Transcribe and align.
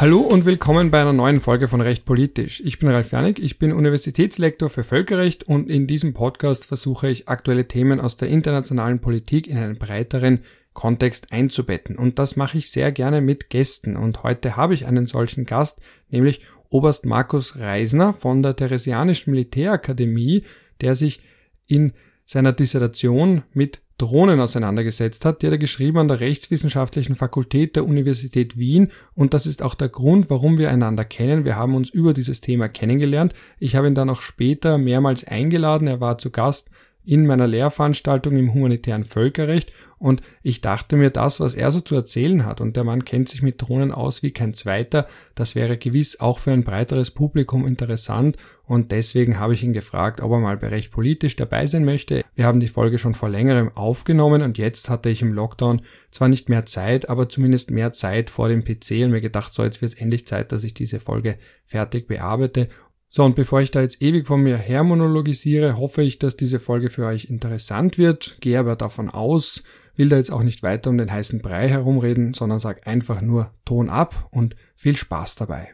Hallo 0.00 0.20
und 0.20 0.44
willkommen 0.44 0.92
bei 0.92 1.00
einer 1.00 1.12
neuen 1.12 1.40
Folge 1.40 1.66
von 1.66 1.80
Recht 1.80 2.04
Politisch. 2.04 2.62
Ich 2.64 2.78
bin 2.78 2.88
Ralf 2.88 3.10
Janik, 3.10 3.40
ich 3.40 3.58
bin 3.58 3.72
Universitätslektor 3.72 4.70
für 4.70 4.84
Völkerrecht 4.84 5.42
und 5.42 5.68
in 5.68 5.88
diesem 5.88 6.14
Podcast 6.14 6.66
versuche 6.66 7.08
ich 7.08 7.26
aktuelle 7.26 7.66
Themen 7.66 7.98
aus 7.98 8.16
der 8.16 8.28
internationalen 8.28 9.00
Politik 9.00 9.48
in 9.48 9.56
einen 9.56 9.76
breiteren 9.76 10.44
Kontext 10.72 11.32
einzubetten. 11.32 11.98
Und 11.98 12.20
das 12.20 12.36
mache 12.36 12.58
ich 12.58 12.70
sehr 12.70 12.92
gerne 12.92 13.20
mit 13.20 13.50
Gästen. 13.50 13.96
Und 13.96 14.22
heute 14.22 14.56
habe 14.56 14.74
ich 14.74 14.86
einen 14.86 15.06
solchen 15.08 15.46
Gast, 15.46 15.80
nämlich 16.10 16.42
Oberst 16.68 17.04
Markus 17.04 17.58
Reisner 17.58 18.14
von 18.14 18.40
der 18.44 18.54
Theresianischen 18.54 19.32
Militärakademie, 19.32 20.44
der 20.80 20.94
sich 20.94 21.22
in 21.66 21.92
seiner 22.24 22.52
Dissertation 22.52 23.42
mit 23.52 23.80
Drohnen 23.98 24.40
auseinandergesetzt 24.40 25.24
hat, 25.24 25.42
die 25.42 25.46
hat 25.46 25.52
er 25.52 25.58
geschrieben 25.58 25.98
an 25.98 26.08
der 26.08 26.20
Rechtswissenschaftlichen 26.20 27.16
Fakultät 27.16 27.76
der 27.76 27.84
Universität 27.84 28.56
Wien 28.56 28.92
und 29.14 29.34
das 29.34 29.44
ist 29.44 29.62
auch 29.62 29.74
der 29.74 29.88
Grund, 29.88 30.30
warum 30.30 30.56
wir 30.56 30.70
einander 30.70 31.04
kennen. 31.04 31.44
Wir 31.44 31.56
haben 31.56 31.74
uns 31.74 31.90
über 31.90 32.14
dieses 32.14 32.40
Thema 32.40 32.68
kennengelernt. 32.68 33.34
Ich 33.58 33.74
habe 33.76 33.88
ihn 33.88 33.96
dann 33.96 34.08
auch 34.08 34.22
später 34.22 34.78
mehrmals 34.78 35.24
eingeladen. 35.24 35.88
Er 35.88 36.00
war 36.00 36.16
zu 36.18 36.30
Gast 36.30 36.70
in 37.08 37.26
meiner 37.26 37.46
Lehrveranstaltung 37.46 38.36
im 38.36 38.52
humanitären 38.52 39.04
Völkerrecht 39.04 39.72
und 39.96 40.20
ich 40.42 40.60
dachte 40.60 40.96
mir, 40.96 41.08
das, 41.08 41.40
was 41.40 41.54
er 41.54 41.72
so 41.72 41.80
zu 41.80 41.94
erzählen 41.94 42.44
hat, 42.44 42.60
und 42.60 42.76
der 42.76 42.84
Mann 42.84 43.06
kennt 43.06 43.30
sich 43.30 43.42
mit 43.42 43.62
Drohnen 43.62 43.92
aus 43.92 44.22
wie 44.22 44.30
kein 44.30 44.52
zweiter, 44.52 45.08
das 45.34 45.54
wäre 45.54 45.78
gewiss 45.78 46.20
auch 46.20 46.38
für 46.38 46.52
ein 46.52 46.64
breiteres 46.64 47.10
Publikum 47.10 47.66
interessant 47.66 48.36
und 48.66 48.92
deswegen 48.92 49.38
habe 49.38 49.54
ich 49.54 49.64
ihn 49.64 49.72
gefragt, 49.72 50.20
ob 50.20 50.32
er 50.32 50.38
mal 50.38 50.58
bei 50.58 50.68
Recht 50.68 50.92
politisch 50.92 51.34
dabei 51.34 51.66
sein 51.66 51.86
möchte. 51.86 52.22
Wir 52.34 52.44
haben 52.44 52.60
die 52.60 52.68
Folge 52.68 52.98
schon 52.98 53.14
vor 53.14 53.30
längerem 53.30 53.70
aufgenommen 53.74 54.42
und 54.42 54.58
jetzt 54.58 54.90
hatte 54.90 55.08
ich 55.08 55.22
im 55.22 55.32
Lockdown 55.32 55.80
zwar 56.10 56.28
nicht 56.28 56.50
mehr 56.50 56.66
Zeit, 56.66 57.08
aber 57.08 57.30
zumindest 57.30 57.70
mehr 57.70 57.94
Zeit 57.94 58.28
vor 58.28 58.50
dem 58.50 58.62
PC 58.64 59.04
und 59.04 59.12
mir 59.12 59.22
gedacht, 59.22 59.54
so 59.54 59.64
jetzt 59.64 59.80
wird 59.80 59.94
es 59.94 59.98
endlich 59.98 60.26
Zeit, 60.26 60.52
dass 60.52 60.62
ich 60.62 60.74
diese 60.74 61.00
Folge 61.00 61.38
fertig 61.64 62.06
bearbeite 62.06 62.68
so, 63.10 63.24
und 63.24 63.36
bevor 63.36 63.62
ich 63.62 63.70
da 63.70 63.80
jetzt 63.80 64.02
ewig 64.02 64.26
von 64.26 64.42
mir 64.42 64.58
her 64.58 64.84
monologisiere, 64.84 65.78
hoffe 65.78 66.02
ich, 66.02 66.18
dass 66.18 66.36
diese 66.36 66.60
Folge 66.60 66.90
für 66.90 67.06
euch 67.06 67.24
interessant 67.24 67.96
wird. 67.96 68.36
Gehe 68.40 68.58
aber 68.58 68.76
davon 68.76 69.08
aus, 69.08 69.62
will 69.96 70.10
da 70.10 70.16
jetzt 70.16 70.30
auch 70.30 70.42
nicht 70.42 70.62
weiter 70.62 70.90
um 70.90 70.98
den 70.98 71.10
heißen 71.10 71.40
Brei 71.40 71.68
herumreden, 71.68 72.34
sondern 72.34 72.58
sag 72.58 72.86
einfach 72.86 73.22
nur 73.22 73.50
Ton 73.64 73.88
ab 73.88 74.28
und 74.30 74.56
viel 74.76 74.94
Spaß 74.94 75.36
dabei. 75.36 75.70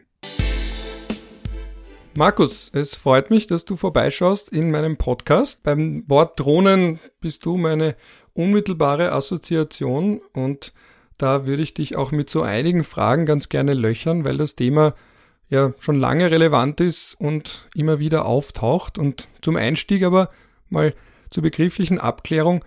Markus, 2.17 2.71
es 2.73 2.95
freut 2.95 3.29
mich, 3.29 3.47
dass 3.47 3.65
du 3.65 3.75
vorbeischaust 3.75 4.49
in 4.53 4.71
meinem 4.71 4.95
Podcast. 4.95 5.63
Beim 5.63 6.05
Wort 6.07 6.39
Drohnen 6.39 6.99
bist 7.19 7.45
du 7.45 7.57
meine 7.57 7.97
unmittelbare 8.33 9.11
Assoziation 9.11 10.21
und 10.33 10.71
da 11.17 11.45
würde 11.45 11.63
ich 11.63 11.73
dich 11.73 11.97
auch 11.97 12.13
mit 12.13 12.29
so 12.29 12.41
einigen 12.41 12.85
Fragen 12.85 13.25
ganz 13.25 13.49
gerne 13.49 13.73
löchern, 13.73 14.23
weil 14.23 14.37
das 14.37 14.55
Thema 14.55 14.95
ja 15.49 15.73
schon 15.79 15.95
lange 15.95 16.31
relevant 16.31 16.81
ist 16.81 17.15
und 17.19 17.67
immer 17.75 17.99
wieder 17.99 18.25
auftaucht. 18.25 18.97
Und 18.97 19.27
zum 19.41 19.55
Einstieg 19.55 20.03
aber 20.03 20.29
mal 20.69 20.93
zur 21.29 21.43
begrifflichen 21.43 21.99
Abklärung 21.99 22.63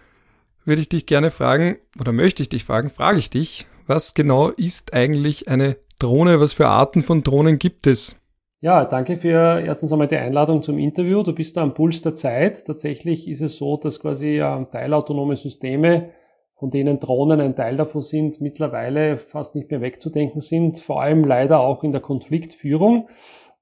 würde 0.64 0.82
ich 0.82 0.88
dich 0.88 1.06
gerne 1.06 1.30
fragen, 1.30 1.78
oder 1.98 2.12
möchte 2.12 2.42
ich 2.42 2.48
dich 2.48 2.64
fragen, 2.64 2.90
frage 2.90 3.18
ich 3.18 3.30
dich, 3.30 3.66
was 3.86 4.14
genau 4.14 4.48
ist 4.48 4.92
eigentlich 4.92 5.48
eine 5.48 5.76
Drohne? 5.98 6.40
Was 6.40 6.52
für 6.52 6.68
Arten 6.68 7.02
von 7.02 7.22
Drohnen 7.22 7.58
gibt 7.58 7.86
es? 7.86 8.16
Ja, 8.60 8.84
danke 8.84 9.18
für 9.18 9.60
erstens 9.60 9.92
einmal 9.92 10.08
die 10.08 10.16
Einladung 10.16 10.62
zum 10.62 10.78
Interview. 10.78 11.22
Du 11.22 11.32
bist 11.32 11.56
da 11.56 11.62
am 11.62 11.74
Puls 11.74 12.02
der 12.02 12.14
Zeit. 12.14 12.66
Tatsächlich 12.66 13.28
ist 13.28 13.40
es 13.40 13.56
so, 13.56 13.76
dass 13.76 14.00
quasi 14.00 14.42
teilautonome 14.70 15.36
Systeme 15.36 16.10
von 16.58 16.70
denen 16.70 16.98
Drohnen 16.98 17.40
ein 17.40 17.54
Teil 17.54 17.76
davon 17.76 18.02
sind, 18.02 18.40
mittlerweile 18.40 19.18
fast 19.18 19.54
nicht 19.54 19.70
mehr 19.70 19.80
wegzudenken 19.80 20.40
sind, 20.40 20.80
vor 20.80 21.00
allem 21.00 21.24
leider 21.24 21.64
auch 21.64 21.84
in 21.84 21.92
der 21.92 22.00
Konfliktführung. 22.00 23.08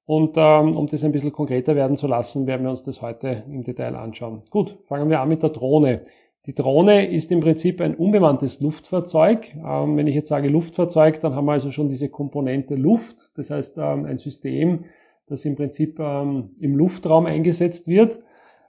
Und 0.06 0.36
ähm, 0.36 0.74
um 0.74 0.86
das 0.86 1.04
ein 1.04 1.12
bisschen 1.12 1.32
konkreter 1.32 1.76
werden 1.76 1.96
zu 1.96 2.06
lassen, 2.06 2.46
werden 2.46 2.62
wir 2.62 2.70
uns 2.70 2.82
das 2.82 3.02
heute 3.02 3.44
im 3.50 3.64
Detail 3.64 3.96
anschauen. 3.96 4.42
Gut, 4.50 4.78
fangen 4.86 5.10
wir 5.10 5.20
an 5.20 5.28
mit 5.28 5.42
der 5.42 5.50
Drohne. 5.50 6.02
Die 6.46 6.54
Drohne 6.54 7.06
ist 7.06 7.30
im 7.32 7.40
Prinzip 7.40 7.80
ein 7.80 7.96
unbemanntes 7.96 8.60
Luftfahrzeug. 8.60 9.54
Ähm, 9.56 9.96
wenn 9.96 10.06
ich 10.06 10.14
jetzt 10.14 10.28
sage 10.28 10.48
Luftfahrzeug, 10.48 11.20
dann 11.20 11.34
haben 11.34 11.46
wir 11.46 11.52
also 11.52 11.70
schon 11.70 11.90
diese 11.90 12.08
Komponente 12.08 12.76
Luft. 12.76 13.32
Das 13.36 13.50
heißt 13.50 13.76
ähm, 13.76 14.06
ein 14.06 14.18
System, 14.18 14.84
das 15.26 15.44
im 15.44 15.56
Prinzip 15.56 15.98
ähm, 15.98 16.50
im 16.60 16.76
Luftraum 16.76 17.26
eingesetzt 17.26 17.88
wird. 17.88 18.20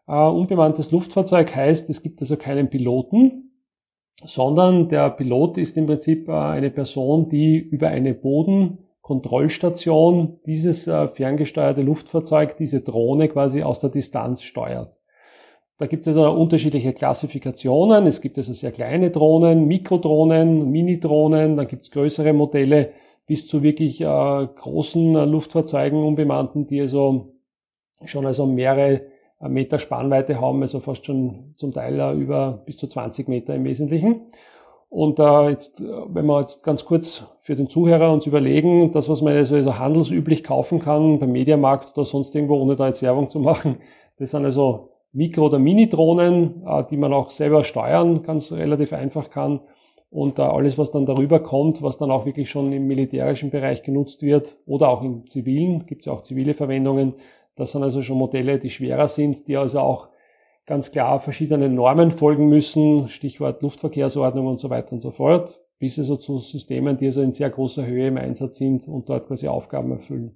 Äh, 0.07 0.19
unbemanntes 0.19 0.91
Luftfahrzeug 0.91 1.55
heißt, 1.55 1.89
es 1.89 2.01
gibt 2.01 2.19
also 2.19 2.35
keinen 2.35 2.69
Piloten 2.69 3.46
sondern 4.23 4.87
der 4.89 5.11
Pilot 5.11 5.57
ist 5.57 5.77
im 5.77 5.85
Prinzip 5.85 6.27
äh, 6.27 6.31
eine 6.31 6.71
Person, 6.71 7.29
die 7.29 7.57
über 7.57 7.87
eine 7.89 8.13
Bodenkontrollstation 8.13 10.39
dieses 10.45 10.87
äh, 10.87 11.07
ferngesteuerte 11.09 11.81
Luftfahrzeug, 11.81 12.57
diese 12.57 12.81
Drohne 12.81 13.29
quasi 13.29 13.63
aus 13.63 13.79
der 13.79 13.91
Distanz 13.91 14.41
steuert. 14.41 14.99
Da 15.77 15.85
gibt 15.85 16.07
es 16.07 16.17
also 16.17 16.31
unterschiedliche 16.31 16.93
Klassifikationen. 16.93 18.07
Es 18.07 18.21
gibt 18.21 18.39
also 18.39 18.51
sehr 18.51 18.71
kleine 18.71 19.11
Drohnen, 19.11 19.67
Mikrodrohnen, 19.67 20.71
Mini-Drohnen, 20.71 21.55
dann 21.55 21.67
gibt 21.67 21.83
es 21.83 21.91
größere 21.91 22.33
Modelle 22.33 22.93
bis 23.27 23.47
zu 23.47 23.61
wirklich 23.61 24.01
äh, 24.01 24.05
großen 24.05 25.13
Luftfahrzeugen, 25.13 26.03
unbemannten, 26.03 26.65
die 26.65 26.81
also 26.81 27.35
schon 28.05 28.25
also 28.25 28.47
mehrere 28.47 29.01
Meter 29.39 29.79
Spannweite 29.79 30.41
haben, 30.41 30.61
also 30.61 30.79
fast 30.79 31.05
schon 31.05 31.53
zum 31.55 31.73
Teil 31.73 32.17
über 32.19 32.63
bis 32.65 32.77
zu 32.77 32.87
20 32.87 33.27
Meter 33.27 33.53
im 33.55 33.63
Wesentlichen. 33.65 34.21
Und 34.89 35.19
äh, 35.19 35.49
jetzt, 35.49 35.81
wenn 35.81 36.25
wir 36.25 36.39
jetzt 36.39 36.63
ganz 36.63 36.85
kurz 36.85 37.23
für 37.41 37.55
den 37.55 37.69
Zuhörer 37.69 38.11
uns 38.11 38.25
überlegen, 38.25 38.91
das, 38.91 39.09
was 39.09 39.21
man 39.21 39.35
also, 39.35 39.55
also 39.55 39.77
handelsüblich 39.77 40.43
kaufen 40.43 40.79
kann, 40.79 41.19
beim 41.19 41.31
Mediamarkt 41.31 41.97
oder 41.97 42.05
sonst 42.05 42.33
irgendwo, 42.33 42.55
ohne 42.55 42.75
da 42.75 42.87
jetzt 42.87 43.01
Werbung 43.01 43.29
zu 43.29 43.39
machen, 43.41 43.77
das 44.17 44.31
sind 44.31 44.45
also 44.45 44.91
Mikro- 45.11 45.45
oder 45.45 45.59
Mini-Drohnen, 45.59 46.63
äh, 46.65 46.83
die 46.89 46.97
man 46.97 47.13
auch 47.13 47.31
selber 47.31 47.63
steuern 47.63 48.23
ganz 48.23 48.51
relativ 48.51 48.93
einfach 48.93 49.29
kann. 49.29 49.59
Und 50.09 50.39
äh, 50.39 50.43
alles, 50.43 50.77
was 50.77 50.91
dann 50.91 51.05
darüber 51.05 51.41
kommt, 51.41 51.81
was 51.81 51.97
dann 51.97 52.11
auch 52.11 52.25
wirklich 52.25 52.49
schon 52.49 52.71
im 52.71 52.87
militärischen 52.87 53.49
Bereich 53.49 53.83
genutzt 53.83 54.23
wird 54.23 54.55
oder 54.65 54.87
auch 54.87 55.03
im 55.03 55.27
zivilen, 55.29 55.85
gibt 55.85 56.01
es 56.01 56.05
ja 56.05 56.13
auch 56.13 56.21
zivile 56.21 56.53
Verwendungen, 56.53 57.15
das 57.57 57.71
sind 57.71 57.83
also 57.83 58.01
schon 58.01 58.17
Modelle, 58.17 58.59
die 58.59 58.69
schwerer 58.69 59.07
sind, 59.07 59.47
die 59.47 59.57
also 59.57 59.79
auch 59.79 60.09
ganz 60.65 60.91
klar 60.91 61.19
verschiedenen 61.19 61.75
Normen 61.75 62.11
folgen 62.11 62.47
müssen, 62.47 63.09
Stichwort 63.09 63.61
Luftverkehrsordnung 63.61 64.47
und 64.47 64.59
so 64.59 64.69
weiter 64.69 64.93
und 64.93 65.01
so 65.01 65.11
fort, 65.11 65.59
bis 65.79 65.97
also 65.97 66.17
zu 66.17 66.39
Systemen, 66.39 66.97
die 66.97 67.07
also 67.07 67.21
in 67.21 67.31
sehr 67.31 67.49
großer 67.49 67.85
Höhe 67.85 68.07
im 68.07 68.17
Einsatz 68.17 68.57
sind 68.57 68.87
und 68.87 69.09
dort 69.09 69.27
quasi 69.27 69.47
Aufgaben 69.47 69.91
erfüllen. 69.91 70.35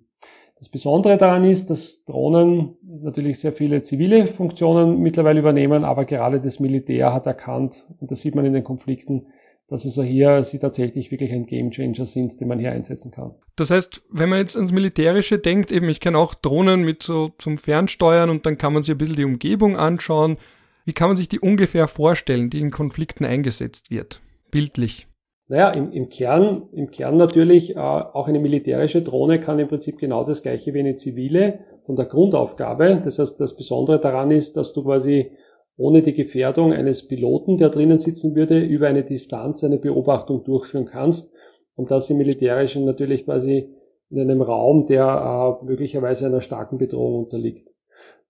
Das 0.57 0.69
Besondere 0.69 1.17
daran 1.17 1.43
ist, 1.43 1.69
dass 1.71 2.03
Drohnen 2.05 2.77
natürlich 2.83 3.39
sehr 3.39 3.51
viele 3.51 3.81
zivile 3.81 4.27
Funktionen 4.27 4.99
mittlerweile 4.99 5.39
übernehmen, 5.39 5.83
aber 5.83 6.05
gerade 6.05 6.39
das 6.39 6.59
Militär 6.59 7.13
hat 7.13 7.25
erkannt, 7.25 7.87
und 7.99 8.11
das 8.11 8.21
sieht 8.21 8.35
man 8.35 8.45
in 8.45 8.53
den 8.53 8.63
Konflikten, 8.63 9.25
dass 9.71 9.85
also 9.85 10.03
hier 10.03 10.43
sie 10.43 10.59
tatsächlich 10.59 11.11
wirklich 11.11 11.31
ein 11.31 11.45
Gamechanger 11.45 12.05
sind, 12.05 12.41
den 12.41 12.49
man 12.49 12.59
hier 12.59 12.73
einsetzen 12.73 13.09
kann. 13.09 13.35
Das 13.55 13.71
heißt, 13.71 14.03
wenn 14.11 14.27
man 14.27 14.39
jetzt 14.39 14.57
ans 14.57 14.73
Militärische 14.73 15.39
denkt, 15.39 15.71
eben 15.71 15.87
ich 15.87 16.01
kenne 16.01 16.17
auch 16.17 16.35
Drohnen 16.35 16.81
mit 16.81 17.03
so 17.03 17.29
zum 17.37 17.57
Fernsteuern 17.57 18.29
und 18.29 18.45
dann 18.45 18.57
kann 18.57 18.73
man 18.73 18.81
sich 18.83 18.93
ein 18.93 18.97
bisschen 18.97 19.15
die 19.15 19.23
Umgebung 19.23 19.77
anschauen. 19.77 20.35
Wie 20.83 20.91
kann 20.91 21.07
man 21.07 21.15
sich 21.15 21.29
die 21.29 21.39
ungefähr 21.39 21.87
vorstellen, 21.87 22.49
die 22.49 22.59
in 22.59 22.69
Konflikten 22.69 23.23
eingesetzt 23.23 23.91
wird? 23.91 24.19
Bildlich. 24.51 25.07
Naja, 25.47 25.69
im, 25.71 25.93
im 25.93 26.09
Kern, 26.09 26.63
im 26.73 26.91
Kern 26.91 27.15
natürlich, 27.15 27.77
äh, 27.77 27.79
auch 27.79 28.27
eine 28.27 28.39
militärische 28.39 29.01
Drohne 29.01 29.39
kann 29.39 29.57
im 29.57 29.69
Prinzip 29.69 29.99
genau 29.99 30.25
das 30.25 30.43
gleiche 30.43 30.73
wie 30.73 30.79
eine 30.79 30.95
zivile 30.95 31.59
von 31.85 31.95
der 31.95 32.05
Grundaufgabe. 32.05 33.01
Das 33.05 33.19
heißt, 33.19 33.39
das 33.39 33.55
Besondere 33.55 34.01
daran 34.01 34.31
ist, 34.31 34.57
dass 34.57 34.73
du 34.73 34.83
quasi 34.83 35.31
ohne 35.77 36.01
die 36.01 36.13
Gefährdung 36.13 36.73
eines 36.73 37.07
Piloten, 37.07 37.57
der 37.57 37.69
drinnen 37.69 37.99
sitzen 37.99 38.35
würde, 38.35 38.59
über 38.59 38.87
eine 38.87 39.03
Distanz 39.03 39.63
eine 39.63 39.77
Beobachtung 39.77 40.43
durchführen 40.43 40.85
kannst. 40.85 41.31
Und 41.75 41.89
das 41.89 42.09
im 42.09 42.17
Militärischen 42.17 42.85
natürlich 42.85 43.25
quasi 43.25 43.69
in 44.11 44.19
einem 44.19 44.41
Raum, 44.41 44.85
der 44.87 45.59
äh, 45.61 45.65
möglicherweise 45.65 46.25
einer 46.25 46.41
starken 46.41 46.77
Bedrohung 46.77 47.23
unterliegt. 47.23 47.73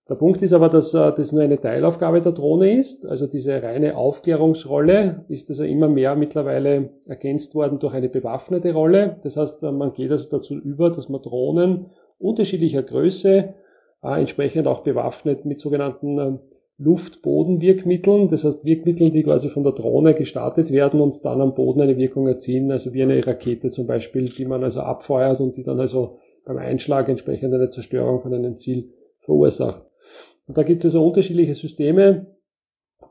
Der 0.08 0.14
Punkt 0.14 0.42
ist 0.42 0.52
aber, 0.52 0.68
dass 0.68 0.94
äh, 0.94 1.12
das 1.12 1.32
nur 1.32 1.42
eine 1.42 1.60
Teilaufgabe 1.60 2.22
der 2.22 2.32
Drohne 2.32 2.78
ist. 2.78 3.04
Also 3.04 3.26
diese 3.26 3.62
reine 3.62 3.96
Aufklärungsrolle 3.96 5.24
ist 5.28 5.50
also 5.50 5.64
immer 5.64 5.88
mehr 5.88 6.14
mittlerweile 6.14 6.90
ergänzt 7.06 7.54
worden 7.54 7.78
durch 7.80 7.94
eine 7.94 8.08
bewaffnete 8.08 8.72
Rolle. 8.72 9.20
Das 9.24 9.36
heißt, 9.36 9.62
äh, 9.64 9.72
man 9.72 9.92
geht 9.92 10.10
also 10.10 10.28
dazu 10.30 10.54
über, 10.54 10.90
dass 10.90 11.08
man 11.08 11.22
Drohnen 11.22 11.86
unterschiedlicher 12.18 12.82
Größe 12.84 13.54
entsprechend 14.04 14.66
auch 14.66 14.82
bewaffnet 14.82 15.44
mit 15.44 15.60
sogenannten 15.60 16.40
Luft-Boden-Wirkmitteln, 16.82 18.28
das 18.28 18.44
heißt 18.44 18.64
Wirkmitteln, 18.64 19.10
die 19.12 19.22
quasi 19.22 19.48
von 19.48 19.62
der 19.62 19.72
Drohne 19.72 20.14
gestartet 20.14 20.72
werden 20.72 21.00
und 21.00 21.24
dann 21.24 21.40
am 21.40 21.54
Boden 21.54 21.80
eine 21.80 21.96
Wirkung 21.96 22.26
erzielen, 22.26 22.72
also 22.72 22.92
wie 22.92 23.02
eine 23.02 23.24
Rakete 23.24 23.70
zum 23.70 23.86
Beispiel, 23.86 24.24
die 24.24 24.44
man 24.44 24.64
also 24.64 24.80
abfeuert 24.80 25.40
und 25.40 25.56
die 25.56 25.62
dann 25.62 25.78
also 25.78 26.18
beim 26.44 26.58
Einschlag 26.58 27.08
entsprechend 27.08 27.54
eine 27.54 27.70
Zerstörung 27.70 28.20
von 28.20 28.34
einem 28.34 28.56
Ziel 28.56 28.90
verursacht. 29.20 29.82
Und 30.46 30.58
da 30.58 30.64
gibt 30.64 30.84
es 30.84 30.86
also 30.86 31.06
unterschiedliche 31.06 31.54
Systeme. 31.54 32.26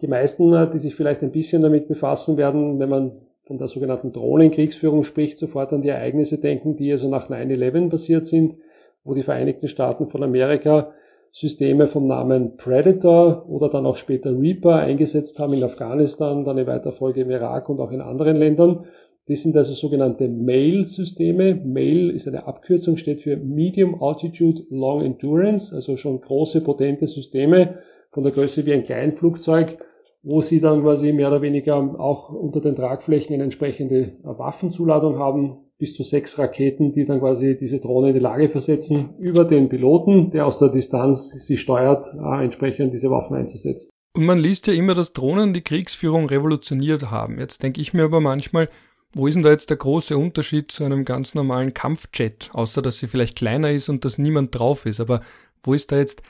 Die 0.01 0.07
meisten, 0.07 0.51
die 0.73 0.79
sich 0.79 0.95
vielleicht 0.95 1.21
ein 1.21 1.31
bisschen 1.31 1.61
damit 1.61 1.87
befassen 1.87 2.35
werden, 2.35 2.79
wenn 2.79 2.89
man 2.89 3.11
von 3.45 3.57
der 3.57 3.67
sogenannten 3.67 4.11
Drohnenkriegsführung 4.11 5.03
spricht, 5.03 5.37
sofort 5.37 5.71
an 5.71 5.81
die 5.81 5.89
Ereignisse 5.89 6.39
denken, 6.39 6.75
die 6.75 6.91
also 6.91 7.09
nach 7.09 7.29
9-11 7.29 7.89
passiert 7.89 8.25
sind, 8.25 8.55
wo 9.03 9.13
die 9.13 9.23
Vereinigten 9.23 9.67
Staaten 9.67 10.07
von 10.07 10.23
Amerika 10.23 10.93
Systeme 11.31 11.87
vom 11.87 12.07
Namen 12.07 12.57
Predator 12.57 13.49
oder 13.49 13.69
dann 13.69 13.85
auch 13.85 13.95
später 13.95 14.37
Reaper 14.37 14.75
eingesetzt 14.75 15.39
haben 15.39 15.53
in 15.53 15.63
Afghanistan, 15.63 16.43
dann 16.43 16.57
in 16.57 16.67
weiter 16.67 16.91
Folge 16.91 17.21
im 17.21 17.31
Irak 17.31 17.69
und 17.69 17.79
auch 17.79 17.91
in 17.91 18.01
anderen 18.01 18.35
Ländern. 18.35 18.85
Das 19.27 19.43
sind 19.43 19.55
also 19.55 19.73
sogenannte 19.73 20.27
MAIL-Systeme. 20.27 21.55
MAIL 21.55 22.09
ist 22.09 22.27
eine 22.27 22.47
Abkürzung, 22.47 22.97
steht 22.97 23.21
für 23.21 23.37
Medium 23.37 24.03
Altitude 24.03 24.63
Long 24.69 25.01
Endurance, 25.01 25.73
also 25.73 25.95
schon 25.95 26.19
große, 26.19 26.59
potente 26.59 27.07
Systeme 27.07 27.79
von 28.11 28.23
der 28.23 28.33
Größe 28.33 28.65
wie 28.65 28.73
ein 28.73 28.83
Kleinflugzeug, 28.83 29.77
wo 30.23 30.41
sie 30.41 30.59
dann 30.59 30.81
quasi 30.81 31.13
mehr 31.13 31.29
oder 31.29 31.41
weniger 31.41 31.75
auch 31.77 32.29
unter 32.29 32.59
den 32.59 32.75
Tragflächen 32.75 33.33
eine 33.33 33.43
entsprechende 33.43 34.17
Waffenzuladung 34.23 35.17
haben, 35.17 35.59
bis 35.81 35.95
zu 35.95 36.03
sechs 36.03 36.37
Raketen, 36.37 36.91
die 36.91 37.05
dann 37.05 37.19
quasi 37.19 37.57
diese 37.57 37.79
Drohne 37.79 38.09
in 38.09 38.13
die 38.13 38.19
Lage 38.19 38.49
versetzen, 38.49 39.15
über 39.17 39.45
den 39.45 39.67
Piloten, 39.67 40.29
der 40.29 40.45
aus 40.45 40.59
der 40.59 40.69
Distanz 40.69 41.31
sie 41.31 41.57
steuert, 41.57 42.05
äh, 42.13 42.43
entsprechend 42.43 42.93
diese 42.93 43.09
Waffen 43.09 43.35
einzusetzen. 43.35 43.89
Und 44.15 44.25
man 44.25 44.37
liest 44.37 44.67
ja 44.67 44.73
immer, 44.73 44.93
dass 44.93 45.13
Drohnen 45.13 45.55
die 45.55 45.63
Kriegsführung 45.63 46.27
revolutioniert 46.27 47.09
haben. 47.09 47.39
Jetzt 47.39 47.63
denke 47.63 47.81
ich 47.81 47.95
mir 47.95 48.03
aber 48.03 48.21
manchmal, 48.21 48.69
wo 49.13 49.25
ist 49.25 49.33
denn 49.33 49.43
da 49.43 49.49
jetzt 49.49 49.71
der 49.71 49.77
große 49.77 50.15
Unterschied 50.15 50.71
zu 50.71 50.83
einem 50.83 51.03
ganz 51.03 51.33
normalen 51.33 51.73
Kampfjet, 51.73 52.51
außer 52.53 52.83
dass 52.83 52.99
sie 52.99 53.07
vielleicht 53.07 53.37
kleiner 53.37 53.71
ist 53.71 53.89
und 53.89 54.05
dass 54.05 54.19
niemand 54.19 54.57
drauf 54.57 54.85
ist. 54.85 54.99
Aber 54.99 55.21
wo 55.63 55.73
ist 55.73 55.91
da 55.91 55.97
jetzt, 55.97 56.21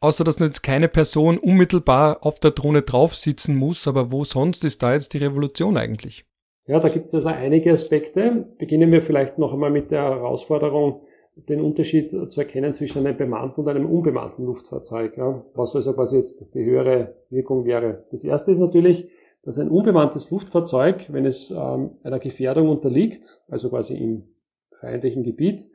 außer 0.00 0.24
dass 0.24 0.38
jetzt 0.38 0.62
keine 0.62 0.88
Person 0.88 1.36
unmittelbar 1.36 2.24
auf 2.24 2.40
der 2.40 2.52
Drohne 2.52 2.80
drauf 2.80 3.14
sitzen 3.14 3.54
muss, 3.54 3.86
aber 3.86 4.10
wo 4.10 4.24
sonst 4.24 4.64
ist 4.64 4.82
da 4.82 4.94
jetzt 4.94 5.12
die 5.12 5.18
Revolution 5.18 5.76
eigentlich? 5.76 6.24
Ja, 6.66 6.80
da 6.80 6.88
gibt 6.88 7.06
es 7.06 7.14
also 7.14 7.28
einige 7.28 7.72
Aspekte. 7.72 8.46
Beginnen 8.58 8.90
wir 8.90 9.02
vielleicht 9.02 9.38
noch 9.38 9.52
einmal 9.52 9.70
mit 9.70 9.90
der 9.90 10.02
Herausforderung, 10.02 11.02
den 11.36 11.60
Unterschied 11.60 12.10
zu 12.10 12.40
erkennen 12.40 12.74
zwischen 12.74 13.04
einem 13.04 13.16
bemannten 13.16 13.60
und 13.60 13.68
einem 13.68 13.86
unbemannten 13.86 14.46
Luftfahrzeug. 14.46 15.16
Ja, 15.16 15.44
was 15.54 15.74
also 15.76 15.92
quasi 15.92 16.16
jetzt 16.16 16.42
die 16.54 16.64
höhere 16.64 17.16
Wirkung 17.28 17.64
wäre. 17.64 18.04
Das 18.12 18.24
erste 18.24 18.50
ist 18.50 18.58
natürlich, 18.58 19.10
dass 19.42 19.58
ein 19.58 19.68
unbemanntes 19.68 20.30
Luftfahrzeug, 20.30 21.12
wenn 21.12 21.26
es 21.26 21.50
ähm, 21.50 21.90
einer 22.02 22.18
Gefährdung 22.18 22.68
unterliegt, 22.68 23.42
also 23.48 23.68
quasi 23.68 23.94
im 23.94 24.22
feindlichen 24.80 25.22
Gebiet, 25.22 25.66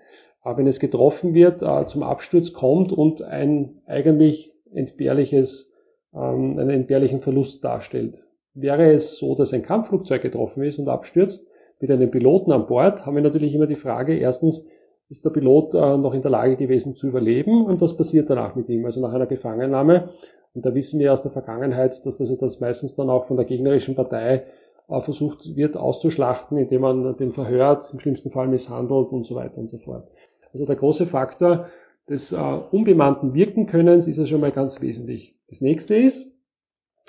äh, 0.44 0.58
wenn 0.58 0.66
es 0.66 0.80
getroffen 0.80 1.34
wird, 1.34 1.62
äh, 1.62 1.86
zum 1.86 2.02
Absturz 2.02 2.54
kommt 2.54 2.92
und 2.92 3.22
ein 3.22 3.82
eigentlich 3.86 4.54
entbehrliches, 4.74 5.72
ähm, 6.16 6.58
einen 6.58 6.72
entbehrlichen 6.72 7.22
Verlust 7.22 7.64
darstellt. 7.64 8.26
Wäre 8.62 8.92
es 8.92 9.18
so, 9.18 9.36
dass 9.36 9.54
ein 9.54 9.64
Kampfflugzeug 9.64 10.22
getroffen 10.22 10.64
ist 10.64 10.80
und 10.80 10.90
abstürzt, 10.90 11.48
mit 11.80 11.92
einem 11.92 12.12
Piloten 12.12 12.52
an 12.52 12.68
Bord, 12.68 13.06
haben 13.06 13.16
wir 13.16 13.24
natürlich 13.24 13.56
immer 13.56 13.68
die 13.68 13.76
Frage, 13.76 14.18
erstens, 14.18 14.66
ist 15.10 15.26
der 15.26 15.32
Pilot 15.32 15.74
äh, 15.74 15.98
noch 15.98 16.14
in 16.14 16.22
der 16.22 16.32
Lage 16.32 16.56
gewesen 16.56 16.96
zu 16.96 17.08
überleben 17.08 17.66
und 17.66 17.82
was 17.82 17.98
passiert 17.98 18.30
danach 18.30 18.56
mit 18.56 18.70
ihm? 18.70 18.86
Also 18.86 19.02
nach 19.02 19.14
einer 19.14 19.26
Gefangennahme. 19.26 20.10
Und 20.54 20.66
da 20.66 20.74
wissen 20.76 21.00
wir 21.00 21.14
aus 21.14 21.22
der 21.22 21.32
Vergangenheit, 21.32 22.06
dass 22.06 22.18
das, 22.18 22.38
das 22.38 22.60
meistens 22.60 22.96
dann 22.96 23.10
auch 23.10 23.26
von 23.26 23.38
der 23.38 23.46
gegnerischen 23.46 23.96
Partei 23.96 24.44
äh, 24.88 25.02
versucht 25.02 25.56
wird 25.56 25.78
auszuschlachten, 25.78 26.58
indem 26.58 26.82
man 26.82 27.18
den 27.18 27.32
verhört, 27.32 27.90
im 27.92 28.00
schlimmsten 28.00 28.30
Fall 28.30 28.48
misshandelt 28.48 29.12
und 29.12 29.26
so 29.26 29.36
weiter 29.36 29.58
und 29.58 29.70
so 29.70 29.78
fort. 29.78 30.08
Also 30.54 30.66
der 30.66 30.76
große 30.76 31.06
Faktor 31.06 31.68
des 32.08 32.32
äh, 32.32 32.38
unbemannten 32.72 33.34
Wirkenkönnens 33.34 34.08
ist 34.08 34.18
ja 34.18 34.26
schon 34.26 34.42
mal 34.42 34.52
ganz 34.52 34.82
wesentlich. 34.82 35.36
Das 35.48 35.62
nächste 35.62 35.96
ist, 35.96 36.28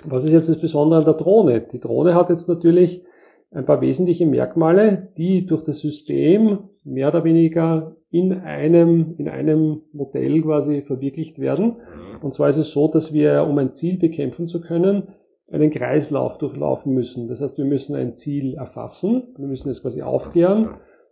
was 0.05 0.23
ist 0.23 0.31
jetzt 0.31 0.49
das 0.49 0.59
Besondere 0.59 0.99
an 0.99 1.05
der 1.05 1.13
Drohne? 1.13 1.61
Die 1.61 1.79
Drohne 1.79 2.15
hat 2.15 2.29
jetzt 2.29 2.47
natürlich 2.47 3.03
ein 3.51 3.65
paar 3.65 3.81
wesentliche 3.81 4.25
Merkmale, 4.25 5.09
die 5.17 5.45
durch 5.45 5.63
das 5.63 5.79
System 5.79 6.69
mehr 6.83 7.09
oder 7.09 7.23
weniger 7.23 7.95
in 8.09 8.33
einem, 8.33 9.15
in 9.17 9.29
einem 9.29 9.81
Modell 9.93 10.41
quasi 10.41 10.81
verwirklicht 10.81 11.39
werden. 11.39 11.77
Und 12.21 12.33
zwar 12.33 12.49
ist 12.49 12.57
es 12.57 12.71
so, 12.71 12.87
dass 12.87 13.13
wir, 13.13 13.45
um 13.47 13.57
ein 13.57 13.73
Ziel 13.73 13.97
bekämpfen 13.97 14.47
zu 14.47 14.61
können, 14.61 15.09
einen 15.51 15.71
Kreislauf 15.71 16.37
durchlaufen 16.37 16.93
müssen. 16.93 17.27
Das 17.27 17.41
heißt, 17.41 17.57
wir 17.57 17.65
müssen 17.65 17.95
ein 17.95 18.15
Ziel 18.15 18.55
erfassen, 18.55 19.23
wir 19.37 19.47
müssen 19.47 19.69
es 19.69 19.81
quasi 19.81 20.01
aufklären, 20.01 20.69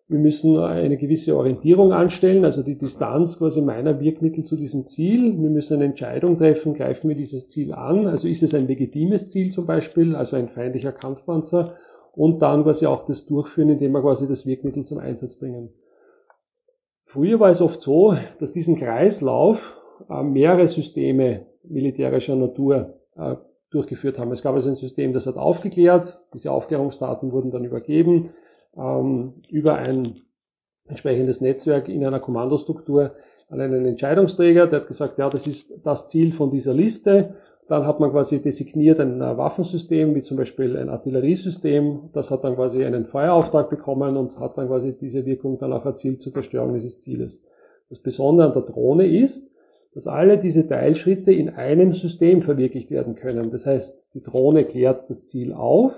wir 0.10 0.18
müssen 0.18 0.58
eine 0.58 0.98
gewisse 0.98 1.38
Orientierung 1.38 1.94
anstellen, 1.94 2.44
also 2.44 2.64
die 2.64 2.76
Distanz 2.76 3.38
quasi 3.38 3.62
meiner 3.62 4.00
Wirkmittel 4.00 4.44
zu 4.44 4.56
diesem 4.56 4.88
Ziel. 4.88 5.40
Wir 5.40 5.52
müssen 5.52 5.76
eine 5.76 5.86
Entscheidung 5.86 6.40
treffen, 6.40 6.74
greifen 6.74 7.10
wir 7.10 7.16
dieses 7.16 7.48
Ziel 7.48 7.74
an, 7.74 8.08
also 8.08 8.28
ist 8.28 8.42
es 8.42 8.56
ein 8.56 8.66
legitimes 8.66 9.30
Ziel 9.30 9.52
zum 9.52 9.68
Beispiel, 9.68 10.16
also 10.16 10.36
ein 10.36 10.50
feindlicher 10.50 10.92
Kampfpanzer, 10.92 11.76
und 12.14 12.42
dann 12.42 12.64
quasi 12.64 12.88
auch 12.88 13.04
das 13.06 13.28
durchführen, 13.28 13.70
indem 13.70 13.92
wir 13.92 14.02
quasi 14.02 14.28
das 14.28 14.48
Wirkmittel 14.48 14.84
zum 14.84 14.98
Einsatz 14.98 15.36
bringen. 15.36 15.70
Früher 17.06 17.40
war 17.40 17.52
es 17.52 17.62
oft 17.62 17.80
so, 17.80 18.16
dass 18.40 18.52
diesen 18.52 18.78
Kreislauf 18.78 19.78
äh, 20.10 20.24
mehrere 20.24 20.68
Systeme 20.68 21.46
militärischer 21.64 22.36
Natur 22.36 22.96
äh, 23.16 23.36
durchgeführt 23.70 24.18
haben. 24.18 24.32
Es 24.32 24.42
gab 24.42 24.56
also 24.56 24.70
ein 24.70 24.76
System, 24.76 25.14
das 25.14 25.28
hat 25.28 25.38
aufgeklärt, 25.38 26.20
diese 26.34 26.52
Aufklärungsdaten 26.52 27.32
wurden 27.32 27.52
dann 27.52 27.64
übergeben 27.64 28.32
ähm, 28.78 29.34
über 29.50 29.76
ein 29.76 30.14
entsprechendes 30.88 31.42
Netzwerk 31.42 31.88
in 31.88 32.06
einer 32.06 32.20
Kommandostruktur 32.20 33.16
an 33.50 33.62
einen 33.62 33.86
Entscheidungsträger, 33.86 34.68
der 34.68 34.82
hat 34.82 34.88
gesagt, 34.88 35.18
ja, 35.18 35.30
das 35.30 35.48
ist 35.48 35.74
das 35.84 36.08
Ziel 36.08 36.32
von 36.32 36.52
dieser 36.52 36.74
Liste. 36.74 37.36
Dann 37.68 37.86
hat 37.86 38.00
man 38.00 38.12
quasi 38.12 38.42
designiert 38.42 39.00
ein 39.00 39.20
Waffensystem, 39.20 40.16
wie 40.16 40.22
zum 40.22 40.38
Beispiel 40.38 40.76
ein 40.76 40.90
Artilleriesystem. 40.90 42.10
Das 42.14 42.32
hat 42.32 42.44
dann 42.44 42.56
quasi 42.56 42.84
einen 42.84 43.06
Feuerauftrag 43.06 43.70
bekommen 43.70 44.18
und 44.18 44.40
hat 44.40 44.58
dann 44.58 44.68
quasi 44.68 44.96
diese 44.98 45.26
Wirkung 45.26 45.60
dann 45.60 45.74
auch 45.74 45.86
erzielt 45.86 46.22
zur 46.22 46.32
Zerstörung 46.32 46.74
dieses 46.74 47.00
Zieles. 47.00 47.42
Das 47.90 48.00
Besondere 48.00 48.48
an 48.48 48.54
der 48.54 48.64
Drohne 48.64 49.06
ist, 49.06 49.52
dass 49.94 50.08
alle 50.08 50.38
diese 50.38 50.68
Teilschritte 50.68 51.32
in 51.32 51.50
einem 51.50 51.94
System 51.94 52.42
verwirklicht 52.42 52.92
werden 52.92 53.16
können. 53.16 53.52
Das 53.52 53.66
heißt, 53.66 54.14
die 54.14 54.22
Drohne 54.22 54.66
klärt 54.66 55.10
das 55.10 55.26
Ziel 55.26 55.54
auf. 55.54 55.94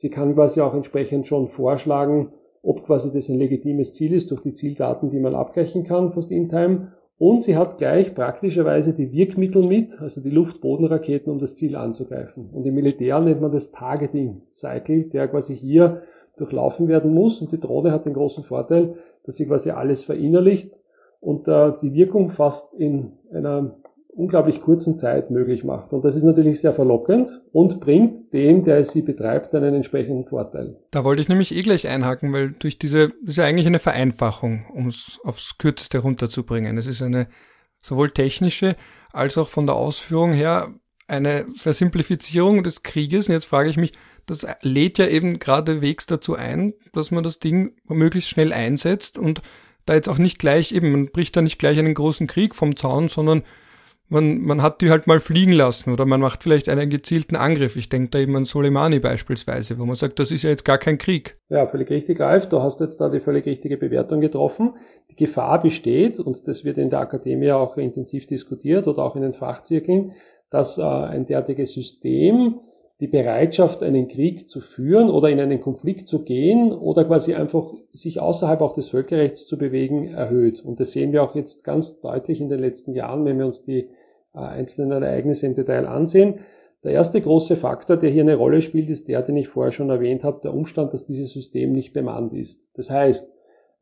Sie 0.00 0.08
kann 0.08 0.34
quasi 0.34 0.62
auch 0.62 0.72
entsprechend 0.72 1.26
schon 1.26 1.48
vorschlagen, 1.48 2.32
ob 2.62 2.86
quasi 2.86 3.12
das 3.12 3.28
ein 3.28 3.36
legitimes 3.36 3.92
Ziel 3.92 4.14
ist 4.14 4.30
durch 4.30 4.40
die 4.40 4.54
Zieldaten, 4.54 5.10
die 5.10 5.20
man 5.20 5.34
abgleichen 5.34 5.84
kann, 5.84 6.10
fast 6.10 6.30
in 6.30 6.48
time. 6.48 6.92
Und 7.18 7.42
sie 7.42 7.54
hat 7.54 7.76
gleich 7.76 8.14
praktischerweise 8.14 8.94
die 8.94 9.12
Wirkmittel 9.12 9.62
mit, 9.62 10.00
also 10.00 10.22
die 10.22 10.30
Luft-Boden-Raketen, 10.30 11.30
um 11.30 11.38
das 11.38 11.54
Ziel 11.54 11.76
anzugreifen. 11.76 12.48
Und 12.50 12.64
im 12.64 12.76
Militär 12.76 13.20
nennt 13.20 13.42
man 13.42 13.52
das 13.52 13.72
Targeting 13.72 14.40
Cycle, 14.50 15.10
der 15.10 15.28
quasi 15.28 15.54
hier 15.54 16.00
durchlaufen 16.38 16.88
werden 16.88 17.12
muss. 17.12 17.42
Und 17.42 17.52
die 17.52 17.60
Drohne 17.60 17.92
hat 17.92 18.06
den 18.06 18.14
großen 18.14 18.42
Vorteil, 18.42 18.94
dass 19.26 19.36
sie 19.36 19.44
quasi 19.44 19.68
alles 19.68 20.02
verinnerlicht 20.02 20.80
und 21.20 21.46
äh, 21.46 21.74
die 21.82 21.92
Wirkung 21.92 22.30
fast 22.30 22.72
in 22.72 23.18
einer 23.30 23.76
unglaublich 24.20 24.60
kurzen 24.60 24.96
Zeit 24.96 25.30
möglich 25.30 25.64
macht. 25.64 25.92
Und 25.92 26.04
das 26.04 26.14
ist 26.14 26.22
natürlich 26.22 26.60
sehr 26.60 26.74
verlockend 26.74 27.40
und 27.52 27.80
bringt 27.80 28.32
dem, 28.32 28.62
der 28.64 28.84
sie 28.84 29.02
betreibt, 29.02 29.54
einen 29.54 29.74
entsprechenden 29.74 30.26
Vorteil. 30.26 30.76
Da 30.90 31.04
wollte 31.04 31.22
ich 31.22 31.28
nämlich 31.28 31.54
eh 31.54 31.62
gleich 31.62 31.88
einhaken, 31.88 32.32
weil 32.32 32.50
durch 32.50 32.78
diese, 32.78 33.08
das 33.22 33.30
ist 33.30 33.36
ja 33.36 33.44
eigentlich 33.44 33.66
eine 33.66 33.78
Vereinfachung, 33.78 34.66
um 34.74 34.86
es 34.86 35.18
aufs 35.24 35.56
Kürzeste 35.58 35.98
runterzubringen. 35.98 36.76
Es 36.76 36.86
ist 36.86 37.02
eine 37.02 37.28
sowohl 37.80 38.10
technische 38.10 38.76
als 39.12 39.38
auch 39.38 39.48
von 39.48 39.66
der 39.66 39.76
Ausführung 39.76 40.32
her 40.32 40.68
eine 41.08 41.46
Versimplifizierung 41.56 42.62
des 42.62 42.82
Krieges. 42.82 43.28
Und 43.28 43.34
jetzt 43.34 43.46
frage 43.46 43.70
ich 43.70 43.76
mich, 43.76 43.92
das 44.26 44.46
lädt 44.62 44.98
ja 44.98 45.08
eben 45.08 45.38
geradewegs 45.38 46.06
dazu 46.06 46.36
ein, 46.36 46.74
dass 46.92 47.10
man 47.10 47.24
das 47.24 47.40
Ding 47.40 47.74
möglichst 47.88 48.30
schnell 48.30 48.52
einsetzt 48.52 49.18
und 49.18 49.42
da 49.86 49.94
jetzt 49.94 50.08
auch 50.08 50.18
nicht 50.18 50.38
gleich 50.38 50.72
eben, 50.72 50.92
man 50.92 51.10
bricht 51.10 51.34
da 51.36 51.42
nicht 51.42 51.58
gleich 51.58 51.78
einen 51.78 51.94
großen 51.94 52.26
Krieg 52.26 52.54
vom 52.54 52.76
Zaun, 52.76 53.08
sondern 53.08 53.42
man, 54.10 54.40
man 54.40 54.60
hat 54.60 54.80
die 54.80 54.90
halt 54.90 55.06
mal 55.06 55.20
fliegen 55.20 55.52
lassen 55.52 55.92
oder 55.92 56.04
man 56.04 56.20
macht 56.20 56.42
vielleicht 56.42 56.68
einen 56.68 56.90
gezielten 56.90 57.36
Angriff. 57.36 57.76
Ich 57.76 57.88
denke 57.88 58.10
da 58.10 58.18
eben 58.18 58.36
an 58.36 58.44
Soleimani 58.44 58.98
beispielsweise, 58.98 59.78
wo 59.78 59.86
man 59.86 59.96
sagt, 59.96 60.18
das 60.18 60.32
ist 60.32 60.42
ja 60.42 60.50
jetzt 60.50 60.64
gar 60.64 60.78
kein 60.78 60.98
Krieg. 60.98 61.38
Ja, 61.48 61.66
völlig 61.66 61.90
richtig, 61.90 62.20
Ralf. 62.20 62.48
Du 62.48 62.60
hast 62.60 62.80
jetzt 62.80 63.00
da 63.00 63.08
die 63.08 63.20
völlig 63.20 63.46
richtige 63.46 63.76
Bewertung 63.76 64.20
getroffen. 64.20 64.74
Die 65.10 65.16
Gefahr 65.16 65.62
besteht, 65.62 66.18
und 66.18 66.46
das 66.46 66.64
wird 66.64 66.76
in 66.76 66.90
der 66.90 67.00
Akademie 67.00 67.52
auch 67.52 67.76
intensiv 67.76 68.26
diskutiert 68.26 68.88
oder 68.88 69.04
auch 69.04 69.16
in 69.16 69.22
den 69.22 69.34
Fachzirkeln, 69.34 70.12
dass 70.50 70.78
äh, 70.78 70.82
ein 70.82 71.26
derartiges 71.26 71.72
System 71.72 72.60
die 73.00 73.06
Bereitschaft, 73.06 73.82
einen 73.82 74.08
Krieg 74.08 74.48
zu 74.48 74.60
führen 74.60 75.08
oder 75.08 75.30
in 75.30 75.40
einen 75.40 75.60
Konflikt 75.60 76.06
zu 76.08 76.22
gehen 76.22 76.70
oder 76.72 77.04
quasi 77.04 77.34
einfach 77.34 77.72
sich 77.92 78.20
außerhalb 78.20 78.60
auch 78.60 78.74
des 78.74 78.90
Völkerrechts 78.90 79.46
zu 79.46 79.56
bewegen, 79.56 80.08
erhöht. 80.08 80.62
Und 80.62 80.80
das 80.80 80.92
sehen 80.92 81.12
wir 81.12 81.22
auch 81.22 81.34
jetzt 81.34 81.64
ganz 81.64 82.00
deutlich 82.00 82.42
in 82.42 82.50
den 82.50 82.60
letzten 82.60 82.94
Jahren, 82.94 83.24
wenn 83.24 83.38
wir 83.38 83.46
uns 83.46 83.64
die 83.64 83.88
einzelnen 84.32 85.02
Ereignisse 85.02 85.46
im 85.46 85.54
Detail 85.54 85.86
ansehen. 85.86 86.40
Der 86.82 86.92
erste 86.92 87.20
große 87.20 87.56
Faktor, 87.56 87.96
der 87.96 88.10
hier 88.10 88.22
eine 88.22 88.36
Rolle 88.36 88.62
spielt, 88.62 88.88
ist 88.88 89.08
der, 89.08 89.22
den 89.22 89.36
ich 89.36 89.48
vorher 89.48 89.72
schon 89.72 89.90
erwähnt 89.90 90.24
habe, 90.24 90.40
der 90.42 90.54
Umstand, 90.54 90.94
dass 90.94 91.06
dieses 91.06 91.32
System 91.32 91.72
nicht 91.72 91.92
bemannt 91.92 92.32
ist. 92.32 92.70
Das 92.74 92.90
heißt, 92.90 93.30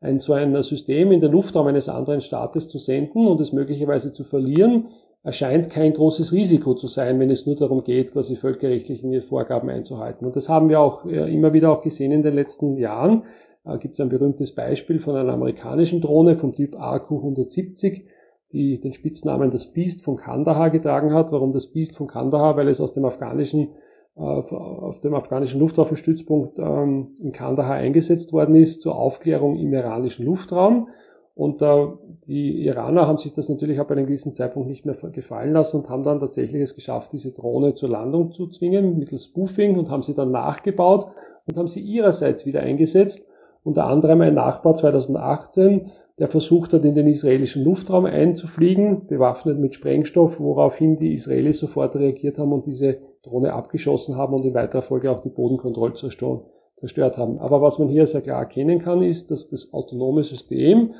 ein 0.01 0.19
so 0.19 0.33
ein 0.33 0.61
System 0.63 1.11
in 1.11 1.21
den 1.21 1.31
Luftraum 1.31 1.67
eines 1.67 1.89
anderen 1.89 2.21
Staates 2.21 2.67
zu 2.67 2.77
senden 2.77 3.27
und 3.27 3.39
es 3.41 3.53
möglicherweise 3.53 4.13
zu 4.13 4.23
verlieren, 4.23 4.89
erscheint 5.23 5.69
kein 5.69 5.93
großes 5.93 6.31
Risiko 6.31 6.73
zu 6.73 6.87
sein, 6.87 7.19
wenn 7.19 7.29
es 7.29 7.45
nur 7.45 7.55
darum 7.55 7.83
geht, 7.83 8.13
quasi 8.13 8.35
völkerrechtliche 8.35 9.21
Vorgaben 9.21 9.69
einzuhalten. 9.69 10.25
Und 10.25 10.35
das 10.35 10.47
haben 10.47 10.69
wir 10.69 10.79
auch 10.79 11.05
äh, 11.05 11.33
immer 11.33 11.53
wieder 11.53 11.71
auch 11.71 11.81
gesehen 11.81 12.11
in 12.11 12.23
den 12.23 12.33
letzten 12.33 12.77
Jahren. 12.77 13.23
Da 13.65 13.75
gibt 13.75 13.95
es 13.95 13.99
ein 13.99 14.09
berühmtes 14.09 14.55
Beispiel 14.55 14.99
von 14.99 15.15
einer 15.15 15.33
amerikanischen 15.33 15.99
Drohne 15.99 16.37
vom 16.37 16.53
Typ 16.53 16.75
AQ-170, 16.75 18.03
die 18.51 18.79
den 18.79 18.93
Spitznamen 18.93 19.51
das 19.51 19.71
Beast 19.71 20.03
von 20.03 20.17
Kandahar 20.17 20.69
getragen 20.69 21.13
hat. 21.13 21.31
Warum 21.31 21.53
das 21.53 21.67
Beast 21.67 21.95
von 21.95 22.07
Kandahar? 22.07 22.57
Weil 22.57 22.67
es 22.67 22.81
aus 22.81 22.93
dem 22.93 23.05
afghanischen 23.05 23.69
äh, 24.15 24.21
auf 24.21 24.99
dem 24.99 25.13
afghanischen 25.13 25.59
Luftwaffenstützpunkt 25.59 26.59
ähm, 26.59 27.15
in 27.21 27.31
Kandahar 27.31 27.75
eingesetzt 27.75 28.33
worden 28.33 28.55
ist 28.55 28.81
zur 28.81 28.95
Aufklärung 28.95 29.57
im 29.57 29.71
iranischen 29.73 30.25
Luftraum. 30.25 30.89
Und 31.35 31.61
äh, 31.61 31.87
die 32.27 32.65
Iraner 32.65 33.07
haben 33.07 33.17
sich 33.17 33.31
das 33.33 33.47
natürlich 33.47 33.79
ab 33.79 33.91
einem 33.91 34.07
gewissen 34.07 34.35
Zeitpunkt 34.35 34.67
nicht 34.67 34.85
mehr 34.85 34.95
gefallen 34.95 35.53
lassen 35.53 35.77
und 35.77 35.89
haben 35.89 36.03
dann 36.03 36.19
tatsächlich 36.19 36.61
es 36.61 36.75
geschafft, 36.75 37.13
diese 37.13 37.31
Drohne 37.31 37.75
zur 37.75 37.87
Landung 37.87 38.33
zu 38.33 38.47
zwingen 38.47 38.99
mittels 38.99 39.23
Spoofing 39.25 39.77
und 39.77 39.89
haben 39.89 40.03
sie 40.03 40.15
dann 40.15 40.31
nachgebaut 40.31 41.11
und 41.47 41.57
haben 41.57 41.69
sie 41.69 41.79
ihrerseits 41.79 42.45
wieder 42.45 42.59
eingesetzt. 42.59 43.25
Unter 43.63 43.87
anderem 43.87 44.19
ein 44.19 44.33
Nachbar 44.33 44.75
2018, 44.75 45.91
der 46.19 46.27
versucht 46.27 46.73
hat, 46.73 46.83
in 46.83 46.95
den 46.95 47.07
israelischen 47.07 47.63
Luftraum 47.63 48.05
einzufliegen, 48.05 49.07
bewaffnet 49.07 49.57
mit 49.57 49.73
Sprengstoff, 49.73 50.39
woraufhin 50.39 50.97
die 50.97 51.13
Israelis 51.13 51.59
sofort 51.59 51.95
reagiert 51.95 52.37
haben 52.37 52.51
und 52.51 52.65
diese 52.65 52.99
Drohne 53.23 53.53
abgeschossen 53.53 54.17
haben 54.17 54.33
und 54.33 54.45
in 54.45 54.53
weiterer 54.53 54.81
Folge 54.81 55.11
auch 55.11 55.21
die 55.21 55.29
Bodenkontrolle 55.29 55.93
zerstört 55.93 57.17
haben. 57.17 57.39
Aber 57.39 57.61
was 57.61 57.79
man 57.79 57.87
hier 57.87 58.05
sehr 58.05 58.21
klar 58.21 58.39
erkennen 58.39 58.79
kann, 58.79 59.01
ist, 59.01 59.31
dass 59.31 59.47
das 59.49 59.73
autonome 59.73 60.23
System 60.23 60.93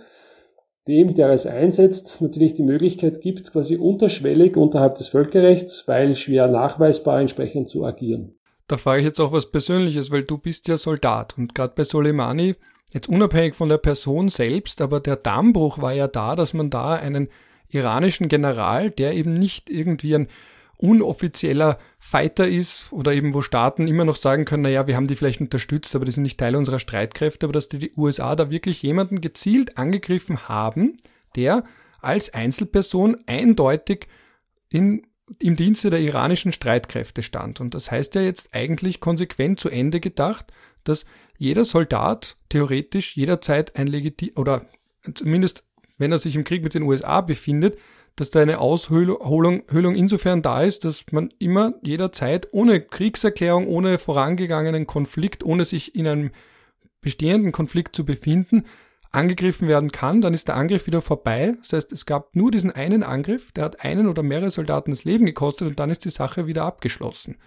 dem, 0.88 1.14
der 1.14 1.30
es 1.30 1.46
einsetzt, 1.46 2.20
natürlich 2.20 2.56
die 2.56 2.64
Möglichkeit 2.64 3.22
gibt, 3.22 3.52
quasi 3.52 3.76
unterschwellig 3.76 4.58
unterhalb 4.58 4.96
des 4.96 5.10
Völkerrechts, 5.10 5.88
weil 5.88 6.16
schwer 6.16 6.48
nachweisbar 6.48 7.20
entsprechend 7.22 7.70
zu 7.70 7.86
agieren. 7.86 8.40
Da 8.68 8.78
frage 8.78 9.02
ich 9.02 9.06
jetzt 9.06 9.20
auch 9.20 9.32
was 9.32 9.52
Persönliches, 9.52 10.12
weil 10.12 10.24
du 10.24 10.38
bist 10.38 10.68
ja 10.68 10.78
Soldat 10.78 11.38
und 11.38 11.54
gerade 11.54 11.74
bei 11.76 11.84
Soleimani, 11.84 12.56
jetzt 12.94 13.10
unabhängig 13.10 13.56
von 13.56 13.70
der 13.70 13.78
Person 13.78 14.30
selbst, 14.30 14.82
aber 14.82 15.00
der 15.00 15.16
Dammbruch 15.16 15.82
war 15.82 15.94
ja 15.94 16.08
da, 16.08 16.36
dass 16.36 16.54
man 16.54 16.70
da 16.70 16.94
einen 16.96 17.30
iranischen 17.70 18.28
General, 18.28 18.90
der 18.90 19.14
eben 19.14 19.34
nicht 19.34 19.70
irgendwie 19.70 20.16
ein 20.16 20.28
unoffizieller 20.78 21.78
Fighter 22.00 22.48
ist 22.48 22.92
oder 22.94 23.14
eben 23.14 23.34
wo 23.34 23.42
Staaten 23.42 23.86
immer 23.86 24.06
noch 24.06 24.16
sagen 24.16 24.46
können, 24.46 24.64
naja, 24.64 24.88
wir 24.88 24.96
haben 24.96 25.08
die 25.08 25.18
vielleicht 25.18 25.42
unterstützt, 25.42 25.94
aber 25.94 26.06
die 26.06 26.12
sind 26.12 26.24
nicht 26.24 26.40
Teil 26.40 26.56
unserer 26.56 26.80
Streitkräfte, 26.80 27.46
aber 27.46 27.54
dass 27.54 27.68
die, 27.68 27.80
die 27.80 27.92
USA 27.98 28.36
da 28.36 28.50
wirklich 28.50 28.82
jemanden 28.82 29.20
gezielt 29.20 29.78
angegriffen 29.78 30.48
haben, 30.48 30.98
der 31.36 31.64
als 32.02 32.34
Einzelperson 32.34 33.18
eindeutig 33.28 34.08
in, 34.70 35.06
im 35.38 35.58
Dienste 35.58 35.90
der 35.90 36.00
iranischen 36.00 36.54
Streitkräfte 36.54 37.24
stand. 37.24 37.60
Und 37.60 37.74
das 37.74 37.92
heißt 37.92 38.16
ja 38.16 38.22
jetzt 38.22 38.56
eigentlich 38.56 39.02
konsequent 39.02 39.60
zu 39.60 39.68
Ende 39.68 40.00
gedacht, 40.00 40.54
dass 40.84 41.06
jeder 41.38 41.66
Soldat 41.66 42.36
theoretisch 42.50 43.16
jederzeit 43.16 43.76
ein 43.78 43.88
legitim 43.88 44.32
oder 44.36 44.66
zumindest 45.14 45.64
wenn 45.98 46.12
er 46.12 46.20
sich 46.20 46.36
im 46.36 46.44
Krieg 46.44 46.64
mit 46.64 46.74
den 46.74 46.84
USA 46.84 47.22
befindet, 47.22 47.78
dass 48.16 48.32
da 48.32 48.42
eine 48.42 48.60
Aushöhlung 48.60 49.64
Höhlung 49.70 49.96
insofern 49.96 50.42
da 50.42 50.64
ist, 50.64 50.84
dass 50.84 51.06
man 51.12 51.30
immer 51.40 51.74
jederzeit 51.84 52.50
ohne 52.52 52.82
Kriegserklärung, 52.82 53.68
ohne 53.68 53.98
vorangegangenen 53.98 54.88
Konflikt, 54.88 55.44
ohne 55.44 55.66
sich 55.66 55.96
in 55.96 56.08
einem 56.08 56.32
bestehenden 57.02 57.52
Konflikt 57.52 57.96
zu 57.96 58.06
befinden, 58.06 58.66
angegriffen 59.12 59.68
werden 59.68 59.92
kann, 59.92 60.22
dann 60.22 60.34
ist 60.34 60.48
der 60.48 60.56
Angriff 60.56 60.86
wieder 60.86 61.02
vorbei. 61.02 61.56
Das 61.62 61.74
heißt, 61.74 61.92
es 61.92 62.06
gab 62.06 62.36
nur 62.36 62.52
diesen 62.52 62.72
einen 62.72 63.04
Angriff, 63.04 63.52
der 63.52 63.66
hat 63.66 63.84
einen 63.84 64.08
oder 64.08 64.22
mehrere 64.22 64.52
Soldaten 64.52 64.92
das 64.92 65.04
Leben 65.04 65.26
gekostet 65.26 65.68
und 65.68 65.80
dann 65.80 65.90
ist 65.90 66.06
die 66.06 66.12
Sache 66.12 66.46
wieder 66.46 66.64
abgeschlossen. 66.64 67.38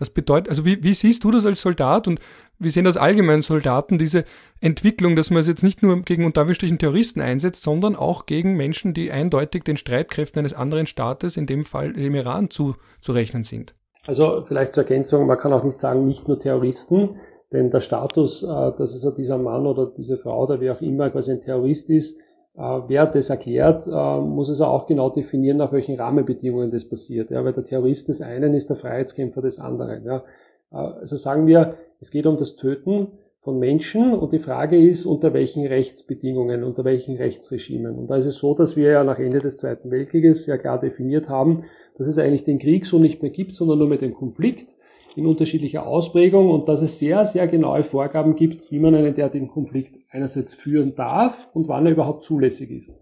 Was 0.00 0.10
bedeutet, 0.10 0.48
also 0.48 0.64
wie, 0.64 0.82
wie 0.82 0.94
siehst 0.94 1.22
du 1.22 1.30
das 1.30 1.46
als 1.46 1.60
Soldat 1.60 2.08
und 2.08 2.20
wie 2.58 2.70
sehen 2.70 2.84
das 2.84 2.96
allgemein 2.96 3.42
Soldaten, 3.42 3.98
diese 3.98 4.24
Entwicklung, 4.60 5.14
dass 5.14 5.30
man 5.30 5.40
es 5.40 5.46
jetzt 5.46 5.62
nicht 5.62 5.82
nur 5.82 6.02
gegen 6.02 6.24
unterwischlichen 6.24 6.78
Terroristen 6.78 7.20
einsetzt, 7.20 7.62
sondern 7.62 7.94
auch 7.94 8.26
gegen 8.26 8.56
Menschen, 8.56 8.94
die 8.94 9.12
eindeutig 9.12 9.62
den 9.62 9.76
Streitkräften 9.76 10.40
eines 10.40 10.54
anderen 10.54 10.86
Staates, 10.86 11.36
in 11.36 11.46
dem 11.46 11.64
Fall 11.64 11.92
dem 11.92 12.14
Iran, 12.14 12.50
zu, 12.50 12.74
zu 13.00 13.12
rechnen 13.12 13.44
sind? 13.44 13.74
Also 14.06 14.44
vielleicht 14.48 14.72
zur 14.72 14.82
Ergänzung, 14.84 15.26
man 15.26 15.38
kann 15.38 15.52
auch 15.52 15.62
nicht 15.62 15.78
sagen, 15.78 16.06
nicht 16.06 16.26
nur 16.26 16.40
Terroristen, 16.40 17.20
denn 17.52 17.70
der 17.70 17.80
Status, 17.80 18.42
äh, 18.42 18.46
dass 18.46 18.94
es 18.94 19.14
dieser 19.14 19.38
Mann 19.38 19.66
oder 19.66 19.86
diese 19.86 20.16
Frau 20.16 20.44
oder 20.44 20.60
wie 20.60 20.70
auch 20.70 20.80
immer 20.80 21.10
quasi 21.10 21.32
ein 21.32 21.42
Terrorist 21.42 21.90
ist, 21.90 22.18
wer 22.54 23.06
das 23.06 23.30
erklärt, 23.30 23.86
äh, 23.86 24.20
muss 24.20 24.48
es 24.48 24.60
auch 24.60 24.86
genau 24.86 25.10
definieren, 25.10 25.58
nach 25.58 25.72
welchen 25.72 25.96
Rahmenbedingungen 25.96 26.70
das 26.70 26.88
passiert. 26.88 27.30
Ja, 27.30 27.44
weil 27.44 27.52
der 27.52 27.64
Terrorist 27.64 28.08
des 28.08 28.20
einen 28.20 28.54
ist 28.54 28.68
der 28.68 28.76
Freiheitskämpfer 28.76 29.40
des 29.40 29.58
anderen. 29.58 30.04
Ja. 30.04 30.24
Äh, 30.72 30.76
also 30.76 31.16
sagen 31.16 31.46
wir, 31.46 31.76
es 32.00 32.10
geht 32.10 32.26
um 32.26 32.36
das 32.36 32.56
Töten 32.56 33.08
von 33.42 33.58
Menschen 33.58 34.12
und 34.12 34.32
die 34.32 34.38
Frage 34.38 34.76
ist, 34.76 35.06
unter 35.06 35.32
welchen 35.32 35.66
Rechtsbedingungen, 35.66 36.62
unter 36.62 36.84
welchen 36.84 37.16
Rechtsregimen. 37.16 37.96
Und 37.96 38.08
da 38.08 38.16
ist 38.16 38.26
es 38.26 38.36
so, 38.36 38.54
dass 38.54 38.76
wir 38.76 38.90
ja 38.90 39.04
nach 39.04 39.18
Ende 39.18 39.38
des 39.38 39.56
Zweiten 39.56 39.90
Weltkrieges 39.90 40.44
sehr 40.44 40.58
klar 40.58 40.78
definiert 40.78 41.28
haben, 41.30 41.64
dass 41.96 42.06
es 42.06 42.18
eigentlich 42.18 42.44
den 42.44 42.58
Krieg 42.58 42.84
so 42.84 42.98
nicht 42.98 43.22
mehr 43.22 43.30
gibt, 43.30 43.54
sondern 43.54 43.78
nur 43.78 43.88
mit 43.88 44.02
dem 44.02 44.12
Konflikt 44.12 44.76
in 45.16 45.26
unterschiedlicher 45.26 45.86
Ausprägung 45.86 46.50
und 46.50 46.68
dass 46.68 46.82
es 46.82 46.98
sehr, 46.98 47.26
sehr 47.26 47.48
genaue 47.48 47.84
Vorgaben 47.84 48.36
gibt, 48.36 48.70
wie 48.70 48.78
man 48.78 48.94
einen 48.94 49.14
derartigen 49.14 49.48
Konflikt 49.48 49.94
einerseits 50.10 50.54
führen 50.54 50.94
darf 50.94 51.48
und 51.52 51.68
wann 51.68 51.86
er 51.86 51.92
überhaupt 51.92 52.24
zulässig 52.24 52.70
ist. 52.70 52.92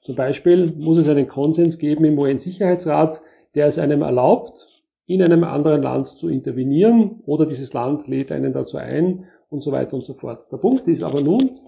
Zum 0.00 0.16
Beispiel 0.16 0.72
muss 0.76 0.98
es 0.98 1.08
einen 1.08 1.28
Konsens 1.28 1.78
geben 1.78 2.04
im 2.04 2.18
UN-Sicherheitsrat, 2.18 3.22
der 3.54 3.66
es 3.66 3.78
einem 3.78 4.02
erlaubt, 4.02 4.66
in 5.06 5.22
einem 5.22 5.44
anderen 5.44 5.82
Land 5.82 6.08
zu 6.08 6.28
intervenieren 6.28 7.22
oder 7.26 7.46
dieses 7.46 7.72
Land 7.72 8.08
lädt 8.08 8.32
einen 8.32 8.52
dazu 8.52 8.78
ein 8.78 9.24
und 9.50 9.62
so 9.62 9.72
weiter 9.72 9.94
und 9.94 10.02
so 10.02 10.14
fort. 10.14 10.50
Der 10.50 10.56
Punkt 10.56 10.88
ist 10.88 11.02
aber 11.02 11.20
nun, 11.20 11.60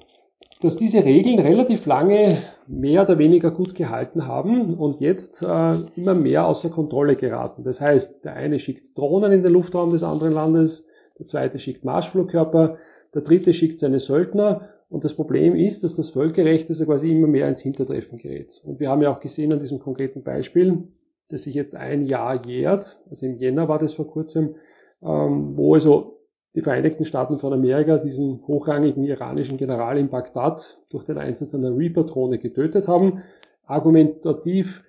dass 0.64 0.78
diese 0.78 1.04
Regeln 1.04 1.38
relativ 1.40 1.84
lange 1.84 2.38
mehr 2.66 3.02
oder 3.02 3.18
weniger 3.18 3.50
gut 3.50 3.74
gehalten 3.74 4.26
haben 4.26 4.72
und 4.72 4.98
jetzt 4.98 5.42
äh, 5.42 5.74
immer 5.94 6.14
mehr 6.14 6.46
außer 6.46 6.70
Kontrolle 6.70 7.16
geraten. 7.16 7.64
Das 7.64 7.82
heißt, 7.82 8.24
der 8.24 8.32
eine 8.32 8.58
schickt 8.58 8.96
Drohnen 8.96 9.30
in 9.30 9.42
den 9.42 9.52
Luftraum 9.52 9.90
des 9.90 10.02
anderen 10.02 10.32
Landes, 10.32 10.86
der 11.18 11.26
zweite 11.26 11.58
schickt 11.58 11.84
Marschflugkörper, 11.84 12.78
der 13.14 13.20
dritte 13.20 13.52
schickt 13.52 13.78
seine 13.78 14.00
Söldner 14.00 14.70
und 14.88 15.04
das 15.04 15.12
Problem 15.12 15.54
ist, 15.54 15.84
dass 15.84 15.96
das 15.96 16.08
Völkerrecht 16.08 16.70
also 16.70 16.86
quasi 16.86 17.12
immer 17.12 17.26
mehr 17.26 17.46
ins 17.46 17.60
Hintertreffen 17.60 18.16
gerät. 18.16 18.62
Und 18.64 18.80
wir 18.80 18.88
haben 18.88 19.02
ja 19.02 19.12
auch 19.12 19.20
gesehen 19.20 19.52
an 19.52 19.60
diesem 19.60 19.80
konkreten 19.80 20.22
Beispiel, 20.22 20.88
das 21.28 21.42
sich 21.42 21.54
jetzt 21.54 21.76
ein 21.76 22.06
Jahr 22.06 22.46
jährt, 22.46 22.98
also 23.10 23.26
im 23.26 23.36
Jänner 23.36 23.68
war 23.68 23.78
das 23.78 23.92
vor 23.92 24.06
kurzem, 24.06 24.54
ähm, 25.02 25.58
wo 25.58 25.74
also 25.74 26.13
die 26.54 26.60
Vereinigten 26.60 27.04
Staaten 27.04 27.38
von 27.38 27.52
Amerika 27.52 27.98
diesen 27.98 28.46
hochrangigen 28.46 29.04
iranischen 29.04 29.56
General 29.56 29.98
in 29.98 30.08
Bagdad 30.08 30.78
durch 30.90 31.04
den 31.04 31.18
Einsatz 31.18 31.54
einer 31.54 31.76
Reaper-Drohne 31.76 32.38
getötet 32.38 32.86
haben, 32.86 33.22
argumentativ 33.66 34.84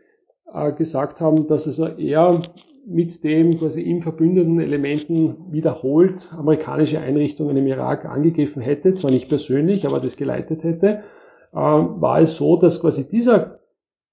äh, 0.53 0.71
gesagt 0.73 1.21
haben, 1.21 1.47
dass 1.47 1.65
also 1.65 1.87
er 1.87 2.39
mit 2.87 3.23
dem 3.23 3.57
quasi 3.57 3.81
ihm 3.81 4.03
verbündeten 4.03 4.59
Elementen 4.59 5.51
wiederholt 5.51 6.29
amerikanische 6.37 6.99
Einrichtungen 6.99 7.57
im 7.57 7.65
Irak 7.65 8.05
angegriffen 8.05 8.61
hätte, 8.61 8.93
zwar 8.93 9.09
nicht 9.09 9.27
persönlich, 9.27 9.87
aber 9.87 9.99
das 9.99 10.17
geleitet 10.17 10.63
hätte, 10.63 11.03
äh, 11.51 11.55
war 11.55 12.19
es 12.19 12.35
so, 12.35 12.57
dass 12.57 12.79
quasi 12.79 13.07
dieser 13.07 13.59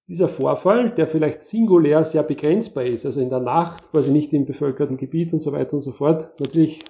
dieser 0.08 0.28
Vorfall, 0.28 0.90
der 0.90 1.06
vielleicht 1.06 1.42
singulär 1.42 2.04
sehr 2.04 2.22
begrenzbar 2.22 2.84
ist, 2.84 3.06
also 3.06 3.20
in 3.20 3.30
der 3.30 3.40
Nacht, 3.40 3.90
quasi 3.90 4.10
nicht 4.10 4.32
im 4.32 4.44
bevölkerten 4.44 4.96
Gebiet 4.96 5.32
und 5.32 5.40
so 5.40 5.52
weiter 5.52 5.74
und 5.74 5.82
so 5.82 5.92
fort, 5.92 6.28
natürlich 6.40 6.80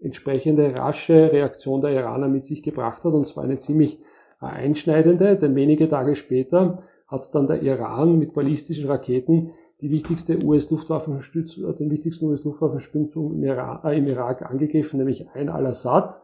entsprechende 0.00 0.76
rasche 0.76 1.32
Reaktion 1.32 1.80
der 1.80 1.90
Iraner 1.90 2.28
mit 2.28 2.44
sich 2.44 2.62
gebracht 2.62 3.04
hat, 3.04 3.12
und 3.12 3.26
zwar 3.26 3.44
eine 3.44 3.58
ziemlich 3.58 3.98
äh, 4.40 4.46
einschneidende, 4.46 5.36
denn 5.36 5.54
wenige 5.54 5.88
Tage 5.88 6.16
später 6.16 6.82
hat 7.06 7.34
dann 7.34 7.46
der 7.46 7.62
Iran 7.62 8.18
mit 8.18 8.34
ballistischen 8.34 8.88
Raketen 8.88 9.52
die 9.80 9.90
wichtigste 9.90 10.42
US-Luftwaffenstützung, 10.44 11.70
äh, 11.70 11.74
den 11.74 11.90
wichtigsten 11.90 12.26
US-Luftwaffenstützung 12.26 13.34
im, 13.34 13.44
äh, 13.44 13.96
im, 13.96 14.06
Irak 14.06 14.48
angegriffen, 14.48 14.98
nämlich 14.98 15.28
ein 15.34 15.48
al-Assad, 15.48 16.20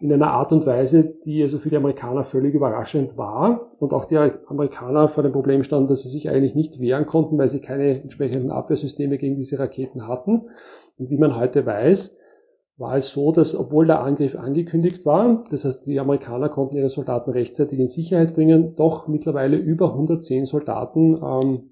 in 0.00 0.10
einer 0.10 0.30
Art 0.30 0.50
und 0.50 0.66
Weise, 0.66 1.04
die 1.04 1.42
also 1.42 1.58
für 1.58 1.68
die 1.68 1.76
Amerikaner 1.76 2.24
völlig 2.24 2.54
überraschend 2.54 3.18
war 3.18 3.70
und 3.80 3.92
auch 3.92 4.06
die 4.06 4.16
Amerikaner 4.16 5.08
vor 5.08 5.22
dem 5.22 5.32
Problem 5.32 5.62
standen, 5.62 5.88
dass 5.88 6.02
sie 6.02 6.08
sich 6.08 6.30
eigentlich 6.30 6.54
nicht 6.54 6.80
wehren 6.80 7.04
konnten, 7.04 7.36
weil 7.36 7.48
sie 7.48 7.60
keine 7.60 8.00
entsprechenden 8.00 8.50
Abwehrsysteme 8.50 9.18
gegen 9.18 9.36
diese 9.36 9.58
Raketen 9.58 10.08
hatten. 10.08 10.48
Und 10.98 11.10
wie 11.10 11.18
man 11.18 11.38
heute 11.38 11.66
weiß, 11.66 12.16
war 12.80 12.96
es 12.96 13.10
so, 13.10 13.30
dass 13.30 13.54
obwohl 13.54 13.86
der 13.86 14.00
Angriff 14.00 14.34
angekündigt 14.34 15.04
war, 15.04 15.44
das 15.50 15.66
heißt 15.66 15.86
die 15.86 16.00
Amerikaner 16.00 16.48
konnten 16.48 16.76
ihre 16.76 16.88
Soldaten 16.88 17.30
rechtzeitig 17.30 17.78
in 17.78 17.88
Sicherheit 17.88 18.34
bringen, 18.34 18.74
doch 18.74 19.06
mittlerweile 19.06 19.58
über 19.58 19.90
110 19.90 20.46
Soldaten 20.46 21.20
ähm, 21.22 21.70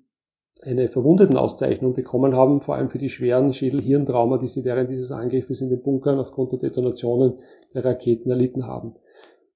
eine 0.60 0.88
Verwundetenauszeichnung 0.88 1.94
bekommen 1.94 2.36
haben, 2.36 2.60
vor 2.60 2.74
allem 2.74 2.90
für 2.90 2.98
die 2.98 3.08
schweren 3.08 3.54
Schädel-Hirntrauma, 3.54 4.36
die 4.36 4.48
sie 4.48 4.64
während 4.64 4.90
dieses 4.90 5.10
Angriffes 5.10 5.62
in 5.62 5.70
den 5.70 5.82
Bunkern 5.82 6.18
aufgrund 6.18 6.52
der 6.52 6.58
Detonationen 6.58 7.38
der 7.72 7.86
Raketen 7.86 8.30
erlitten 8.30 8.66
haben. 8.66 8.94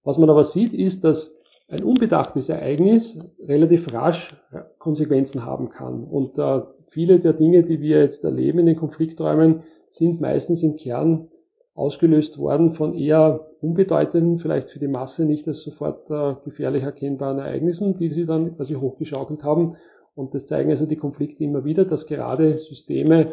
Was 0.04 0.16
man 0.16 0.30
aber 0.30 0.44
sieht, 0.44 0.72
ist, 0.72 1.04
dass 1.04 1.34
ein 1.68 1.82
unbedachtes 1.82 2.48
Ereignis 2.48 3.18
relativ 3.40 3.92
rasch 3.92 4.34
Konsequenzen 4.78 5.44
haben 5.44 5.68
kann. 5.68 6.04
Und 6.04 6.38
äh, 6.38 6.62
viele 6.88 7.20
der 7.20 7.34
Dinge, 7.34 7.62
die 7.62 7.80
wir 7.80 8.00
jetzt 8.00 8.24
erleben 8.24 8.60
in 8.60 8.66
den 8.66 8.76
Konflikträumen, 8.76 9.64
sind 9.90 10.22
meistens 10.22 10.62
im 10.62 10.76
Kern 10.76 11.28
ausgelöst 11.74 12.38
worden 12.38 12.72
von 12.72 12.94
eher 12.94 13.46
unbedeutenden, 13.60 14.38
vielleicht 14.38 14.70
für 14.70 14.78
die 14.78 14.88
Masse 14.88 15.24
nicht 15.24 15.48
als 15.48 15.62
sofort 15.62 16.10
äh, 16.10 16.34
gefährlich 16.44 16.82
erkennbaren 16.82 17.38
Ereignissen, 17.38 17.96
die 17.96 18.10
sie 18.10 18.26
dann 18.26 18.56
quasi 18.56 18.74
hochgeschaukelt 18.74 19.42
haben. 19.42 19.76
Und 20.14 20.34
das 20.34 20.46
zeigen 20.46 20.70
also 20.70 20.84
die 20.84 20.96
Konflikte 20.96 21.44
immer 21.44 21.64
wieder, 21.64 21.86
dass 21.86 22.06
gerade 22.06 22.58
Systeme, 22.58 23.32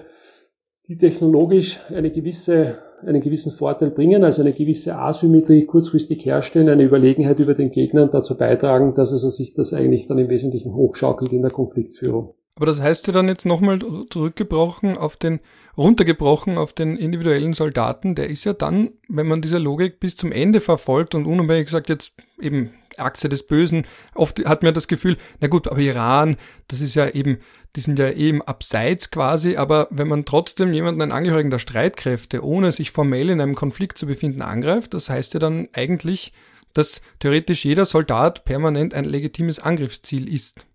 die 0.88 0.98
technologisch 0.98 1.80
eine 1.90 2.12
gewisse, 2.12 2.78
einen 3.06 3.22
gewissen 3.22 3.52
Vorteil 3.52 3.92
bringen, 3.92 4.24
also 4.24 4.42
eine 4.42 4.54
gewisse 4.54 4.96
Asymmetrie 4.96 5.66
kurzfristig 5.66 6.26
herstellen, 6.26 6.70
eine 6.70 6.84
Überlegenheit 6.84 7.40
über 7.40 7.54
den 7.54 7.72
Gegner 7.72 8.08
dazu 8.08 8.38
beitragen, 8.38 8.96
dass 8.96 9.12
also 9.12 9.30
sich 9.30 9.54
das 9.54 9.74
eigentlich 9.74 10.08
dann 10.08 10.18
im 10.18 10.30
Wesentlichen 10.30 10.74
hochschaukelt 10.74 11.34
in 11.34 11.42
der 11.42 11.52
Konfliktführung. 11.52 12.36
Aber 12.60 12.66
das 12.66 12.82
heißt 12.82 13.08
ja 13.08 13.14
dann 13.14 13.30
jetzt 13.30 13.46
nochmal 13.46 13.80
zurückgebrochen 14.10 14.98
auf 14.98 15.16
den, 15.16 15.40
runtergebrochen 15.78 16.58
auf 16.58 16.74
den 16.74 16.98
individuellen 16.98 17.54
Soldaten, 17.54 18.16
der 18.16 18.30
ist 18.30 18.44
ja 18.44 18.52
dann, 18.52 18.90
wenn 19.08 19.28
man 19.28 19.42
diese 19.42 19.60
Logik 19.60 20.02
bis 20.02 20.18
zum 20.18 20.34
Ende 20.34 20.60
verfolgt 20.60 21.16
und 21.16 21.26
unabhängig 21.26 21.68
gesagt 21.68 21.88
jetzt 21.88 22.12
eben 22.38 22.72
Achse 22.98 23.30
des 23.30 23.48
Bösen, 23.48 23.86
oft 24.14 24.44
hat 24.44 24.62
man 24.62 24.74
das 24.74 24.90
Gefühl, 24.90 25.16
na 25.40 25.48
gut, 25.48 25.70
aber 25.70 25.80
Iran, 25.80 26.36
das 26.68 26.82
ist 26.82 26.96
ja 26.96 27.08
eben, 27.08 27.38
die 27.78 27.80
sind 27.80 27.98
ja 27.98 28.12
eben 28.12 28.42
abseits 28.42 29.10
quasi, 29.10 29.56
aber 29.56 29.88
wenn 29.90 30.10
man 30.10 30.26
trotzdem 30.26 30.74
jemanden, 30.74 31.02
einen 31.02 31.14
Angehörigen 31.14 31.52
der 31.52 31.60
Streitkräfte, 31.60 32.44
ohne 32.44 32.74
sich 32.74 32.92
formell 32.92 33.30
in 33.30 33.40
einem 33.40 33.56
Konflikt 33.56 33.98
zu 33.98 34.06
befinden, 34.06 34.42
angreift, 34.42 34.94
das 34.94 35.10
heißt 35.10 35.34
ja 35.34 35.40
dann 35.40 35.70
eigentlich, 35.72 36.34
dass 36.74 37.00
theoretisch 37.20 37.64
jeder 37.64 37.86
Soldat 37.86 38.44
permanent 38.44 38.94
ein 38.94 39.06
legitimes 39.06 39.60
Angriffsziel 39.60 40.28
ist. 40.28 40.66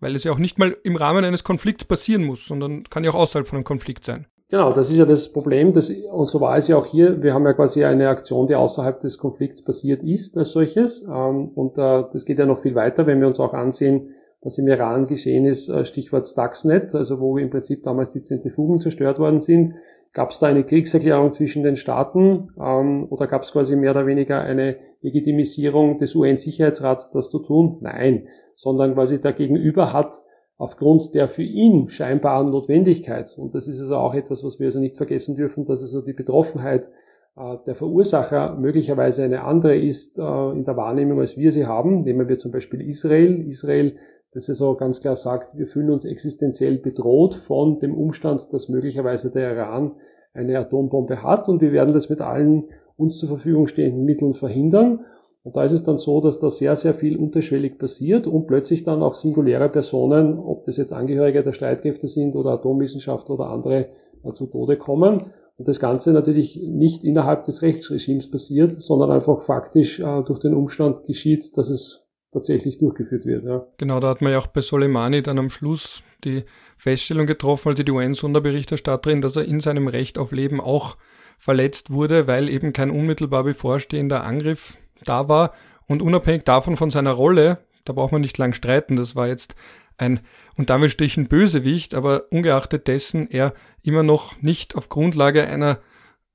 Weil 0.00 0.14
es 0.14 0.24
ja 0.24 0.32
auch 0.32 0.38
nicht 0.38 0.58
mal 0.58 0.76
im 0.84 0.96
Rahmen 0.96 1.24
eines 1.24 1.44
Konflikts 1.44 1.84
passieren 1.84 2.24
muss, 2.24 2.46
sondern 2.46 2.84
kann 2.84 3.04
ja 3.04 3.10
auch 3.10 3.16
außerhalb 3.16 3.46
von 3.46 3.56
einem 3.56 3.64
Konflikt 3.64 4.04
sein. 4.04 4.26
Genau, 4.50 4.72
das 4.72 4.88
ist 4.88 4.96
ja 4.96 5.04
das 5.04 5.30
Problem, 5.30 5.74
das, 5.74 5.90
und 5.90 6.26
so 6.26 6.40
war 6.40 6.56
es 6.56 6.68
ja 6.68 6.78
auch 6.78 6.86
hier. 6.86 7.22
Wir 7.22 7.34
haben 7.34 7.44
ja 7.44 7.52
quasi 7.52 7.84
eine 7.84 8.08
Aktion, 8.08 8.46
die 8.46 8.54
außerhalb 8.54 8.98
des 9.00 9.18
Konflikts 9.18 9.62
passiert 9.62 10.02
ist 10.02 10.38
als 10.38 10.52
solches. 10.52 11.02
Ähm, 11.02 11.48
und 11.54 11.76
äh, 11.76 12.04
das 12.12 12.24
geht 12.24 12.38
ja 12.38 12.46
noch 12.46 12.62
viel 12.62 12.74
weiter, 12.74 13.06
wenn 13.06 13.20
wir 13.20 13.26
uns 13.26 13.40
auch 13.40 13.52
ansehen, 13.52 14.14
was 14.40 14.56
im 14.56 14.66
Iran 14.66 15.06
geschehen 15.06 15.44
ist, 15.44 15.68
äh, 15.68 15.84
Stichwort 15.84 16.26
Stuxnet, 16.26 16.94
also 16.94 17.20
wo 17.20 17.36
im 17.36 17.50
Prinzip 17.50 17.82
damals 17.82 18.10
die 18.10 18.22
Zentrifugen 18.22 18.80
zerstört 18.80 19.18
worden 19.18 19.40
sind. 19.40 19.74
Gab 20.14 20.30
es 20.30 20.38
da 20.38 20.46
eine 20.46 20.64
Kriegserklärung 20.64 21.34
zwischen 21.34 21.62
den 21.62 21.76
Staaten 21.76 22.48
ähm, 22.58 23.06
oder 23.10 23.26
gab 23.26 23.42
es 23.42 23.52
quasi 23.52 23.76
mehr 23.76 23.90
oder 23.90 24.06
weniger 24.06 24.40
eine 24.40 24.76
Legitimisierung 25.02 25.98
des 25.98 26.14
UN-Sicherheitsrats, 26.14 27.10
das 27.10 27.28
zu 27.28 27.40
tun? 27.40 27.76
Nein 27.82 28.28
sondern 28.58 28.94
quasi 28.94 29.20
der 29.20 29.34
Gegenüber 29.34 29.92
hat 29.92 30.20
aufgrund 30.56 31.14
der 31.14 31.28
für 31.28 31.44
ihn 31.44 31.90
scheinbaren 31.90 32.50
Notwendigkeit, 32.50 33.32
und 33.38 33.54
das 33.54 33.68
ist 33.68 33.80
also 33.80 33.94
auch 33.94 34.14
etwas, 34.14 34.42
was 34.42 34.58
wir 34.58 34.66
also 34.66 34.80
nicht 34.80 34.96
vergessen 34.96 35.36
dürfen, 35.36 35.64
dass 35.64 35.80
also 35.80 36.02
die 36.02 36.12
Betroffenheit 36.12 36.90
äh, 37.36 37.56
der 37.66 37.76
Verursacher 37.76 38.56
möglicherweise 38.56 39.22
eine 39.22 39.44
andere 39.44 39.76
ist 39.76 40.18
äh, 40.18 40.22
in 40.50 40.64
der 40.64 40.76
Wahrnehmung, 40.76 41.20
als 41.20 41.36
wir 41.36 41.52
sie 41.52 41.66
haben. 41.66 42.02
Nehmen 42.02 42.28
wir 42.28 42.36
zum 42.36 42.50
Beispiel 42.50 42.80
Israel. 42.80 43.46
Israel, 43.48 43.94
das 44.32 44.48
also 44.48 44.74
ganz 44.74 45.00
klar 45.00 45.14
sagt, 45.14 45.56
wir 45.56 45.68
fühlen 45.68 45.90
uns 45.90 46.04
existenziell 46.04 46.78
bedroht 46.78 47.36
von 47.36 47.78
dem 47.78 47.94
Umstand, 47.94 48.52
dass 48.52 48.68
möglicherweise 48.68 49.30
der 49.30 49.52
Iran 49.52 49.92
eine 50.34 50.58
Atombombe 50.58 51.22
hat 51.22 51.48
und 51.48 51.60
wir 51.60 51.70
werden 51.70 51.94
das 51.94 52.08
mit 52.08 52.20
allen 52.20 52.64
uns 52.96 53.18
zur 53.18 53.28
Verfügung 53.28 53.68
stehenden 53.68 54.04
Mitteln 54.04 54.34
verhindern. 54.34 55.04
Und 55.42 55.56
da 55.56 55.64
ist 55.64 55.72
es 55.72 55.82
dann 55.82 55.98
so, 55.98 56.20
dass 56.20 56.40
da 56.40 56.50
sehr, 56.50 56.76
sehr 56.76 56.94
viel 56.94 57.16
unterschwellig 57.16 57.78
passiert 57.78 58.26
und 58.26 58.46
plötzlich 58.46 58.84
dann 58.84 59.02
auch 59.02 59.14
singuläre 59.14 59.68
Personen, 59.68 60.38
ob 60.38 60.64
das 60.66 60.76
jetzt 60.76 60.92
Angehörige 60.92 61.42
der 61.42 61.52
Streitkräfte 61.52 62.08
sind 62.08 62.36
oder 62.36 62.50
Atomwissenschaftler 62.50 63.36
oder 63.36 63.50
andere, 63.50 63.88
äh, 64.24 64.32
zu 64.34 64.46
Tode 64.46 64.76
kommen. 64.76 65.32
Und 65.56 65.66
das 65.66 65.80
Ganze 65.80 66.12
natürlich 66.12 66.56
nicht 66.56 67.02
innerhalb 67.02 67.44
des 67.44 67.62
Rechtsregimes 67.62 68.30
passiert, 68.30 68.80
sondern 68.82 69.10
einfach 69.10 69.42
faktisch 69.42 69.98
äh, 70.00 70.22
durch 70.22 70.38
den 70.38 70.54
Umstand 70.54 71.06
geschieht, 71.06 71.56
dass 71.56 71.68
es 71.68 72.04
tatsächlich 72.32 72.78
durchgeführt 72.78 73.24
wird. 73.24 73.44
Ja. 73.44 73.66
Genau, 73.78 74.00
da 74.00 74.08
hat 74.10 74.20
man 74.20 74.32
ja 74.32 74.38
auch 74.38 74.46
bei 74.46 74.60
Soleimani 74.60 75.22
dann 75.22 75.38
am 75.38 75.50
Schluss 75.50 76.02
die 76.24 76.44
Feststellung 76.76 77.26
getroffen, 77.26 77.70
also 77.70 77.82
die 77.82 77.90
UN-Sonderberichterstatterin, 77.90 79.20
dass 79.20 79.36
er 79.36 79.46
in 79.46 79.60
seinem 79.60 79.88
Recht 79.88 80.18
auf 80.18 80.32
Leben 80.32 80.60
auch 80.60 80.96
verletzt 81.38 81.90
wurde, 81.90 82.26
weil 82.26 82.48
eben 82.48 82.72
kein 82.72 82.90
unmittelbar 82.90 83.44
bevorstehender 83.44 84.24
Angriff 84.24 84.78
da 85.04 85.28
war 85.28 85.52
und 85.86 86.02
unabhängig 86.02 86.44
davon 86.44 86.76
von 86.76 86.90
seiner 86.90 87.12
Rolle, 87.12 87.58
da 87.84 87.92
braucht 87.92 88.12
man 88.12 88.20
nicht 88.20 88.38
lang 88.38 88.52
streiten, 88.52 88.96
das 88.96 89.16
war 89.16 89.28
jetzt 89.28 89.54
ein 89.96 90.20
und 90.56 90.70
damit 90.70 90.90
Strichen 90.90 91.28
Bösewicht, 91.28 91.94
aber 91.94 92.24
ungeachtet 92.30 92.86
dessen 92.86 93.28
er 93.30 93.52
immer 93.82 94.02
noch 94.02 94.40
nicht 94.42 94.74
auf 94.74 94.88
Grundlage 94.88 95.46
einer 95.46 95.78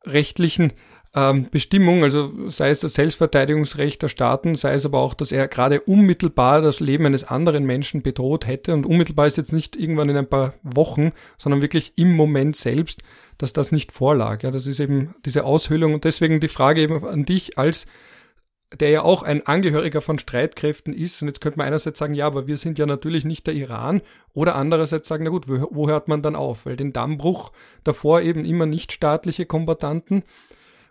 rechtlichen 0.06 0.74
ähm, 1.16 1.48
Bestimmung, 1.52 2.04
also 2.04 2.50
sei 2.50 2.72
es 2.72 2.80
das 2.80 2.96
Selbstverteidigungsrecht 2.96 4.02
der 4.02 4.10
Staaten, 4.10 4.56
sei 4.56 4.74
es 4.74 4.86
aber 4.86 5.00
auch, 5.00 5.14
dass 5.14 5.32
er 5.32 5.48
gerade 5.48 5.82
unmittelbar 5.82 6.62
das 6.62 6.80
Leben 6.80 7.06
eines 7.06 7.24
anderen 7.24 7.66
Menschen 7.66 8.02
bedroht 8.02 8.48
hätte 8.48 8.74
und 8.74 8.86
unmittelbar 8.86 9.28
ist 9.28 9.38
jetzt 9.38 9.54
nicht 9.54 9.76
irgendwann 9.76 10.10
in 10.10 10.18
ein 10.18 10.30
paar 10.30 10.56
Wochen, 10.64 11.12
sondern 11.38 11.62
wirklich 11.62 11.94
im 11.98 12.16
Moment 12.16 12.56
selbst, 12.56 13.02
dass 13.38 13.54
das 13.54 13.72
nicht 13.72 13.92
vorlag. 13.92 14.44
Ja, 14.44 14.52
das 14.52 14.66
ist 14.66 14.80
eben 14.80 15.14
diese 15.26 15.46
Aushöhlung 15.46 15.94
und 15.94 16.04
deswegen 16.04 16.40
die 16.40 16.48
Frage 16.48 16.82
eben 16.82 17.06
an 17.06 17.26
dich 17.26 17.60
als 17.60 17.86
der 18.80 18.90
ja 18.90 19.02
auch 19.04 19.24
ein 19.24 19.46
Angehöriger 19.46 20.02
von 20.02 20.20
Streitkräften 20.20 20.94
ist. 20.94 21.22
Und 21.22 21.28
jetzt 21.28 21.42
könnte 21.42 21.58
man 21.58 21.68
einerseits 21.68 22.00
sagen, 22.00 22.14
ja, 22.14 22.26
aber 22.28 22.48
wir 22.48 22.58
sind 22.58 22.80
ja 22.80 22.86
natürlich 22.86 23.26
nicht 23.26 23.48
der 23.48 23.54
Iran. 23.54 24.02
Oder 24.34 24.56
andererseits 24.56 25.08
sagen, 25.08 25.24
na 25.24 25.30
gut, 25.30 25.46
wo, 25.48 25.88
hört 25.88 26.08
man 26.08 26.22
dann 26.22 26.36
auf? 26.36 26.66
Weil 26.66 26.76
den 26.76 26.94
Dammbruch 26.94 27.52
davor 27.84 28.22
eben 28.22 28.46
immer 28.46 28.66
nicht 28.66 28.92
staatliche 28.92 29.46
Kombattanten 29.46 30.24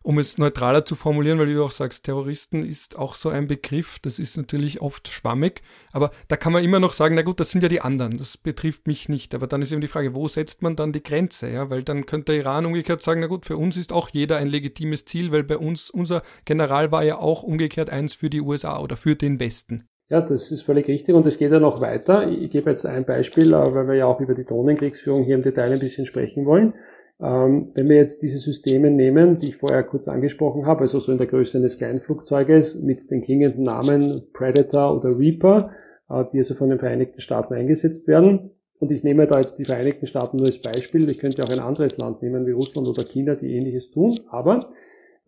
um 0.03 0.19
es 0.19 0.39
neutraler 0.39 0.85
zu 0.85 0.95
formulieren, 0.95 1.39
weil 1.39 1.53
du 1.53 1.65
auch 1.65 1.71
sagst, 1.71 2.05
Terroristen 2.05 2.63
ist 2.63 2.99
auch 2.99 3.15
so 3.15 3.29
ein 3.29 3.47
Begriff, 3.47 3.99
das 4.01 4.19
ist 4.19 4.37
natürlich 4.37 4.81
oft 4.81 5.09
schwammig, 5.09 5.63
aber 5.93 6.11
da 6.29 6.37
kann 6.37 6.53
man 6.53 6.65
immer 6.65 6.81
noch 6.81 6.93
sagen, 6.93 7.15
na 7.15 7.23
gut, 7.23 7.41
das 7.41 7.51
sind 7.51 7.63
ja 7.63 7.69
die 7.69 7.81
anderen, 7.81 8.19
das 8.19 8.37
betrifft 8.37 8.87
mich 8.87 9.09
nicht. 9.09 9.35
Aber 9.35 9.47
dann 9.47 9.63
ist 9.63 9.73
eben 9.73 9.81
die 9.81 9.89
Frage, 9.89 10.15
wo 10.15 10.29
setzt 10.29 10.63
man 10.63 10.77
dann 10.77 10.93
die 10.93 11.03
Grenze? 11.03 11.51
Ja, 11.51 11.71
weil 11.71 11.83
dann 11.83 12.07
könnte 12.07 12.33
der 12.33 12.41
Iran 12.41 12.67
umgekehrt 12.67 13.03
sagen, 13.03 13.21
na 13.21 13.27
gut, 13.27 13.47
für 13.47 13.57
uns 13.57 13.77
ist 13.77 13.93
auch 13.93 14.09
jeder 14.09 14.37
ein 14.37 14.47
legitimes 14.47 15.05
Ziel, 15.05 15.33
weil 15.33 15.45
bei 15.45 15.59
uns, 15.59 15.91
unser 15.91 16.23
General 16.45 16.93
war 16.93 17.05
ja 17.05 17.19
auch 17.19 17.43
umgekehrt 17.43 17.91
eins 17.91 18.15
für 18.15 18.31
die 18.31 18.41
USA 18.41 18.81
oder 18.81 18.97
für 18.97 19.17
den 19.17 19.41
Westen. 19.41 19.89
Ja, 20.13 20.21
das 20.21 20.51
ist 20.51 20.61
völlig 20.63 20.89
richtig 20.89 21.15
und 21.15 21.25
es 21.27 21.39
geht 21.39 21.53
ja 21.53 21.59
noch 21.59 21.81
weiter. 21.81 22.29
Ich 22.29 22.51
gebe 22.51 22.69
jetzt 22.69 22.85
ein 22.85 23.07
Beispiel, 23.07 23.55
äh, 23.55 23.75
weil 23.75 23.89
wir 23.89 23.95
ja 23.95 24.05
auch 24.05 24.21
über 24.21 24.35
die 24.35 24.45
Drohnenkriegsführung 24.45 25.25
hier 25.25 25.37
im 25.37 25.43
Detail 25.43 25.73
ein 25.73 25.79
bisschen 25.79 26.05
sprechen 26.05 26.45
wollen. 26.45 26.75
Ähm, 27.23 27.71
wenn 27.75 27.89
wir 27.89 27.97
jetzt 27.97 28.23
diese 28.23 28.39
Systeme 28.39 28.91
nehmen, 28.91 29.39
die 29.39 29.51
ich 29.51 29.57
vorher 29.57 29.85
kurz 29.85 30.09
angesprochen 30.09 30.67
habe, 30.67 30.81
also 30.81 30.99
so 30.99 31.13
in 31.13 31.19
der 31.19 31.29
Größe 31.29 31.59
eines 31.59 31.79
Kleinflugzeuges 31.79 32.83
mit 32.83 33.11
den 33.11 33.23
klingenden 33.23 33.63
Namen 33.63 34.25
Predator 34.33 34.97
oder 34.97 35.17
Reaper, 35.17 35.71
äh, 36.11 36.25
die 36.33 36.39
also 36.39 36.55
von 36.55 36.71
den 36.71 36.81
Vereinigten 36.81 37.21
Staaten 37.21 37.55
eingesetzt 37.55 38.09
werden. 38.09 38.51
Und 38.81 38.91
ich 38.91 39.05
nehme 39.05 39.29
da 39.29 39.39
jetzt 39.39 39.59
die 39.59 39.65
Vereinigten 39.65 40.09
Staaten 40.09 40.39
nur 40.39 40.47
als 40.47 40.61
Beispiel. 40.61 41.09
Ich 41.09 41.19
könnte 41.19 41.45
auch 41.45 41.51
ein 41.51 41.61
anderes 41.61 41.97
Land 41.99 42.23
nehmen 42.23 42.45
wie 42.45 42.51
Russland 42.51 42.89
oder 42.89 43.05
China, 43.05 43.37
die 43.37 43.55
ähnliches 43.55 43.93
tun. 43.93 44.19
Aber 44.29 44.71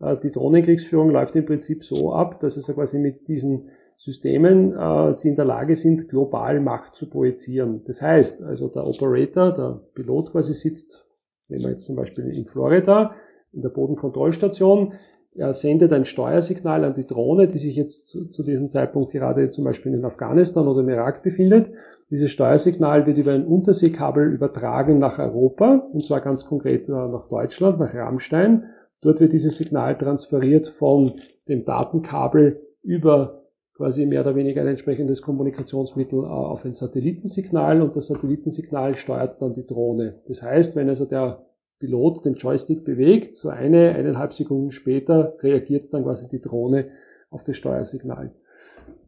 äh, 0.01 0.17
die 0.21 0.31
Drohnenkriegsführung 0.31 1.11
läuft 1.11 1.37
im 1.37 1.45
Prinzip 1.45 1.85
so 1.85 2.11
ab, 2.11 2.41
dass 2.41 2.57
es 2.57 2.67
quasi 2.67 2.99
mit 2.99 3.29
diesen 3.29 3.69
Systemen 3.95 4.73
äh, 4.73 5.13
sie 5.13 5.29
in 5.29 5.35
der 5.35 5.45
Lage 5.45 5.77
sind, 5.77 6.09
global 6.09 6.59
Macht 6.59 6.95
zu 6.95 7.09
projizieren. 7.09 7.83
Das 7.85 8.01
heißt, 8.01 8.43
also 8.43 8.67
der 8.67 8.85
Operator, 8.85 9.53
der 9.53 9.79
Pilot 9.93 10.33
quasi 10.33 10.53
sitzt 10.53 11.04
Nehmen 11.47 11.63
wir 11.63 11.71
jetzt 11.71 11.85
zum 11.85 11.95
Beispiel 11.95 12.25
in 12.25 12.45
Florida, 12.45 13.15
in 13.51 13.61
der 13.61 13.69
Bodenkontrollstation, 13.69 14.93
er 15.37 15.53
sendet 15.53 15.91
ein 15.91 16.05
Steuersignal 16.05 16.85
an 16.85 16.93
die 16.93 17.05
Drohne, 17.05 17.49
die 17.49 17.57
sich 17.57 17.75
jetzt 17.75 18.07
zu, 18.07 18.29
zu, 18.29 18.41
diesem 18.41 18.69
Zeitpunkt 18.69 19.11
gerade 19.11 19.49
zum 19.49 19.65
Beispiel 19.65 19.93
in 19.93 20.05
Afghanistan 20.05 20.65
oder 20.65 20.79
im 20.79 20.87
Irak 20.87 21.23
befindet. 21.23 21.71
Dieses 22.09 22.31
Steuersignal 22.31 23.05
wird 23.05 23.17
über 23.17 23.33
ein 23.33 23.45
Unterseekabel 23.45 24.31
übertragen 24.31 24.97
nach 24.97 25.19
Europa, 25.19 25.89
und 25.91 26.05
zwar 26.05 26.21
ganz 26.21 26.45
konkret 26.45 26.87
nach 26.87 27.27
Deutschland, 27.27 27.79
nach 27.79 27.93
Rammstein. 27.93 28.63
Dort 29.01 29.19
wird 29.19 29.33
dieses 29.33 29.57
Signal 29.57 29.97
transferiert 29.97 30.67
von 30.67 31.11
dem 31.49 31.65
Datenkabel 31.65 32.61
über 32.81 33.44
quasi 33.75 34.05
mehr 34.05 34.21
oder 34.21 34.35
weniger 34.35 34.61
ein 34.61 34.67
entsprechendes 34.67 35.21
Kommunikationsmittel 35.21 36.23
äh, 36.23 36.27
auf 36.27 36.65
ein 36.65 36.73
Satellitensignal 36.73 37.81
und 37.81 37.95
das 37.95 38.07
Satellitensignal 38.07 38.95
steuert 38.95 39.41
dann 39.41 39.53
die 39.53 39.65
Drohne. 39.65 40.21
Das 40.27 40.41
heißt, 40.41 40.75
wenn 40.75 40.89
also 40.89 41.05
der 41.05 41.45
Pilot 41.79 42.23
den 42.23 42.35
Joystick 42.35 42.85
bewegt, 42.85 43.35
so 43.35 43.49
eine, 43.49 43.89
eineinhalb 43.95 44.33
Sekunden 44.33 44.71
später 44.71 45.35
reagiert 45.41 45.93
dann 45.93 46.03
quasi 46.03 46.27
die 46.29 46.39
Drohne 46.39 46.87
auf 47.29 47.43
das 47.43 47.57
Steuersignal. 47.57 48.31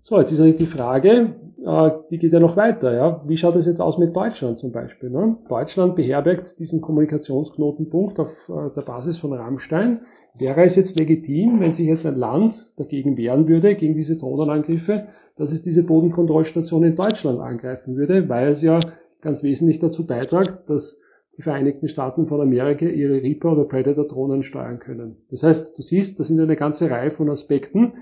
So, 0.01 0.19
jetzt 0.19 0.31
ist 0.31 0.37
natürlich 0.39 0.57
die 0.57 0.65
Frage, 0.65 1.35
äh, 1.65 1.91
die 2.11 2.17
geht 2.17 2.33
ja 2.33 2.39
noch 2.39 2.57
weiter, 2.57 2.93
ja. 2.93 3.21
Wie 3.25 3.37
schaut 3.37 3.55
es 3.55 3.65
jetzt 3.65 3.81
aus 3.81 3.97
mit 3.97 4.15
Deutschland 4.15 4.59
zum 4.59 4.71
Beispiel? 4.71 5.09
Ne? 5.09 5.37
Deutschland 5.47 5.95
beherbergt 5.95 6.59
diesen 6.59 6.81
Kommunikationsknotenpunkt 6.81 8.19
auf 8.19 8.49
äh, 8.49 8.73
der 8.75 8.81
Basis 8.81 9.17
von 9.17 9.33
Rammstein. 9.33 10.01
Wäre 10.37 10.63
es 10.63 10.75
jetzt 10.75 10.97
legitim, 10.99 11.59
wenn 11.59 11.73
sich 11.73 11.87
jetzt 11.87 12.05
ein 12.05 12.15
Land 12.15 12.73
dagegen 12.77 13.17
wehren 13.17 13.47
würde, 13.47 13.75
gegen 13.75 13.95
diese 13.95 14.17
Drohnenangriffe, 14.17 15.07
dass 15.35 15.51
es 15.51 15.63
diese 15.63 15.83
Bodenkontrollstation 15.83 16.83
in 16.83 16.95
Deutschland 16.95 17.39
angreifen 17.39 17.95
würde, 17.95 18.29
weil 18.29 18.49
es 18.49 18.61
ja 18.61 18.79
ganz 19.21 19.43
wesentlich 19.43 19.79
dazu 19.79 20.05
beiträgt, 20.05 20.69
dass 20.69 20.99
die 21.37 21.41
Vereinigten 21.41 21.87
Staaten 21.87 22.27
von 22.27 22.41
Amerika 22.41 22.85
ihre 22.85 23.21
Reaper 23.21 23.51
oder 23.51 23.65
Predator-Drohnen 23.65 24.43
steuern 24.43 24.79
können. 24.79 25.17
Das 25.29 25.43
heißt, 25.43 25.77
du 25.77 25.81
siehst, 25.81 26.19
das 26.19 26.27
sind 26.27 26.39
eine 26.39 26.55
ganze 26.55 26.89
Reihe 26.89 27.11
von 27.11 27.29
Aspekten, 27.29 27.93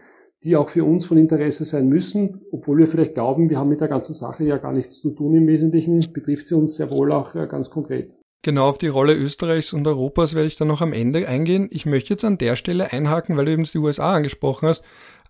die 0.44 0.56
auch 0.56 0.70
für 0.70 0.86
uns 0.86 1.06
von 1.06 1.18
Interesse 1.18 1.66
sein 1.66 1.90
müssen, 1.90 2.42
obwohl 2.52 2.78
wir 2.78 2.88
vielleicht 2.88 3.14
glauben, 3.14 3.50
wir 3.50 3.60
haben 3.60 3.70
mit 3.70 3.82
der 3.82 3.88
ganzen 3.88 4.14
Sache 4.14 4.44
ja 4.44 4.58
gar 4.58 4.74
nichts 4.74 5.02
zu 5.02 5.12
tun 5.12 5.36
im 5.36 5.48
Wesentlichen, 5.48 6.06
betrifft 6.14 6.48
sie 6.48 6.56
uns 6.56 6.76
sehr 6.76 6.92
wohl 6.92 7.12
auch 7.12 7.36
äh, 7.36 7.48
ganz 7.48 7.70
konkret. 7.70 8.18
Genau 8.46 8.70
auf 8.70 8.78
die 8.78 8.90
Rolle 8.90 9.16
Österreichs 9.16 9.74
und 9.74 9.88
Europas 9.88 10.36
werde 10.36 10.46
ich 10.48 10.56
dann 10.56 10.68
noch 10.68 10.82
am 10.82 10.94
Ende 10.94 11.28
eingehen. 11.28 11.68
Ich 11.72 11.88
möchte 11.88 12.14
jetzt 12.14 12.24
an 12.24 12.38
der 12.38 12.56
Stelle 12.56 12.94
einhaken, 12.94 13.36
weil 13.38 13.46
du 13.46 13.52
eben 13.54 13.64
die 13.64 13.80
USA 13.80 14.14
angesprochen 14.14 14.68
hast. 14.68 14.84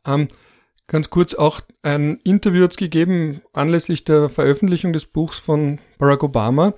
Ähm, 0.05 0.27
ganz 0.87 1.09
kurz 1.09 1.33
auch 1.33 1.61
ein 1.81 2.19
Interview 2.25 2.63
jetzt 2.63 2.75
gegeben 2.75 3.39
anlässlich 3.53 4.03
der 4.03 4.27
Veröffentlichung 4.27 4.91
des 4.91 5.05
Buchs 5.05 5.39
von 5.39 5.79
Barack 5.97 6.23
Obama. 6.23 6.73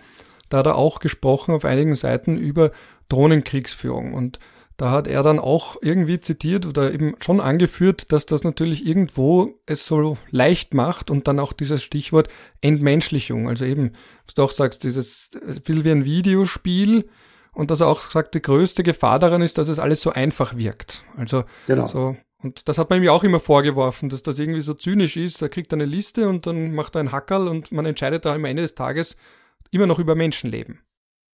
Da 0.49 0.59
hat 0.59 0.67
er 0.67 0.75
auch 0.75 0.99
gesprochen 0.99 1.55
auf 1.55 1.65
einigen 1.65 1.95
Seiten 1.95 2.37
über 2.37 2.69
Drohnenkriegsführung 3.09 4.13
und 4.13 4.37
da 4.77 4.91
hat 4.91 5.07
er 5.07 5.23
dann 5.23 5.39
auch 5.39 5.75
irgendwie 5.81 6.19
zitiert 6.19 6.67
oder 6.67 6.93
eben 6.93 7.15
schon 7.19 7.41
angeführt, 7.41 8.11
dass 8.11 8.27
das 8.27 8.43
natürlich 8.43 8.85
irgendwo 8.85 9.59
es 9.65 9.87
so 9.87 10.17
leicht 10.29 10.75
macht 10.75 11.09
und 11.09 11.27
dann 11.27 11.39
auch 11.39 11.51
dieses 11.51 11.83
Stichwort 11.83 12.29
Entmenschlichung. 12.61 13.49
Also 13.49 13.65
eben, 13.65 13.93
was 14.25 14.35
du 14.35 14.43
auch 14.43 14.51
sagst, 14.51 14.83
dieses 14.83 15.31
viel 15.65 15.83
wie 15.83 15.91
ein 15.91 16.05
Videospiel 16.05 17.09
und 17.53 17.71
dass 17.71 17.81
er 17.81 17.87
auch 17.87 18.01
sagt, 18.01 18.35
die 18.35 18.41
größte 18.41 18.83
Gefahr 18.83 19.17
daran 19.17 19.41
ist, 19.41 19.57
dass 19.57 19.67
es 19.67 19.79
alles 19.79 20.01
so 20.01 20.11
einfach 20.11 20.55
wirkt. 20.55 21.03
Also 21.17 21.43
genau. 21.65 21.87
so 21.87 22.15
und 22.43 22.67
das 22.67 22.77
hat 22.77 22.89
man 22.89 22.99
ihm 22.99 23.05
ja 23.05 23.11
auch 23.11 23.23
immer 23.23 23.39
vorgeworfen, 23.39 24.09
dass 24.09 24.21
das 24.21 24.37
irgendwie 24.37 24.61
so 24.61 24.75
zynisch 24.75 25.17
ist. 25.17 25.41
Da 25.41 25.49
kriegt 25.49 25.73
er 25.73 25.77
eine 25.77 25.85
Liste 25.85 26.29
und 26.29 26.45
dann 26.45 26.73
macht 26.73 26.95
er 26.95 26.99
ein 26.99 27.11
Hackerl 27.11 27.47
und 27.47 27.71
man 27.71 27.85
entscheidet 27.85 28.25
da 28.25 28.35
am 28.35 28.45
Ende 28.45 28.61
des 28.61 28.75
Tages 28.75 29.17
immer 29.71 29.87
noch 29.87 29.97
über 29.99 30.13
Menschenleben. 30.13 30.79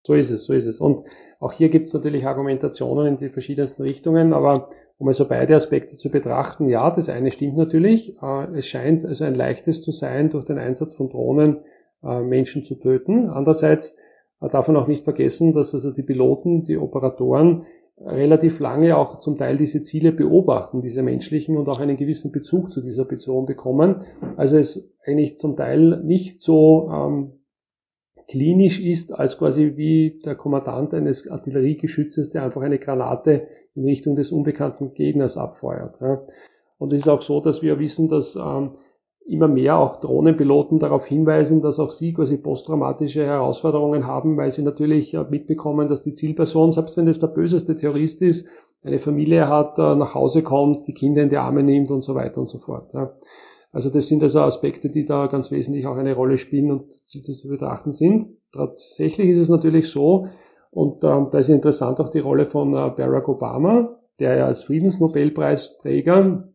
So 0.04 0.14
ist 0.14 0.32
es, 0.32 0.46
so 0.46 0.54
ist 0.54 0.66
es. 0.66 0.80
Und 0.80 1.04
auch 1.40 1.54
hier 1.54 1.70
gibt 1.70 1.88
es 1.88 1.94
natürlich 1.94 2.26
Argumentationen 2.26 3.08
in 3.08 3.18
die 3.18 3.30
verschiedensten 3.30 3.84
Richtungen, 3.84 4.34
aber 4.34 4.70
um 4.98 5.08
also 5.08 5.28
beide 5.28 5.56
Aspekte 5.56 5.96
zu 5.96 6.10
betrachten, 6.10 6.70
ja, 6.70 6.92
das 6.92 7.10
eine 7.10 7.32
stimmt 7.32 7.58
natürlich. 7.58 8.22
Äh, 8.22 8.58
es 8.58 8.68
scheint 8.68 9.06
also 9.06 9.24
ein 9.24 9.36
leichtes 9.36 9.82
zu 9.82 9.92
sein, 9.92 10.30
durch 10.30 10.46
den 10.46 10.60
Einsatz 10.60 10.94
von 10.94 11.10
Drohnen 11.10 11.60
äh, 12.04 12.22
Menschen 12.22 12.64
zu 12.64 12.76
töten. 12.76 13.30
Andererseits 13.30 13.98
äh, 14.42 14.50
darf 14.50 14.68
man 14.68 14.78
auch 14.78 14.88
nicht 14.88 15.06
vergessen, 15.06 15.54
dass 15.54 15.74
also 15.74 15.92
die 15.92 16.04
Piloten, 16.04 16.64
die 16.64 16.78
Operatoren 16.78 17.66
relativ 17.98 18.60
lange 18.60 18.98
auch 18.98 19.20
zum 19.20 19.38
Teil 19.38 19.58
diese 19.58 19.82
Ziele 19.82 20.12
beobachten, 20.12 20.82
diese 20.82 21.04
menschlichen 21.04 21.58
und 21.58 21.70
auch 21.70 21.80
einen 21.80 21.96
gewissen 21.96 22.32
Bezug 22.32 22.72
zu 22.72 22.82
dieser 22.82 23.06
Person 23.06 23.46
bekommen. 23.46 24.02
Also 24.36 24.58
es 24.58 24.92
eigentlich 25.06 25.38
zum 25.38 25.56
Teil 25.56 26.02
nicht 26.04 26.42
so 26.42 26.90
ähm, 26.92 27.32
klinisch 28.34 28.80
ist, 28.80 29.14
als 29.14 29.38
quasi 29.38 29.78
wie 29.78 30.20
der 30.26 30.34
Kommandant 30.34 30.92
eines 30.96 31.30
Artilleriegeschützes, 31.30 32.32
der 32.32 32.44
einfach 32.44 32.64
eine 32.64 32.80
Granate 32.80 33.46
in 33.76 33.86
Richtung 33.86 34.16
des 34.16 34.32
unbekannten 34.32 34.96
Gegners 34.96 35.38
abfeuert. 35.38 36.00
Und 36.80 36.94
es 36.94 37.02
ist 37.02 37.08
auch 37.08 37.22
so, 37.22 37.42
dass 37.42 37.62
wir 37.62 37.78
wissen, 37.78 38.10
dass 38.10 38.36
ähm, 38.36 38.72
immer 39.28 39.48
mehr 39.48 39.78
auch 39.78 40.00
Drohnenpiloten 40.00 40.80
darauf 40.80 41.06
hinweisen, 41.06 41.62
dass 41.62 41.80
auch 41.80 41.92
sie 41.92 42.12
quasi 42.12 42.38
posttraumatische 42.38 43.24
Herausforderungen 43.24 44.08
haben, 44.08 44.36
weil 44.36 44.52
sie 44.52 44.64
natürlich 44.64 45.14
äh, 45.14 45.24
mitbekommen, 45.30 45.88
dass 45.88 46.02
die 46.02 46.16
Zielperson, 46.16 46.72
selbst 46.72 46.98
wenn 46.98 47.08
es 47.08 47.20
der 47.20 47.28
böseste 47.28 47.78
Terrorist 47.78 48.24
ist, 48.24 48.48
eine 48.82 48.98
Familie 48.98 49.48
hat, 49.48 49.78
äh, 49.78 49.96
nach 49.96 50.16
Hause 50.16 50.42
kommt, 50.42 50.88
die 50.88 50.96
Kinder 50.96 51.22
in 51.22 51.30
die 51.30 51.38
Arme 51.38 51.62
nimmt 51.62 51.92
und 51.92 52.02
so 52.02 52.16
weiter 52.16 52.40
und 52.40 52.50
so 52.50 52.58
fort. 52.58 52.90
Also 53.74 53.90
das 53.90 54.08
sind 54.08 54.24
also 54.24 54.40
Aspekte, 54.42 54.90
die 54.90 55.04
da 55.04 55.26
ganz 55.28 55.52
wesentlich 55.52 55.88
auch 55.88 55.98
eine 55.98 56.14
Rolle 56.14 56.38
spielen 56.38 56.72
und 56.72 56.94
zu 56.94 57.48
betrachten 57.50 57.92
sind. 57.92 58.38
Tatsächlich 58.54 59.30
ist 59.30 59.40
es 59.40 59.50
natürlich 59.50 59.90
so, 59.90 60.28
und 60.70 61.04
ähm, 61.04 61.28
da 61.32 61.40
ist 61.40 61.50
interessant 61.50 62.00
auch 62.00 62.10
die 62.10 62.20
Rolle 62.20 62.46
von 62.46 62.74
äh, 62.74 62.92
Barack 62.96 63.28
Obama, 63.28 64.00
der 64.20 64.36
ja 64.38 64.46
als 64.46 64.64
Friedensnobelpreisträger 64.64 66.48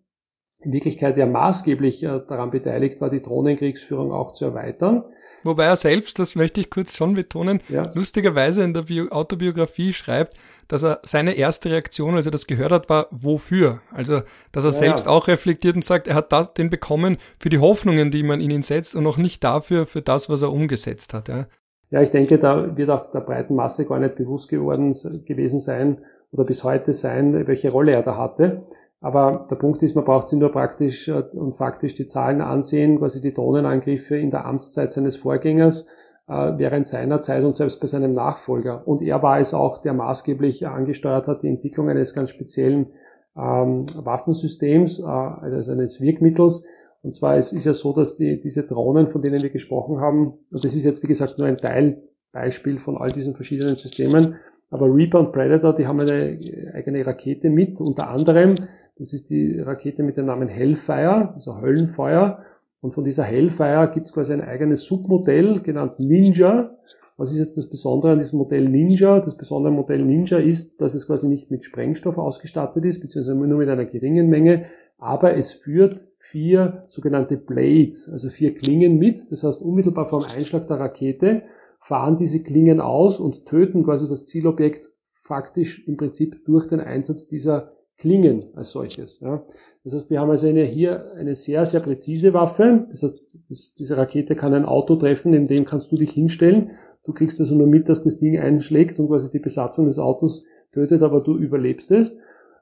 in 0.60 0.72
Wirklichkeit 0.72 1.16
ja 1.16 1.26
maßgeblich 1.26 2.02
äh, 2.02 2.20
daran 2.28 2.50
beteiligt 2.50 3.00
war, 3.00 3.10
die 3.10 3.22
Drohnenkriegsführung 3.22 4.12
auch 4.12 4.32
zu 4.32 4.46
erweitern. 4.46 5.04
Wobei 5.44 5.64
er 5.64 5.76
selbst, 5.76 6.18
das 6.18 6.34
möchte 6.34 6.60
ich 6.60 6.70
kurz 6.70 6.96
schon 6.96 7.14
betonen, 7.14 7.60
ja. 7.68 7.90
lustigerweise 7.94 8.64
in 8.64 8.74
der 8.74 8.82
Bio 8.82 9.08
Autobiografie 9.08 9.92
schreibt, 9.92 10.36
dass 10.66 10.82
er 10.82 11.00
seine 11.02 11.32
erste 11.32 11.70
Reaktion, 11.70 12.14
als 12.14 12.26
er 12.26 12.32
das 12.32 12.46
gehört 12.46 12.72
hat, 12.72 12.90
war, 12.90 13.06
wofür? 13.10 13.80
Also, 13.92 14.20
dass 14.52 14.64
er 14.64 14.70
ja, 14.70 14.76
selbst 14.76 15.06
ja. 15.06 15.12
auch 15.12 15.28
reflektiert 15.28 15.76
und 15.76 15.84
sagt, 15.84 16.06
er 16.06 16.14
hat 16.14 16.32
das, 16.32 16.52
den 16.54 16.70
bekommen 16.70 17.18
für 17.38 17.48
die 17.48 17.58
Hoffnungen, 17.58 18.10
die 18.10 18.22
man 18.22 18.40
in 18.40 18.50
ihn 18.50 18.62
setzt 18.62 18.94
und 18.94 19.04
noch 19.04 19.16
nicht 19.16 19.42
dafür, 19.44 19.86
für 19.86 20.02
das, 20.02 20.28
was 20.28 20.42
er 20.42 20.52
umgesetzt 20.52 21.14
hat. 21.14 21.28
Ja, 21.28 21.46
ja 21.90 22.02
ich 22.02 22.10
denke, 22.10 22.38
da 22.38 22.76
wird 22.76 22.90
auch 22.90 23.10
der 23.12 23.20
breiten 23.20 23.54
Masse 23.54 23.86
gar 23.86 23.98
nicht 23.98 24.16
bewusst 24.16 24.48
geworden 24.48 24.94
gewesen 25.24 25.60
sein 25.60 25.98
oder 26.32 26.44
bis 26.44 26.64
heute 26.64 26.92
sein, 26.92 27.46
welche 27.46 27.70
Rolle 27.70 27.92
er 27.92 28.02
da 28.02 28.16
hatte. 28.16 28.66
Aber 29.00 29.46
der 29.48 29.56
Punkt 29.56 29.82
ist, 29.82 29.94
man 29.94 30.04
braucht 30.04 30.28
sich 30.28 30.38
nur 30.38 30.50
praktisch 30.50 31.08
äh, 31.08 31.22
und 31.32 31.56
faktisch 31.56 31.94
die 31.94 32.06
Zahlen 32.06 32.40
ansehen, 32.40 32.98
quasi 32.98 33.20
die 33.20 33.32
Drohnenangriffe 33.32 34.16
in 34.16 34.30
der 34.30 34.44
Amtszeit 34.44 34.92
seines 34.92 35.16
Vorgängers 35.16 35.86
äh, 36.28 36.52
während 36.56 36.88
seiner 36.88 37.20
Zeit 37.20 37.44
und 37.44 37.54
selbst 37.54 37.80
bei 37.80 37.86
seinem 37.86 38.12
Nachfolger. 38.12 38.86
Und 38.86 39.02
er 39.02 39.22
war 39.22 39.38
es 39.38 39.54
auch, 39.54 39.82
der 39.82 39.94
maßgeblich 39.94 40.66
angesteuert 40.66 41.28
hat 41.28 41.42
die 41.42 41.48
Entwicklung 41.48 41.88
eines 41.88 42.12
ganz 42.12 42.30
speziellen 42.30 42.88
ähm, 43.36 43.86
Waffensystems, 43.94 44.98
äh, 44.98 45.04
also 45.04 45.72
eines 45.72 46.00
Wirkmittels. 46.00 46.64
Und 47.02 47.14
zwar 47.14 47.36
es 47.36 47.52
ist 47.52 47.64
ja 47.64 47.74
so, 47.74 47.92
dass 47.92 48.16
die, 48.16 48.40
diese 48.40 48.64
Drohnen, 48.64 49.08
von 49.08 49.22
denen 49.22 49.40
wir 49.42 49.50
gesprochen 49.50 50.00
haben, 50.00 50.34
und 50.50 50.64
das 50.64 50.74
ist 50.74 50.84
jetzt 50.84 51.04
wie 51.04 51.06
gesagt 51.06 51.38
nur 51.38 51.46
ein 51.46 51.58
Teilbeispiel 51.58 52.80
von 52.80 52.98
all 52.98 53.12
diesen 53.12 53.36
verschiedenen 53.36 53.76
Systemen, 53.76 54.34
aber 54.70 54.92
Reaper 54.92 55.20
und 55.20 55.32
Predator, 55.32 55.74
die 55.74 55.86
haben 55.86 56.00
eine 56.00 56.38
eigene 56.74 57.06
Rakete 57.06 57.48
mit, 57.48 57.80
unter 57.80 58.10
anderem 58.10 58.56
das 58.98 59.12
ist 59.12 59.30
die 59.30 59.58
Rakete 59.58 60.02
mit 60.02 60.16
dem 60.16 60.26
Namen 60.26 60.48
Hellfire, 60.48 61.34
also 61.34 61.60
Höllenfeuer. 61.60 62.42
Und 62.80 62.94
von 62.94 63.04
dieser 63.04 63.24
Hellfire 63.24 63.90
gibt 63.92 64.06
es 64.06 64.12
quasi 64.12 64.32
ein 64.32 64.40
eigenes 64.40 64.84
Submodell, 64.84 65.60
genannt 65.60 65.98
Ninja. 65.98 66.76
Was 67.16 67.32
ist 67.32 67.38
jetzt 67.38 67.56
das 67.56 67.68
Besondere 67.68 68.12
an 68.12 68.18
diesem 68.18 68.38
Modell 68.38 68.68
Ninja? 68.68 69.20
Das 69.20 69.36
besondere 69.36 69.72
Modell 69.72 70.04
Ninja 70.04 70.38
ist, 70.38 70.80
dass 70.80 70.94
es 70.94 71.06
quasi 71.06 71.28
nicht 71.28 71.50
mit 71.50 71.64
Sprengstoff 71.64 72.16
ausgestattet 72.16 72.84
ist, 72.84 73.00
beziehungsweise 73.00 73.36
nur 73.36 73.58
mit 73.58 73.68
einer 73.68 73.86
geringen 73.86 74.28
Menge, 74.28 74.66
aber 74.98 75.36
es 75.36 75.52
führt 75.52 76.06
vier 76.16 76.84
sogenannte 76.88 77.36
Blades, 77.36 78.08
also 78.08 78.30
vier 78.30 78.54
Klingen 78.54 78.98
mit. 78.98 79.30
Das 79.32 79.44
heißt, 79.44 79.62
unmittelbar 79.62 80.08
vor 80.08 80.20
dem 80.20 80.30
Einschlag 80.36 80.66
der 80.68 80.78
Rakete 80.78 81.42
fahren 81.80 82.18
diese 82.18 82.42
Klingen 82.42 82.80
aus 82.80 83.18
und 83.18 83.46
töten 83.46 83.84
quasi 83.84 84.08
das 84.08 84.26
Zielobjekt 84.26 84.90
faktisch 85.14 85.86
im 85.86 85.96
Prinzip 85.96 86.44
durch 86.44 86.66
den 86.66 86.80
Einsatz 86.80 87.28
dieser 87.28 87.72
Klingen 87.98 88.44
als 88.54 88.70
solches. 88.70 89.18
Ja. 89.20 89.42
Das 89.84 89.92
heißt, 89.92 90.10
wir 90.10 90.20
haben 90.20 90.30
also 90.30 90.46
eine, 90.46 90.64
hier 90.64 91.12
eine 91.16 91.34
sehr, 91.34 91.66
sehr 91.66 91.80
präzise 91.80 92.32
Waffe. 92.32 92.86
Das 92.90 93.02
heißt, 93.02 93.20
das, 93.48 93.74
diese 93.74 93.96
Rakete 93.96 94.36
kann 94.36 94.54
ein 94.54 94.64
Auto 94.64 94.96
treffen, 94.96 95.34
in 95.34 95.46
dem 95.46 95.64
kannst 95.64 95.90
du 95.90 95.96
dich 95.96 96.12
hinstellen. 96.12 96.70
Du 97.04 97.12
kriegst 97.12 97.40
also 97.40 97.54
nur 97.54 97.66
mit, 97.66 97.88
dass 97.88 98.02
das 98.02 98.18
Ding 98.18 98.38
einschlägt 98.38 98.98
und 99.00 99.08
quasi 99.08 99.30
die 99.30 99.38
Besatzung 99.38 99.86
des 99.86 99.98
Autos 99.98 100.44
tötet, 100.72 101.02
aber 101.02 101.20
du 101.20 101.36
überlebst 101.36 101.90
es. 101.90 102.16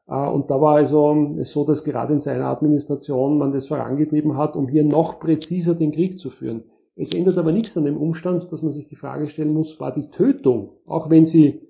Äh, 0.09 0.29
und 0.29 0.51
da 0.51 0.61
war 0.61 0.77
also 0.77 1.37
es 1.39 1.51
so, 1.51 1.65
dass 1.65 1.85
gerade 1.85 2.15
in 2.15 2.21
seiner 2.21 2.47
Administration 2.47 3.39
man 3.39 3.53
das 3.53 3.67
vorangetrieben 3.67 4.37
hat, 4.37 4.57
um 4.57 4.69
hier 4.69 4.85
noch 4.85 5.21
präziser 5.21 5.75
den 5.75 5.93
Krieg 5.93 6.19
zu 6.19 6.31
führen. 6.31 6.65
Es 6.95 7.13
ändert 7.13 7.37
aber 7.37 7.53
nichts 7.53 7.77
an 7.77 7.85
dem 7.85 7.99
Umstand, 7.99 8.51
dass 8.51 8.63
man 8.63 8.73
sich 8.73 8.89
die 8.89 8.97
Frage 8.97 9.29
stellen 9.29 9.53
muss, 9.53 9.79
war 9.81 9.93
die 9.93 10.09
Tötung, 10.09 10.71
auch 10.87 11.11
wenn 11.11 11.27
sie 11.27 11.61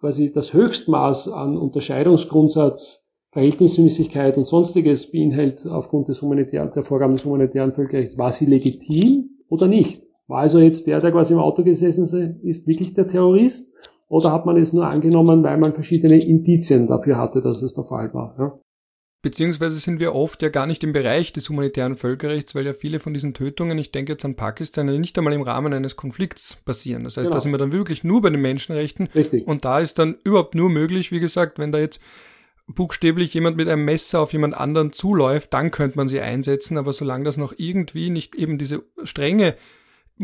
quasi 0.00 0.32
das 0.32 0.52
Höchstmaß 0.52 1.28
an 1.28 1.56
Unterscheidungsgrundsatz, 1.56 3.04
Verhältnismäßigkeit 3.32 4.36
und 4.38 4.48
sonstiges 4.48 5.10
beinhaltet 5.12 5.70
aufgrund 5.70 6.08
des 6.08 6.20
humanitären, 6.20 6.72
der 6.74 6.84
Vorgaben 6.84 7.12
des 7.12 7.24
humanitären 7.24 7.72
Völkerrechts, 7.72 8.18
war 8.18 8.32
sie 8.32 8.46
legitim 8.46 9.30
oder 9.48 9.68
nicht? 9.68 10.02
War 10.26 10.40
also 10.40 10.58
jetzt 10.58 10.86
der, 10.86 11.00
der 11.00 11.12
quasi 11.12 11.32
im 11.32 11.38
Auto 11.38 11.62
gesessen 11.62 12.04
ist, 12.42 12.66
wirklich 12.66 12.94
der 12.94 13.06
Terrorist? 13.06 13.72
Oder 14.08 14.32
hat 14.32 14.46
man 14.46 14.56
es 14.56 14.72
nur 14.72 14.86
angenommen, 14.86 15.44
weil 15.44 15.58
man 15.58 15.72
verschiedene 15.72 16.18
Indizien 16.18 16.88
dafür 16.88 17.18
hatte, 17.18 17.40
dass 17.40 17.62
es 17.62 17.74
der 17.74 17.84
Fall 17.84 18.12
war? 18.12 18.34
Ja? 18.38 18.58
Beziehungsweise 19.22 19.78
sind 19.78 20.00
wir 20.00 20.14
oft 20.14 20.40
ja 20.40 20.48
gar 20.48 20.66
nicht 20.66 20.82
im 20.82 20.94
Bereich 20.94 21.32
des 21.34 21.48
humanitären 21.50 21.94
Völkerrechts, 21.94 22.54
weil 22.54 22.64
ja 22.64 22.72
viele 22.72 23.00
von 23.00 23.12
diesen 23.12 23.34
Tötungen, 23.34 23.76
ich 23.76 23.92
denke 23.92 24.12
jetzt 24.12 24.24
an 24.24 24.34
Pakistan, 24.34 24.86
nicht 24.98 25.18
einmal 25.18 25.34
im 25.34 25.42
Rahmen 25.42 25.74
eines 25.74 25.96
Konflikts 25.96 26.56
passieren. 26.64 27.04
Das 27.04 27.18
heißt, 27.18 27.26
genau. 27.26 27.36
da 27.36 27.40
sind 27.40 27.52
wir 27.52 27.58
dann 27.58 27.72
wirklich 27.72 28.02
nur 28.02 28.22
bei 28.22 28.30
den 28.30 28.40
Menschenrechten. 28.40 29.08
Richtig. 29.14 29.46
Und 29.46 29.66
da 29.66 29.80
ist 29.80 29.98
dann 29.98 30.16
überhaupt 30.24 30.54
nur 30.54 30.70
möglich, 30.70 31.12
wie 31.12 31.20
gesagt, 31.20 31.58
wenn 31.58 31.70
da 31.70 31.78
jetzt 31.78 32.00
buchstäblich 32.66 33.34
jemand 33.34 33.58
mit 33.58 33.68
einem 33.68 33.84
Messer 33.84 34.20
auf 34.20 34.32
jemand 34.32 34.56
anderen 34.56 34.92
zuläuft, 34.92 35.52
dann 35.52 35.70
könnte 35.70 35.98
man 35.98 36.08
sie 36.08 36.20
einsetzen. 36.20 36.78
Aber 36.78 36.94
solange 36.94 37.24
das 37.24 37.36
noch 37.36 37.52
irgendwie 37.56 38.08
nicht 38.08 38.34
eben 38.34 38.56
diese 38.56 38.84
strenge 39.04 39.54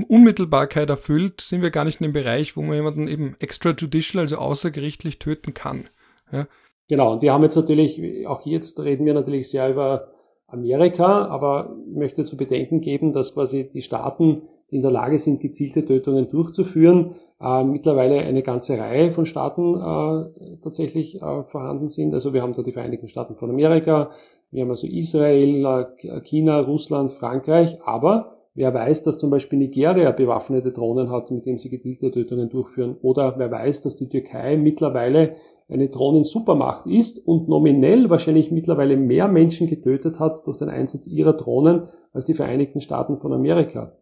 Unmittelbarkeit 0.08 0.88
erfüllt, 0.88 1.42
sind 1.42 1.60
wir 1.60 1.70
gar 1.70 1.84
nicht 1.84 2.00
in 2.00 2.04
dem 2.04 2.12
Bereich, 2.12 2.56
wo 2.56 2.62
man 2.62 2.76
jemanden 2.76 3.08
eben 3.08 3.36
extrajudicial, 3.40 4.22
also 4.22 4.36
außergerichtlich 4.36 5.18
töten 5.18 5.52
kann. 5.52 5.90
Ja. 6.32 6.46
Genau, 6.88 7.12
und 7.12 7.22
wir 7.22 7.32
haben 7.32 7.42
jetzt 7.42 7.56
natürlich, 7.56 8.26
auch 8.26 8.46
jetzt 8.46 8.78
reden 8.80 9.06
wir 9.06 9.14
natürlich 9.14 9.50
sehr 9.50 9.70
über 9.70 10.08
Amerika, 10.46 11.26
aber 11.26 11.76
ich 11.88 11.96
möchte 11.96 12.24
zu 12.24 12.36
bedenken 12.36 12.80
geben, 12.80 13.12
dass 13.12 13.34
quasi 13.34 13.68
die 13.68 13.82
Staaten, 13.82 14.42
die 14.70 14.76
in 14.76 14.82
der 14.82 14.92
Lage 14.92 15.18
sind, 15.18 15.40
gezielte 15.40 15.84
Tötungen 15.84 16.30
durchzuführen, 16.30 17.16
äh, 17.40 17.64
mittlerweile 17.64 18.18
eine 18.20 18.42
ganze 18.42 18.78
Reihe 18.78 19.10
von 19.10 19.26
Staaten 19.26 19.74
äh, 19.74 20.58
tatsächlich 20.62 21.20
äh, 21.20 21.42
vorhanden 21.42 21.88
sind. 21.88 22.14
Also 22.14 22.32
wir 22.32 22.42
haben 22.42 22.54
da 22.54 22.62
die 22.62 22.72
Vereinigten 22.72 23.08
Staaten 23.08 23.34
von 23.34 23.50
Amerika, 23.50 24.10
wir 24.52 24.62
haben 24.62 24.70
also 24.70 24.86
Israel, 24.86 25.86
äh, 26.02 26.20
China, 26.20 26.60
Russland, 26.60 27.12
Frankreich, 27.12 27.78
aber 27.84 28.36
Wer 28.58 28.72
weiß, 28.72 29.02
dass 29.02 29.18
zum 29.18 29.28
Beispiel 29.28 29.58
Nigeria 29.58 30.12
bewaffnete 30.12 30.72
Drohnen 30.72 31.10
hat, 31.10 31.30
mit 31.30 31.44
denen 31.44 31.58
sie 31.58 31.68
gezielte 31.68 32.10
Tötungen 32.10 32.48
durchführen. 32.48 32.96
Oder 33.02 33.34
wer 33.36 33.50
weiß, 33.50 33.82
dass 33.82 33.96
die 33.96 34.08
Türkei 34.08 34.56
mittlerweile 34.56 35.36
eine 35.68 35.88
Drohnen-Supermacht 35.88 36.86
ist 36.86 37.26
und 37.26 37.48
nominell 37.48 38.08
wahrscheinlich 38.08 38.52
mittlerweile 38.52 38.96
mehr 38.96 39.28
Menschen 39.28 39.66
getötet 39.66 40.20
hat 40.20 40.46
durch 40.46 40.58
den 40.58 40.68
Einsatz 40.68 41.06
ihrer 41.06 41.32
Drohnen 41.32 41.88
als 42.12 42.24
die 42.24 42.34
Vereinigten 42.34 42.80
Staaten 42.80 43.18
von 43.18 43.32
Amerika. 43.32 43.92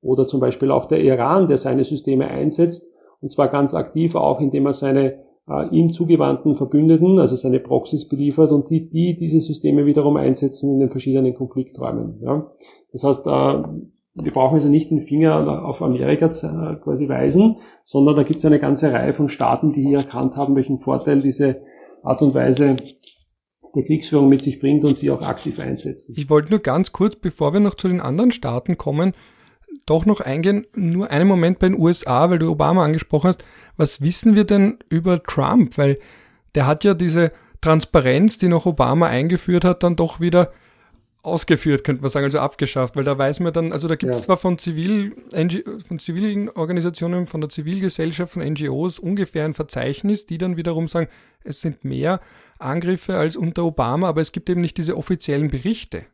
Oder 0.00 0.26
zum 0.26 0.40
Beispiel 0.40 0.70
auch 0.70 0.86
der 0.86 1.00
Iran, 1.00 1.48
der 1.48 1.58
seine 1.58 1.84
Systeme 1.84 2.28
einsetzt, 2.28 2.88
und 3.20 3.32
zwar 3.32 3.48
ganz 3.48 3.74
aktiv 3.74 4.14
auch, 4.14 4.40
indem 4.40 4.66
er 4.66 4.72
seine 4.72 5.24
äh, 5.48 5.68
ihm 5.70 5.92
zugewandten 5.92 6.56
Verbündeten, 6.56 7.18
also 7.18 7.34
seine 7.34 7.58
Proxys 7.58 8.08
beliefert 8.08 8.52
und 8.52 8.70
die, 8.70 8.88
die 8.88 9.16
diese 9.16 9.40
Systeme 9.40 9.86
wiederum 9.86 10.16
einsetzen 10.16 10.72
in 10.72 10.78
den 10.78 10.90
verschiedenen 10.90 11.34
Konflikträumen. 11.34 12.20
Ja. 12.22 12.50
Das 12.92 13.02
heißt, 13.02 13.26
äh, 13.26 13.62
wir 14.22 14.32
brauchen 14.32 14.54
also 14.54 14.68
nicht 14.68 14.90
den 14.90 15.02
Finger 15.02 15.64
auf 15.64 15.82
Amerika 15.82 16.28
quasi 16.28 17.08
weisen, 17.08 17.56
sondern 17.84 18.16
da 18.16 18.22
gibt 18.22 18.38
es 18.38 18.44
eine 18.44 18.58
ganze 18.58 18.92
Reihe 18.92 19.14
von 19.14 19.28
Staaten, 19.28 19.72
die 19.72 19.82
hier 19.82 19.98
erkannt 19.98 20.36
haben, 20.36 20.56
welchen 20.56 20.80
Vorteil 20.80 21.22
diese 21.22 21.62
Art 22.02 22.22
und 22.22 22.34
Weise 22.34 22.76
der 23.74 23.84
Kriegsführung 23.84 24.28
mit 24.28 24.42
sich 24.42 24.60
bringt 24.60 24.84
und 24.84 24.96
sie 24.96 25.10
auch 25.10 25.22
aktiv 25.22 25.58
einsetzen. 25.58 26.14
Ich 26.16 26.30
wollte 26.30 26.50
nur 26.50 26.60
ganz 26.60 26.92
kurz, 26.92 27.16
bevor 27.16 27.52
wir 27.52 27.60
noch 27.60 27.74
zu 27.74 27.88
den 27.88 28.00
anderen 28.00 28.32
Staaten 28.32 28.78
kommen, 28.78 29.12
doch 29.84 30.06
noch 30.06 30.20
eingehen, 30.20 30.66
nur 30.74 31.10
einen 31.10 31.28
Moment 31.28 31.58
bei 31.58 31.68
den 31.68 31.78
USA, 31.78 32.30
weil 32.30 32.38
du 32.38 32.50
Obama 32.50 32.84
angesprochen 32.84 33.28
hast. 33.28 33.44
Was 33.76 34.00
wissen 34.00 34.34
wir 34.34 34.44
denn 34.44 34.78
über 34.90 35.22
Trump? 35.22 35.76
Weil 35.76 35.98
der 36.54 36.66
hat 36.66 36.84
ja 36.84 36.94
diese 36.94 37.28
Transparenz, 37.60 38.38
die 38.38 38.48
noch 38.48 38.64
Obama 38.64 39.06
eingeführt 39.06 39.64
hat, 39.64 39.82
dann 39.82 39.96
doch 39.96 40.20
wieder 40.20 40.50
ausgeführt, 41.22 41.84
könnte 41.84 42.02
man 42.02 42.10
sagen, 42.10 42.24
also 42.24 42.38
abgeschafft, 42.38 42.96
weil 42.96 43.04
da 43.04 43.18
weiß 43.18 43.40
man 43.40 43.52
dann, 43.52 43.72
also 43.72 43.88
da 43.88 43.96
gibt 43.96 44.12
es 44.12 44.20
ja. 44.20 44.24
zwar 44.26 44.36
von, 44.36 44.58
Zivil, 44.58 45.16
von 45.86 45.98
zivilen 45.98 46.48
Organisationen, 46.50 47.26
von 47.26 47.40
der 47.40 47.50
Zivilgesellschaft, 47.50 48.32
von 48.32 48.42
NGOs 48.42 48.98
ungefähr 48.98 49.44
ein 49.44 49.54
Verzeichnis, 49.54 50.26
die 50.26 50.38
dann 50.38 50.56
wiederum 50.56 50.86
sagen, 50.86 51.08
es 51.44 51.60
sind 51.60 51.84
mehr 51.84 52.20
Angriffe 52.58 53.16
als 53.16 53.36
unter 53.36 53.64
Obama, 53.64 54.08
aber 54.08 54.20
es 54.20 54.32
gibt 54.32 54.48
eben 54.48 54.60
nicht 54.60 54.76
diese 54.76 54.96
offiziellen 54.96 55.50
Berichte. 55.50 56.06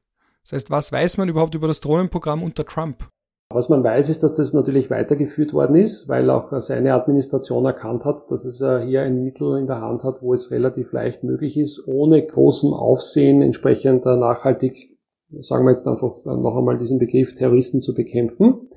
Das 0.42 0.52
heißt, 0.52 0.70
was 0.70 0.92
weiß 0.92 1.16
man 1.16 1.28
überhaupt 1.28 1.54
über 1.54 1.68
das 1.68 1.80
Drohnenprogramm 1.80 2.42
unter 2.42 2.66
Trump? 2.66 3.08
Was 3.50 3.68
man 3.68 3.84
weiß, 3.84 4.08
ist, 4.08 4.22
dass 4.22 4.34
das 4.34 4.52
natürlich 4.52 4.90
weitergeführt 4.90 5.52
worden 5.52 5.76
ist, 5.76 6.08
weil 6.08 6.28
auch 6.30 6.58
seine 6.60 6.94
Administration 6.94 7.64
erkannt 7.66 8.04
hat, 8.04 8.30
dass 8.30 8.44
es 8.44 8.60
äh, 8.60 8.80
hier 8.80 9.02
ein 9.02 9.22
Mittel 9.22 9.58
in 9.58 9.66
der 9.66 9.80
Hand 9.80 10.02
hat, 10.02 10.22
wo 10.22 10.34
es 10.34 10.50
relativ 10.50 10.92
leicht 10.92 11.22
möglich 11.22 11.56
ist, 11.56 11.86
ohne 11.86 12.26
großem 12.26 12.72
Aufsehen 12.72 13.42
entsprechend 13.42 14.06
nachhaltig 14.06 14.93
sagen 15.40 15.64
wir 15.64 15.70
jetzt 15.70 15.86
einfach 15.86 16.24
noch 16.24 16.56
einmal 16.56 16.78
diesen 16.78 16.98
Begriff 16.98 17.34
Terroristen 17.34 17.80
zu 17.80 17.94
bekämpfen. 17.94 18.68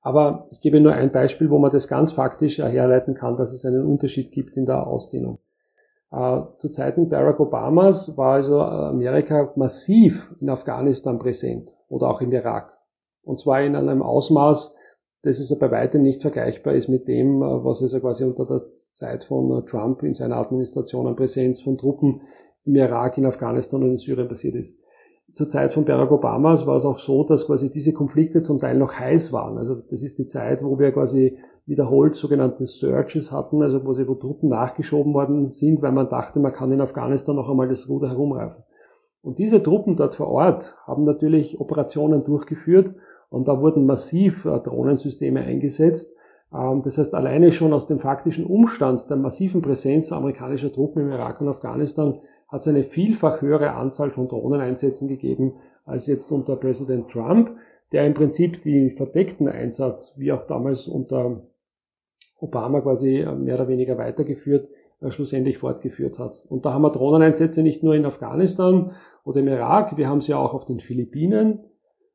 Aber 0.00 0.48
ich 0.50 0.60
gebe 0.60 0.80
nur 0.80 0.92
ein 0.92 1.12
Beispiel, 1.12 1.50
wo 1.50 1.58
man 1.58 1.70
das 1.70 1.88
ganz 1.88 2.12
faktisch 2.12 2.58
herleiten 2.58 3.14
kann, 3.14 3.36
dass 3.36 3.52
es 3.52 3.64
einen 3.64 3.86
Unterschied 3.86 4.32
gibt 4.32 4.56
in 4.56 4.66
der 4.66 4.86
Ausdehnung. 4.86 5.38
Äh, 6.12 6.42
zu 6.58 6.68
Zeiten 6.68 7.08
Barack 7.08 7.40
Obamas 7.40 8.16
war 8.16 8.34
also 8.34 8.60
Amerika 8.60 9.52
massiv 9.56 10.30
in 10.40 10.50
Afghanistan 10.50 11.18
präsent 11.18 11.74
oder 11.88 12.10
auch 12.10 12.20
im 12.20 12.32
Irak. 12.32 12.70
Und 13.22 13.38
zwar 13.38 13.62
in 13.62 13.74
einem 13.74 14.02
Ausmaß, 14.02 14.74
das 15.22 15.40
ist 15.40 15.58
bei 15.58 15.70
weitem 15.70 16.02
nicht 16.02 16.20
vergleichbar 16.20 16.74
ist 16.74 16.88
mit 16.88 17.08
dem, 17.08 17.42
äh, 17.42 17.64
was 17.64 17.80
also 17.80 17.98
quasi 18.00 18.24
unter 18.24 18.44
der 18.44 18.62
Zeit 18.92 19.24
von 19.24 19.64
Trump 19.64 20.02
in 20.02 20.12
seiner 20.12 20.36
Administration 20.36 21.06
an 21.06 21.16
Präsenz 21.16 21.62
von 21.62 21.78
Truppen 21.78 22.20
im 22.66 22.76
Irak, 22.76 23.16
in 23.16 23.24
Afghanistan 23.24 23.82
und 23.82 23.90
in 23.90 23.96
Syrien 23.96 24.28
passiert 24.28 24.54
ist 24.54 24.78
zur 25.34 25.48
Zeit 25.48 25.72
von 25.72 25.84
Barack 25.84 26.12
Obamas 26.12 26.66
war 26.66 26.76
es 26.76 26.84
auch 26.84 26.98
so, 26.98 27.24
dass 27.24 27.46
quasi 27.46 27.70
diese 27.70 27.92
Konflikte 27.92 28.40
zum 28.40 28.60
Teil 28.60 28.78
noch 28.78 28.92
heiß 28.92 29.32
waren. 29.32 29.58
Also 29.58 29.74
das 29.74 30.02
ist 30.02 30.18
die 30.18 30.26
Zeit, 30.26 30.62
wo 30.62 30.78
wir 30.78 30.92
quasi 30.92 31.36
wiederholt 31.66 32.14
sogenannte 32.14 32.66
Searches 32.66 33.32
hatten, 33.32 33.62
also 33.62 33.84
wo 33.84 33.92
sie 33.92 34.06
wo 34.06 34.14
Truppen 34.14 34.48
nachgeschoben 34.48 35.12
worden 35.12 35.50
sind, 35.50 35.82
weil 35.82 35.92
man 35.92 36.08
dachte, 36.08 36.38
man 36.38 36.52
kann 36.52 36.70
in 36.70 36.80
Afghanistan 36.80 37.34
noch 37.34 37.50
einmal 37.50 37.68
das 37.68 37.88
Ruder 37.88 38.08
herumreifen. 38.08 38.62
Und 39.22 39.38
diese 39.38 39.62
Truppen 39.62 39.96
dort 39.96 40.14
vor 40.14 40.28
Ort 40.28 40.76
haben 40.86 41.02
natürlich 41.02 41.58
Operationen 41.58 42.24
durchgeführt 42.24 42.94
und 43.30 43.48
da 43.48 43.60
wurden 43.60 43.86
massiv 43.86 44.44
äh, 44.44 44.60
Drohnensysteme 44.60 45.40
eingesetzt. 45.40 46.14
Ähm, 46.54 46.82
das 46.84 46.98
heißt, 46.98 47.14
alleine 47.14 47.50
schon 47.50 47.72
aus 47.72 47.86
dem 47.86 47.98
faktischen 47.98 48.46
Umstand 48.46 49.08
der 49.10 49.16
massiven 49.16 49.62
Präsenz 49.62 50.12
amerikanischer 50.12 50.72
Truppen 50.72 51.02
im 51.02 51.10
Irak 51.10 51.40
und 51.40 51.48
Afghanistan 51.48 52.20
hat 52.54 52.60
es 52.60 52.68
eine 52.68 52.84
vielfach 52.84 53.42
höhere 53.42 53.72
Anzahl 53.72 54.12
von 54.12 54.28
Drohneneinsätzen 54.28 55.08
gegeben 55.08 55.54
als 55.84 56.06
jetzt 56.06 56.30
unter 56.30 56.54
Präsident 56.54 57.10
Trump, 57.10 57.50
der 57.90 58.06
im 58.06 58.14
Prinzip 58.14 58.62
den 58.62 58.92
verdeckten 58.92 59.48
Einsatz, 59.48 60.14
wie 60.18 60.30
auch 60.30 60.46
damals 60.46 60.86
unter 60.86 61.42
Obama 62.38 62.80
quasi 62.80 63.16
äh, 63.18 63.34
mehr 63.34 63.56
oder 63.56 63.66
weniger 63.66 63.98
weitergeführt, 63.98 64.68
äh, 65.00 65.10
schlussendlich 65.10 65.58
fortgeführt 65.58 66.20
hat. 66.20 66.44
Und 66.48 66.64
da 66.64 66.72
haben 66.72 66.82
wir 66.82 66.92
Drohneneinsätze 66.92 67.60
nicht 67.60 67.82
nur 67.82 67.96
in 67.96 68.06
Afghanistan 68.06 68.92
oder 69.24 69.40
im 69.40 69.48
Irak, 69.48 69.96
wir 69.96 70.08
haben 70.08 70.20
sie 70.20 70.34
auch 70.34 70.54
auf 70.54 70.64
den 70.64 70.78
Philippinen, 70.78 71.58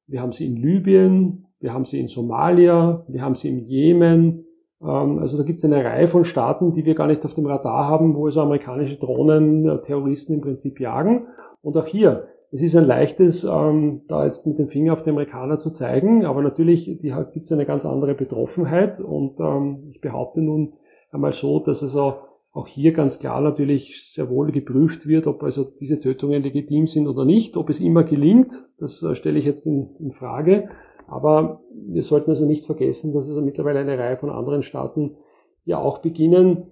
wir 0.07 0.21
haben 0.21 0.31
sie 0.31 0.45
in 0.45 0.55
Libyen, 0.55 1.47
wir 1.59 1.73
haben 1.73 1.83
sie 1.83 1.99
in 1.99 2.07
Somalia, 2.07 3.03
wir 3.09 3.21
haben 3.21 3.35
sie 3.35 3.49
im 3.49 3.59
Jemen, 3.59 4.45
also 4.81 5.37
da 5.37 5.43
gibt 5.43 5.59
es 5.59 5.65
eine 5.65 5.83
Reihe 5.83 6.07
von 6.07 6.23
Staaten, 6.23 6.71
die 6.71 6.85
wir 6.85 6.95
gar 6.95 7.07
nicht 7.07 7.25
auf 7.25 7.33
dem 7.33 7.45
Radar 7.45 7.87
haben, 7.87 8.15
wo 8.15 8.25
also 8.25 8.41
amerikanische 8.41 8.97
Drohnen 8.97 9.67
äh, 9.67 9.81
Terroristen 9.81 10.33
im 10.33 10.41
Prinzip 10.41 10.79
jagen. 10.79 11.27
Und 11.61 11.75
auch 11.75 11.85
hier, 11.85 12.27
es 12.51 12.61
ist 12.61 12.75
ein 12.75 12.85
leichtes, 12.85 13.43
ähm, 13.43 14.01
da 14.07 14.25
jetzt 14.25 14.47
mit 14.47 14.57
dem 14.57 14.69
Finger 14.69 14.93
auf 14.93 15.03
die 15.03 15.09
Amerikaner 15.09 15.59
zu 15.59 15.71
zeigen, 15.71 16.25
aber 16.25 16.41
natürlich 16.41 16.85
gibt 16.85 17.45
es 17.45 17.51
eine 17.51 17.65
ganz 17.65 17.85
andere 17.85 18.15
Betroffenheit. 18.15 19.01
Und 19.01 19.39
ähm, 19.39 19.89
ich 19.91 19.99
behaupte 19.99 20.41
nun 20.41 20.73
einmal 21.11 21.33
so, 21.33 21.59
dass 21.59 21.83
also 21.83 22.15
auch 22.51 22.67
hier 22.67 22.93
ganz 22.93 23.19
klar 23.19 23.41
natürlich 23.41 24.11
sehr 24.13 24.29
wohl 24.29 24.51
geprüft 24.51 25.07
wird, 25.07 25.27
ob 25.27 25.43
also 25.43 25.63
diese 25.63 25.99
Tötungen 25.99 26.41
legitim 26.41 26.87
sind 26.87 27.07
oder 27.07 27.25
nicht. 27.25 27.57
Ob 27.57 27.69
es 27.69 27.79
immer 27.79 28.03
gelingt, 28.03 28.51
das 28.79 29.03
äh, 29.03 29.13
stelle 29.15 29.39
ich 29.39 29.45
jetzt 29.45 29.67
in, 29.67 29.89
in 29.99 30.11
Frage. 30.13 30.69
Aber 31.09 31.61
wir 31.71 32.03
sollten 32.03 32.29
also 32.29 32.45
nicht 32.45 32.65
vergessen, 32.65 33.13
dass 33.13 33.27
also 33.27 33.41
mittlerweile 33.41 33.79
eine 33.79 33.97
Reihe 33.97 34.17
von 34.17 34.29
anderen 34.29 34.63
Staaten 34.63 35.17
ja 35.65 35.77
auch 35.77 35.99
beginnen, 35.99 36.71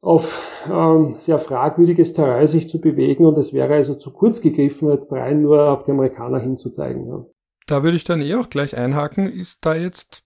auf 0.00 0.42
ähm, 0.70 1.16
sehr 1.18 1.38
fragwürdiges 1.38 2.12
Terrain 2.12 2.46
sich 2.46 2.68
zu 2.68 2.78
bewegen 2.78 3.24
und 3.24 3.38
es 3.38 3.54
wäre 3.54 3.74
also 3.74 3.94
zu 3.94 4.12
kurz 4.12 4.42
gegriffen, 4.42 4.90
jetzt 4.90 5.10
rein 5.12 5.40
nur 5.40 5.70
auf 5.70 5.84
die 5.84 5.92
Amerikaner 5.92 6.38
hinzuzeigen. 6.38 7.08
Ja. 7.08 7.24
Da 7.66 7.82
würde 7.82 7.96
ich 7.96 8.04
dann 8.04 8.20
eh 8.20 8.34
auch 8.34 8.50
gleich 8.50 8.76
einhaken. 8.76 9.26
Ist 9.26 9.64
da 9.64 9.74
jetzt 9.74 10.22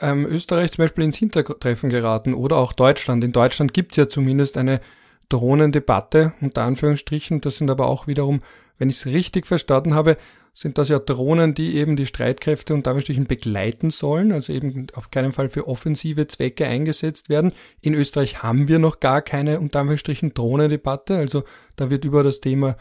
ähm, 0.00 0.26
Österreich 0.26 0.72
zum 0.72 0.82
Beispiel 0.82 1.04
ins 1.04 1.16
Hintertreffen 1.16 1.88
geraten 1.88 2.34
oder 2.34 2.58
auch 2.58 2.74
Deutschland? 2.74 3.24
In 3.24 3.32
Deutschland 3.32 3.72
gibt 3.72 3.92
es 3.92 3.96
ja 3.96 4.08
zumindest 4.10 4.58
eine 4.58 4.80
Drohnendebatte, 5.28 6.32
unter 6.40 6.62
Anführungsstrichen. 6.62 7.40
Das 7.40 7.58
sind 7.58 7.70
aber 7.70 7.86
auch 7.86 8.06
wiederum, 8.06 8.40
wenn 8.78 8.88
ich 8.88 8.96
es 8.96 9.06
richtig 9.06 9.46
verstanden 9.46 9.94
habe, 9.94 10.16
sind 10.54 10.76
das 10.76 10.88
ja 10.88 10.98
Drohnen, 10.98 11.54
die 11.54 11.76
eben 11.76 11.94
die 11.94 12.06
Streitkräfte 12.06 12.74
unter 12.74 12.90
Anführungsstrichen 12.90 13.26
begleiten 13.26 13.90
sollen, 13.90 14.32
also 14.32 14.52
eben 14.52 14.88
auf 14.94 15.12
keinen 15.12 15.30
Fall 15.30 15.50
für 15.50 15.68
offensive 15.68 16.26
Zwecke 16.26 16.66
eingesetzt 16.66 17.28
werden. 17.28 17.52
In 17.80 17.94
Österreich 17.94 18.42
haben 18.42 18.66
wir 18.66 18.80
noch 18.80 18.98
gar 18.98 19.22
keine 19.22 19.60
unter 19.60 19.80
Anführungsstrichen 19.80 20.34
Drohnendebatte, 20.34 21.16
also 21.16 21.44
da 21.76 21.90
wird 21.90 22.04
über 22.04 22.24
das 22.24 22.40
Thema 22.40 22.76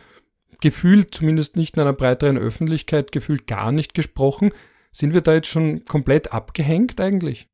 gefühlt, 0.60 1.14
zumindest 1.14 1.56
nicht 1.56 1.76
in 1.76 1.82
einer 1.82 1.94
breiteren 1.94 2.38
Öffentlichkeit, 2.38 3.12
gefühlt 3.12 3.46
gar 3.46 3.72
nicht 3.72 3.94
gesprochen. 3.94 4.52
Sind 4.92 5.14
wir 5.14 5.22
da 5.22 5.36
jetzt 5.36 5.48
schon 5.48 5.86
komplett 5.86 6.34
abgehängt 6.34 7.00
eigentlich? 7.00 7.48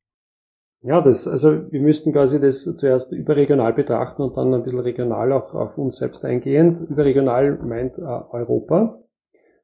Ja, 0.85 0.99
das, 0.99 1.29
also 1.29 1.71
wir 1.71 1.81
müssten 1.81 2.11
quasi 2.11 2.41
das 2.41 2.63
zuerst 2.75 3.13
überregional 3.13 3.71
betrachten 3.71 4.21
und 4.21 4.35
dann 4.35 4.53
ein 4.53 4.63
bisschen 4.63 4.81
regional 4.81 5.31
auch 5.31 5.53
auf 5.53 5.77
uns 5.77 5.95
selbst 5.95 6.25
eingehend. 6.25 6.81
Überregional 6.81 7.57
meint 7.63 7.97
äh, 7.97 8.01
Europa. 8.01 8.99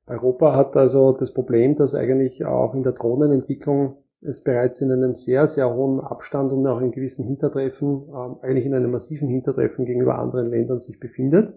Europa 0.08 0.55
hat 0.55 0.77
also 0.77 1.12
das 1.12 1.34
Problem, 1.34 1.75
dass 1.75 1.93
eigentlich 1.93 2.45
auch 2.45 2.73
in 2.73 2.84
der 2.84 2.93
Drohnenentwicklung 2.93 3.97
es 4.21 4.41
bereits 4.43 4.79
in 4.79 4.93
einem 4.93 5.13
sehr, 5.13 5.47
sehr 5.47 5.73
hohen 5.73 5.99
Abstand 5.99 6.53
und 6.53 6.65
auch 6.65 6.79
in 6.79 6.91
gewissen 6.91 7.25
Hintertreffen, 7.25 8.08
äh, 8.08 8.45
eigentlich 8.45 8.65
in 8.65 8.73
einem 8.73 8.91
massiven 8.91 9.27
Hintertreffen 9.27 9.84
gegenüber 9.86 10.19
anderen 10.19 10.49
Ländern 10.49 10.79
sich 10.79 11.01
befindet. 11.01 11.53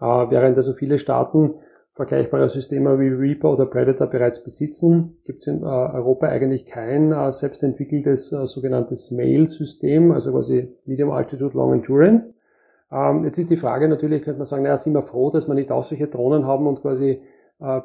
Äh, 0.00 0.04
während 0.04 0.56
also 0.56 0.72
viele 0.72 0.96
Staaten 0.96 1.56
vergleichbare 1.96 2.50
Systeme 2.50 3.00
wie 3.00 3.08
Reaper 3.08 3.52
oder 3.52 3.64
Predator 3.64 4.06
bereits 4.06 4.44
besitzen, 4.44 5.16
gibt 5.24 5.40
es 5.40 5.46
in 5.46 5.62
äh, 5.62 5.66
Europa 5.66 6.28
eigentlich 6.28 6.66
kein 6.66 7.10
äh, 7.10 7.32
selbstentwickeltes 7.32 8.32
äh, 8.32 8.46
sogenanntes 8.46 9.10
Mail-System, 9.10 10.12
also 10.12 10.32
quasi 10.32 10.68
Medium 10.84 11.10
Altitude 11.10 11.56
Long 11.56 11.72
Endurance. 11.72 12.34
Ähm, 12.92 13.24
jetzt 13.24 13.38
ist 13.38 13.48
die 13.48 13.56
Frage 13.56 13.88
natürlich, 13.88 14.22
könnte 14.22 14.38
man 14.38 14.46
sagen, 14.46 14.64
naja, 14.64 14.76
sind 14.76 14.92
wir 14.92 15.02
froh, 15.02 15.30
dass 15.30 15.48
wir 15.48 15.54
nicht 15.54 15.72
auch 15.72 15.82
solche 15.82 16.06
Drohnen 16.06 16.46
haben 16.46 16.66
und 16.66 16.82
quasi 16.82 17.22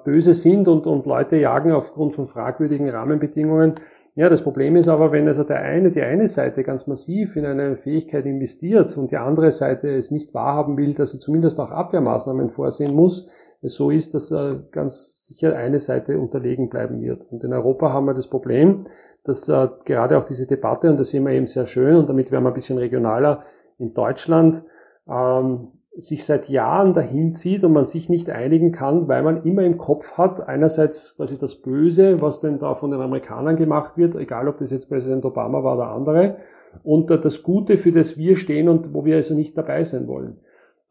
böse 0.04 0.34
sind 0.34 0.68
und, 0.68 0.86
und 0.86 1.06
Leute 1.06 1.38
jagen 1.38 1.72
aufgrund 1.72 2.14
von 2.14 2.28
fragwürdigen 2.28 2.90
Rahmenbedingungen. 2.90 3.76
Ja, 4.16 4.28
das 4.28 4.42
Problem 4.42 4.76
ist 4.76 4.90
aber, 4.90 5.14
wenn 5.14 5.30
also 5.30 5.46
der 5.46 5.62
eine, 5.62 5.92
die 5.92 6.02
eine 6.02 6.28
Seite 6.28 6.64
ganz 6.64 6.88
massiv 6.88 7.38
in 7.38 7.46
eine 7.46 7.78
Fähigkeit 7.78 8.26
investiert 8.26 8.98
und 8.98 9.12
die 9.12 9.16
andere 9.16 9.54
Seite 9.54 9.88
es 9.96 10.12
nicht 10.12 10.34
wahrhaben 10.34 10.76
will, 10.76 10.94
dass 10.94 11.12
sie 11.12 11.20
zumindest 11.20 11.58
auch 11.62 11.72
Abwehrmaßnahmen 11.72 12.50
vorsehen 12.50 12.94
muss, 12.94 13.30
so 13.70 13.92
ist, 13.92 14.14
dass 14.14 14.32
äh, 14.32 14.60
ganz 14.72 15.26
sicher 15.28 15.56
eine 15.56 15.80
Seite 15.80 16.18
unterlegen 16.18 16.70
bleiben 16.70 17.02
wird. 17.02 17.32
Und 17.32 17.44
in 17.44 17.54
Europa 17.54 17.94
haben 17.94 18.06
wir 18.06 18.14
das 18.14 18.28
Problem, 18.28 18.88
dass 19.24 19.48
äh, 19.50 19.68
gerade 19.86 20.18
auch 20.18 20.24
diese 20.24 20.48
Debatte, 20.48 20.90
und 20.90 21.00
das 21.00 21.10
sehen 21.10 21.26
wir 21.26 21.34
eben 21.34 21.48
sehr 21.48 21.68
schön, 21.68 21.96
und 21.96 22.10
damit 22.10 22.32
werden 22.32 22.44
wir 22.44 22.50
ein 22.50 22.56
bisschen 22.56 22.80
regionaler 22.80 23.44
in 23.78 23.94
Deutschland, 23.94 24.64
ähm, 25.08 25.68
sich 25.94 26.26
seit 26.26 26.48
Jahren 26.50 26.94
dahin 26.94 27.34
zieht 27.34 27.64
und 27.64 27.74
man 27.74 27.86
sich 27.86 28.08
nicht 28.08 28.30
einigen 28.30 28.72
kann, 28.72 29.08
weil 29.10 29.24
man 29.24 29.44
immer 29.44 29.64
im 29.64 29.78
Kopf 29.78 30.14
hat, 30.14 30.48
einerseits 30.48 31.18
quasi 31.18 31.38
das 31.38 31.56
Böse, 31.56 32.22
was 32.22 32.40
denn 32.40 32.60
da 32.60 32.76
von 32.76 32.92
den 32.92 33.02
Amerikanern 33.02 33.58
gemacht 33.58 33.98
wird, 33.98 34.16
egal 34.16 34.48
ob 34.48 34.58
das 34.58 34.72
jetzt 34.72 34.88
Präsident 34.88 35.26
Obama 35.26 35.64
war 35.64 35.76
oder 35.76 35.92
andere, 35.92 36.38
und 36.84 37.10
das 37.10 37.44
Gute, 37.44 37.78
für 37.78 37.92
das 37.92 38.18
wir 38.18 38.38
stehen 38.38 38.70
und 38.70 38.94
wo 38.94 39.04
wir 39.04 39.18
also 39.18 39.36
nicht 39.36 39.58
dabei 39.58 39.84
sein 39.84 40.08
wollen. 40.08 40.40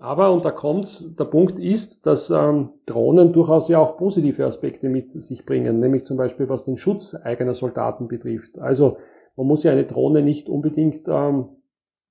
Aber, 0.00 0.32
und 0.32 0.46
da 0.46 0.50
kommt's, 0.50 1.14
der 1.18 1.26
Punkt 1.26 1.58
ist, 1.58 2.06
dass 2.06 2.30
ähm, 2.30 2.70
Drohnen 2.86 3.34
durchaus 3.34 3.68
ja 3.68 3.78
auch 3.78 3.98
positive 3.98 4.46
Aspekte 4.46 4.88
mit 4.88 5.10
sich 5.10 5.44
bringen, 5.44 5.78
nämlich 5.78 6.06
zum 6.06 6.16
Beispiel 6.16 6.48
was 6.48 6.64
den 6.64 6.78
Schutz 6.78 7.14
eigener 7.14 7.52
Soldaten 7.52 8.08
betrifft. 8.08 8.58
Also 8.58 8.96
man 9.36 9.46
muss 9.46 9.62
ja 9.62 9.72
eine 9.72 9.84
Drohne 9.84 10.22
nicht 10.22 10.48
unbedingt 10.48 11.06
ähm, 11.06 11.50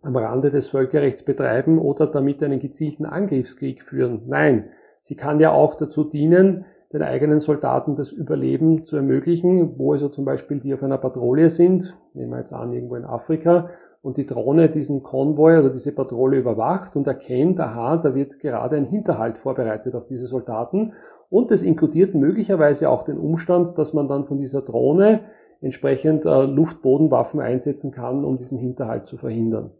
am 0.03 0.15
Rande 0.15 0.51
des 0.51 0.67
Völkerrechts 0.67 1.23
betreiben 1.23 1.79
oder 1.79 2.05
damit 2.05 2.43
einen 2.43 2.59
gezielten 2.59 3.07
Angriffskrieg 3.07 3.81
führen. 3.81 4.21
Nein, 4.27 4.69
sie 5.01 5.15
kann 5.15 5.39
ja 5.39 5.51
auch 5.51 5.73
dazu 5.73 6.03
dienen, 6.03 6.65
den 6.93 7.01
eigenen 7.01 7.39
Soldaten 7.39 7.95
das 7.95 8.11
Überleben 8.11 8.85
zu 8.85 8.97
ermöglichen, 8.97 9.79
wo 9.79 9.93
also 9.93 10.09
zum 10.09 10.25
Beispiel 10.25 10.59
die 10.59 10.75
auf 10.75 10.83
einer 10.83 10.99
Patrouille 10.99 11.49
sind, 11.49 11.97
nehmen 12.13 12.29
wir 12.29 12.37
jetzt 12.37 12.53
an, 12.53 12.71
irgendwo 12.71 12.95
in 12.97 13.05
Afrika, 13.05 13.71
und 14.01 14.17
die 14.17 14.25
Drohne 14.25 14.69
diesen 14.69 15.03
Konvoi 15.03 15.59
oder 15.59 15.69
diese 15.69 15.91
Patrouille 15.91 16.39
überwacht 16.39 16.95
und 16.95 17.07
erkennt, 17.07 17.59
aha, 17.59 17.97
da 17.97 18.15
wird 18.15 18.39
gerade 18.39 18.77
ein 18.77 18.85
Hinterhalt 18.85 19.37
vorbereitet 19.37 19.95
auf 19.95 20.07
diese 20.07 20.27
Soldaten. 20.27 20.93
Und 21.29 21.51
es 21.51 21.61
inkludiert 21.61 22.15
möglicherweise 22.15 22.89
auch 22.89 23.03
den 23.03 23.17
Umstand, 23.17 23.77
dass 23.77 23.93
man 23.93 24.07
dann 24.07 24.25
von 24.25 24.37
dieser 24.37 24.61
Drohne 24.61 25.21
entsprechend 25.61 26.25
äh, 26.25 26.45
Luftbodenwaffen 26.45 27.39
einsetzen 27.39 27.91
kann, 27.91 28.23
um 28.23 28.37
diesen 28.37 28.57
Hinterhalt 28.57 29.05
zu 29.05 29.17
verhindern. 29.17 29.71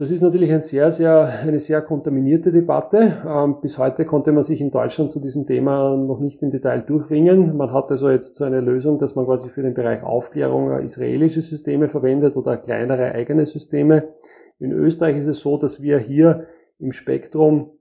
Das 0.00 0.12
ist 0.12 0.20
natürlich 0.20 0.52
ein 0.52 0.62
sehr, 0.62 0.92
sehr, 0.92 1.24
eine 1.24 1.58
sehr 1.58 1.82
kontaminierte 1.82 2.52
Debatte. 2.52 3.20
Ähm, 3.26 3.56
bis 3.60 3.78
heute 3.78 4.04
konnte 4.04 4.30
man 4.30 4.44
sich 4.44 4.60
in 4.60 4.70
Deutschland 4.70 5.10
zu 5.10 5.18
diesem 5.18 5.44
Thema 5.44 5.96
noch 5.96 6.20
nicht 6.20 6.40
im 6.40 6.52
Detail 6.52 6.82
durchringen. 6.82 7.56
Man 7.56 7.72
hat 7.72 7.90
also 7.90 8.08
jetzt 8.08 8.36
so 8.36 8.44
eine 8.44 8.60
Lösung, 8.60 9.00
dass 9.00 9.16
man 9.16 9.24
quasi 9.24 9.48
für 9.48 9.62
den 9.62 9.74
Bereich 9.74 10.04
Aufklärung 10.04 10.70
israelische 10.78 11.40
Systeme 11.40 11.88
verwendet 11.88 12.36
oder 12.36 12.56
kleinere 12.58 13.10
eigene 13.10 13.44
Systeme. 13.44 14.10
In 14.60 14.70
Österreich 14.70 15.16
ist 15.16 15.26
es 15.26 15.40
so, 15.40 15.56
dass 15.56 15.82
wir 15.82 15.98
hier 15.98 16.46
im 16.78 16.92
Spektrum 16.92 17.72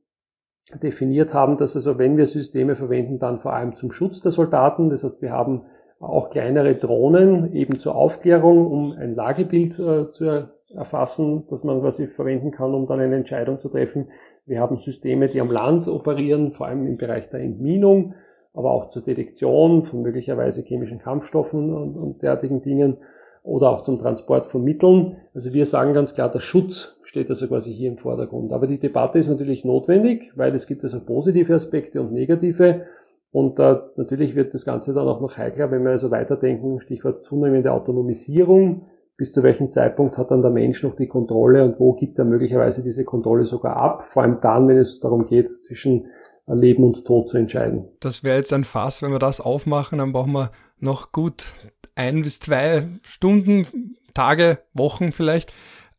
definiert 0.82 1.36
haben, 1.36 1.58
dass 1.58 1.76
also 1.76 2.00
wenn 2.00 2.18
wir 2.18 2.26
Systeme 2.26 2.76
verwenden, 2.76 3.20
dann 3.20 3.42
vor 3.42 3.54
allem 3.54 3.76
zum 3.76 3.92
Schutz 3.92 4.22
der 4.22 4.32
Soldaten. 4.32 4.90
Das 4.90 5.04
heißt, 5.04 5.22
wir 5.22 5.34
haben 5.34 5.66
auch 6.00 6.32
kleinere 6.32 6.74
Drohnen 6.74 7.54
eben 7.54 7.78
zur 7.78 7.96
Aufklärung, 7.96 8.66
um 8.66 8.94
ein 8.94 9.14
Lagebild 9.14 9.78
äh, 9.78 10.10
zu 10.10 10.57
erfassen, 10.74 11.46
das 11.50 11.64
man 11.64 11.80
quasi 11.82 12.08
verwenden 12.08 12.52
kann, 12.52 12.74
um 12.74 12.88
dann 12.88 13.00
eine 13.00 13.16
Entscheidung 13.16 13.60
zu 13.60 13.70
treffen. 13.70 14.08
Wir 14.46 14.60
haben 14.60 14.78
Systeme, 14.78 15.28
die 15.28 15.42
am 15.42 15.52
Land 15.52 15.88
operieren, 15.88 16.54
vor 16.54 16.68
allem 16.68 16.86
im 16.88 16.98
Bereich 16.98 17.30
der 17.30 17.42
Entminung, 17.42 18.16
aber 18.54 18.72
auch 18.72 18.90
zur 18.90 19.04
Detektion 19.04 19.84
von 19.84 20.02
möglicherweise 20.02 20.62
chemischen 20.64 21.00
Kampfstoffen 21.00 21.74
und, 21.74 21.96
und 21.96 22.22
derartigen 22.22 22.62
Dingen 22.62 22.98
oder 23.44 23.70
auch 23.70 23.82
zum 23.82 23.98
Transport 23.98 24.48
von 24.48 24.64
Mitteln. 24.64 25.18
Also 25.34 25.54
wir 25.54 25.66
sagen 25.66 25.94
ganz 25.94 26.14
klar, 26.14 26.30
der 26.30 26.42
Schutz 26.42 26.98
steht 27.04 27.30
also 27.30 27.48
quasi 27.48 27.74
hier 27.74 27.90
im 27.90 27.98
Vordergrund. 27.98 28.52
Aber 28.52 28.68
die 28.68 28.80
Debatte 28.80 29.20
ist 29.20 29.30
natürlich 29.30 29.64
notwendig, 29.64 30.34
weil 30.36 30.54
es 30.54 30.68
gibt 30.68 30.84
also 30.84 31.00
positive 31.00 31.54
Aspekte 31.54 32.02
und 32.02 32.12
negative. 32.12 32.86
Und 33.32 33.60
äh, 33.60 33.78
natürlich 33.96 34.36
wird 34.36 34.54
das 34.54 34.66
Ganze 34.66 34.94
dann 34.94 35.08
auch 35.08 35.22
noch 35.22 35.38
heikler, 35.38 35.72
wenn 35.72 35.84
wir 35.84 35.92
also 35.92 36.12
weiterdenken, 36.12 36.82
Stichwort 36.82 37.24
zunehmende 37.24 37.72
Autonomisierung, 37.72 38.88
bis 39.18 39.32
zu 39.32 39.44
welchem 39.44 39.70
Zeitpunkt 39.70 40.18
hat 40.18 40.32
dann 40.32 40.44
der 40.44 40.52
Mensch 40.52 40.84
noch 40.84 40.96
die 40.96 41.08
Kontrolle 41.08 41.64
und 41.64 41.80
wo 41.80 41.94
gibt 41.94 42.20
er 42.20 42.26
möglicherweise 42.26 42.84
diese 42.84 43.04
Kontrolle 43.04 43.46
sogar 43.46 43.78
ab, 43.78 44.06
vor 44.14 44.24
allem 44.24 44.40
dann, 44.42 44.68
wenn 44.68 44.78
es 44.78 45.00
darum 45.00 45.26
geht, 45.26 45.50
zwischen 45.50 46.06
Leben 46.46 46.84
und 46.84 47.04
Tod 47.04 47.28
zu 47.28 47.38
entscheiden. 47.38 47.90
Das 48.00 48.24
wäre 48.24 48.38
jetzt 48.38 48.54
ein 48.54 48.64
Fass, 48.64 49.02
wenn 49.02 49.12
wir 49.12 49.20
das 49.20 49.42
aufmachen, 49.42 49.98
dann 49.98 50.14
brauchen 50.14 50.32
wir 50.32 50.52
noch 50.80 51.12
gut 51.12 51.48
ein 51.96 52.22
bis 52.22 52.40
zwei 52.40 52.88
Stunden, 53.02 53.96
Tage, 54.14 54.60
Wochen 54.74 55.12
vielleicht. 55.12 55.52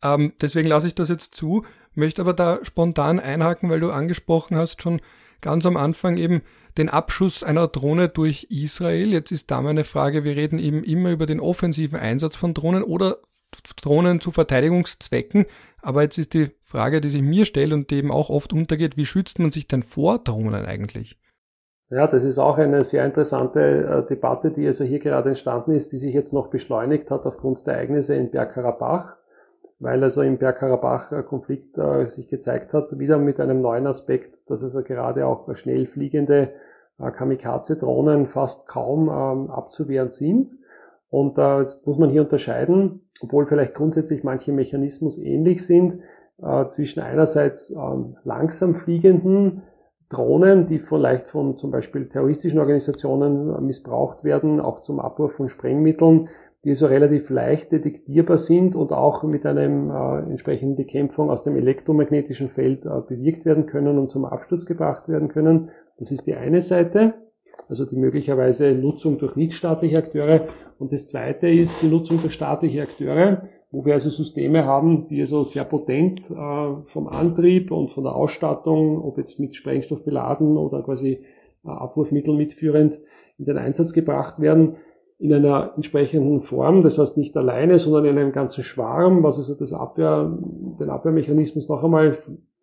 Ähm, 0.03 0.33
deswegen 0.41 0.69
lasse 0.69 0.87
ich 0.87 0.95
das 0.95 1.09
jetzt 1.09 1.35
zu, 1.35 1.65
möchte 1.95 2.23
aber 2.23 2.33
da 2.33 2.59
spontan 2.63 3.21
einhaken, 3.21 3.69
weil 3.69 3.81
du 3.81 3.91
angesprochen 3.91 4.57
hast 4.57 4.81
schon 4.81 5.01
ganz 5.41 5.67
am 5.67 5.77
Anfang 5.77 6.17
eben 6.17 6.43
den 6.79 6.89
Abschuss 6.89 7.43
einer 7.43 7.69
Drohne 7.69 8.09
durch 8.09 8.47
Israel. 8.51 9.13
Jetzt 9.13 9.33
ist 9.33 9.51
da 9.51 9.61
meine 9.61 9.85
Frage, 9.85 10.25
wir 10.25 10.37
reden 10.37 10.59
eben 10.59 10.85
immer 10.85 11.11
über 11.11 11.27
den 11.27 11.41
offensiven 11.41 11.99
Einsatz 11.99 12.37
von 12.37 12.55
Drohnen 12.55 12.83
oder 12.83 13.17
Drohnen 13.81 14.21
zu 14.21 14.31
Verteidigungszwecken. 14.31 15.47
Aber 15.83 16.03
jetzt 16.03 16.19
ist 16.19 16.35
die 16.35 16.51
Frage, 16.63 17.01
die 17.01 17.11
sich 17.11 17.23
mir 17.23 17.45
stellt 17.45 17.73
und 17.73 17.91
die 17.91 17.97
eben 17.97 18.11
auch 18.11 18.31
oft 18.31 18.53
untergeht, 18.53 18.97
wie 18.97 19.07
schützt 19.07 19.39
man 19.39 19.51
sich 19.51 19.69
denn 19.69 19.83
vor 19.83 20.19
Drohnen 20.19 20.65
eigentlich? 20.65 21.19
Ja, 21.91 22.07
das 22.07 22.25
ist 22.25 22.39
auch 22.39 22.59
eine 22.59 22.85
sehr 22.85 23.05
interessante 23.05 23.61
äh, 23.61 24.07
Debatte, 24.07 24.51
die 24.51 24.67
also 24.67 24.85
hier 24.85 24.99
gerade 24.99 25.31
entstanden 25.31 25.73
ist, 25.73 25.93
die 25.93 25.97
sich 25.97 26.13
jetzt 26.13 26.35
noch 26.35 26.49
beschleunigt 26.49 27.11
hat 27.11 27.25
aufgrund 27.25 27.67
der 27.67 27.75
Ereignisse 27.75 28.15
in 28.15 28.31
Bergkarabach 28.31 29.19
weil 29.81 30.03
also 30.03 30.23
im 30.23 30.39
Bergkarabach-Konflikt 30.39 31.79
äh, 31.79 32.11
sich 32.11 32.29
gezeigt 32.29 32.75
hat, 32.75 32.99
wieder 32.99 33.19
mit 33.19 33.41
einem 33.41 33.61
neuen 33.61 33.87
Aspekt, 33.87 34.51
dass 34.51 34.63
also 34.65 34.83
gerade 34.83 35.27
auch 35.27 35.55
schnell 35.55 35.87
fliegende 35.87 36.53
äh, 36.99 37.11
Kamikaze-Drohnen 37.11 38.27
fast 38.27 38.67
kaum 38.67 39.09
ähm, 39.09 39.51
abzuwehren 39.51 40.11
sind. 40.11 40.57
Und 41.11 41.39
äh, 41.39 41.61
jetzt 41.61 41.87
muss 41.87 41.99
man 41.99 42.11
hier 42.11 42.23
unterscheiden, 42.23 43.09
obwohl 43.21 43.47
vielleicht 43.47 43.75
grundsätzlich 43.75 44.25
manche 44.25 44.53
Mechanismus 44.53 45.19
ähnlich 45.19 45.65
sind, 45.65 45.99
äh, 46.43 46.69
zwischen 46.69 47.01
einerseits 47.01 47.71
ähm, 47.71 48.17
langsam 48.25 48.75
fliegenden 48.75 49.63
Drohnen, 50.09 50.67
die 50.67 50.79
vielleicht 50.79 51.29
von 51.29 51.57
zum 51.57 51.71
Beispiel 51.71 52.09
terroristischen 52.09 52.59
Organisationen 52.59 53.55
äh, 53.55 53.61
missbraucht 53.61 54.25
werden, 54.25 54.61
auch 54.61 54.81
zum 54.81 55.01
Abwurf 55.01 55.33
von 55.33 55.49
Sprengmitteln, 55.49 56.29
die 56.65 56.75
so 56.75 56.87
relativ 56.87 57.31
leicht 57.31 57.73
detektierbar 57.73 58.39
sind 58.39 58.75
und 58.75 58.93
auch 58.93 59.23
mit 59.23 59.47
einem 59.47 59.91
äh, 59.91 60.19
entsprechenden 60.31 60.77
Bekämpfung 60.77 61.31
aus 61.31 61.43
dem 61.43 61.57
elektromagnetischen 61.57 62.49
Feld 62.49 62.85
äh, 62.85 63.01
bewirkt 63.07 63.45
werden 63.45 63.67
können 63.67 63.99
und 63.99 64.11
zum 64.11 64.25
Absturz 64.25 64.67
gebracht 64.67 65.09
werden 65.09 65.29
können. 65.29 65.71
Das 65.99 66.13
ist 66.13 66.27
die 66.27 66.35
eine 66.35 66.63
Seite, 66.63 67.15
also 67.69 67.85
die 67.85 67.97
möglicherweise 67.97 68.73
Nutzung 68.73 69.19
durch 69.19 69.37
nichtstaatliche 69.37 69.99
Akteure. 69.99 70.49
Und 70.79 70.93
das 70.93 71.09
zweite 71.09 71.49
ist 71.49 71.83
die 71.83 71.89
Nutzung 71.89 72.21
durch 72.21 72.35
staatliche 72.35 72.83
Akteure, 72.83 73.43
wo 73.71 73.85
wir 73.85 73.95
also 73.95 74.09
Systeme 74.09 74.65
haben, 74.65 75.09
die 75.09 75.21
also 75.21 75.43
sehr 75.43 75.65
potent 75.65 76.31
äh, 76.31 76.35
vom 76.87 77.09
Antrieb 77.09 77.71
und 77.73 77.91
von 77.91 78.05
der 78.05 78.15
Ausstattung, 78.15 79.03
ob 79.03 79.19
jetzt 79.19 79.41
mit 79.41 79.57
Sprengstoff 79.57 80.05
beladen 80.05 80.57
oder 80.57 80.83
quasi 80.83 81.25
äh, 81.65 81.69
Abwurfmittel 81.69 82.35
mitführend, 82.35 82.99
in 83.37 83.45
den 83.45 83.59
Einsatz 83.59 83.93
gebracht 83.93 84.41
werden 84.41 84.77
in 85.21 85.35
einer 85.35 85.73
entsprechenden 85.75 86.43
Form, 86.43 86.81
das 86.81 86.97
heißt 86.97 87.19
nicht 87.19 87.37
alleine, 87.37 87.81
sondern 87.81 88.05
in 88.05 88.19
einem 88.19 88.31
ganzen 88.31 88.63
Schwarm, 88.63 89.25
was 89.25 89.37
also 89.37 89.55
das 89.55 89.73
Abwehr, 89.73 90.33
den 90.79 90.91
Abwehrmechanismus 90.91 91.69
noch 91.69 91.83
einmal 91.83 92.19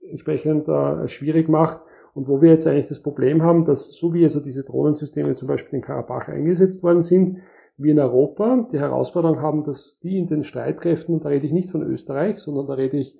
entsprechend 0.09 0.69
äh, 0.69 1.09
schwierig 1.09 1.49
macht 1.49 1.81
und 2.15 2.29
wo 2.29 2.41
wir 2.41 2.49
jetzt 2.49 2.65
eigentlich 2.65 2.87
das 2.87 3.01
Problem 3.01 3.43
haben, 3.43 3.65
dass 3.65 3.91
so 3.91 4.13
wie 4.13 4.23
also 4.23 4.39
diese 4.39 4.63
Drohnensysteme 4.63 5.33
zum 5.33 5.49
Beispiel 5.49 5.75
in 5.75 5.85
Karabach 5.85 6.29
eingesetzt 6.29 6.81
worden 6.81 7.01
sind, 7.01 7.39
wir 7.77 7.91
in 7.91 7.99
Europa 7.99 8.67
die 8.71 8.79
Herausforderung 8.79 9.41
haben, 9.41 9.63
dass 9.63 9.99
die 10.01 10.17
in 10.17 10.27
den 10.27 10.45
Streitkräften, 10.45 11.13
und 11.13 11.25
da 11.25 11.29
rede 11.29 11.45
ich 11.45 11.51
nicht 11.51 11.71
von 11.71 11.83
Österreich, 11.83 12.39
sondern 12.39 12.67
da 12.67 12.75
rede 12.75 12.95
ich 12.97 13.17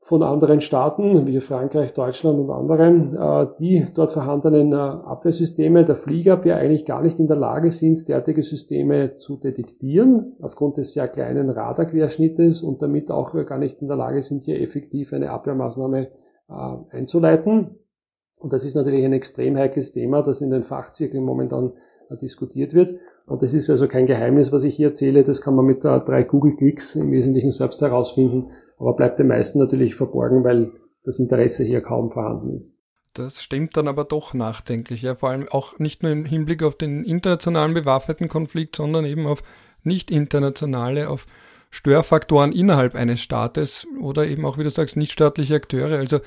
von 0.00 0.22
anderen 0.22 0.62
Staaten 0.62 1.26
wie 1.26 1.38
Frankreich, 1.38 1.92
Deutschland 1.92 2.38
und 2.38 2.50
anderen, 2.50 3.14
äh, 3.14 3.46
die 3.58 3.86
dort 3.94 4.10
vorhandenen 4.14 4.72
äh, 4.72 4.76
Abwehrsysteme 4.76 5.84
der 5.84 5.96
Fliegerabwehr 5.96 6.56
eigentlich 6.56 6.86
gar 6.86 7.02
nicht 7.02 7.18
in 7.18 7.26
der 7.26 7.36
Lage 7.36 7.72
sind, 7.72 8.08
derartige 8.08 8.42
Systeme 8.42 9.18
zu 9.18 9.36
detektieren, 9.36 10.32
aufgrund 10.40 10.78
des 10.78 10.94
sehr 10.94 11.08
kleinen 11.08 11.50
Radarquerschnittes 11.50 12.62
und 12.62 12.80
damit 12.80 13.10
auch 13.10 13.34
gar 13.44 13.58
nicht 13.58 13.82
in 13.82 13.88
der 13.88 13.98
Lage 13.98 14.22
sind, 14.22 14.46
hier 14.46 14.62
effektiv 14.62 15.12
eine 15.12 15.30
Abwehrmaßnahme 15.30 16.08
äh, 16.48 16.96
einzuleiten. 16.96 17.76
Und 18.38 18.52
das 18.52 18.64
ist 18.64 18.74
natürlich 18.74 19.04
ein 19.04 19.12
extrem 19.12 19.56
heikles 19.56 19.92
Thema, 19.92 20.22
das 20.22 20.40
in 20.40 20.50
den 20.50 20.62
Fachzirkeln 20.62 21.24
momentan 21.24 21.72
diskutiert 22.22 22.72
wird. 22.72 22.94
Und 23.26 23.42
das 23.42 23.52
ist 23.52 23.68
also 23.68 23.88
kein 23.88 24.06
Geheimnis, 24.06 24.52
was 24.52 24.64
ich 24.64 24.76
hier 24.76 24.88
erzähle. 24.88 25.24
Das 25.24 25.42
kann 25.42 25.54
man 25.54 25.66
mit 25.66 25.84
drei 25.84 26.22
Google-Klicks 26.22 26.94
im 26.94 27.10
Wesentlichen 27.10 27.50
selbst 27.50 27.80
herausfinden 27.82 28.50
aber 28.78 28.94
bleibt 28.94 29.18
den 29.18 29.28
meisten 29.28 29.58
natürlich 29.58 29.94
verborgen, 29.94 30.44
weil 30.44 30.72
das 31.04 31.18
Interesse 31.18 31.64
hier 31.64 31.80
kaum 31.80 32.10
vorhanden 32.10 32.56
ist. 32.56 32.72
Das 33.14 33.42
stimmt 33.42 33.76
dann 33.76 33.88
aber 33.88 34.04
doch 34.04 34.34
nachdenklich, 34.34 35.02
ja, 35.02 35.14
vor 35.14 35.30
allem 35.30 35.48
auch 35.50 35.78
nicht 35.78 36.02
nur 36.02 36.12
im 36.12 36.24
Hinblick 36.24 36.62
auf 36.62 36.76
den 36.76 37.04
internationalen 37.04 37.74
bewaffneten 37.74 38.28
Konflikt, 38.28 38.76
sondern 38.76 39.04
eben 39.04 39.26
auf 39.26 39.42
nicht 39.82 40.10
internationale, 40.10 41.08
auf 41.08 41.26
Störfaktoren 41.70 42.52
innerhalb 42.52 42.94
eines 42.94 43.20
Staates 43.20 43.86
oder 44.00 44.26
eben 44.26 44.44
auch, 44.44 44.58
wie 44.58 44.64
du 44.64 44.70
sagst, 44.70 44.96
nichtstaatliche 44.96 45.54
Akteure. 45.54 45.98
Also 45.98 46.20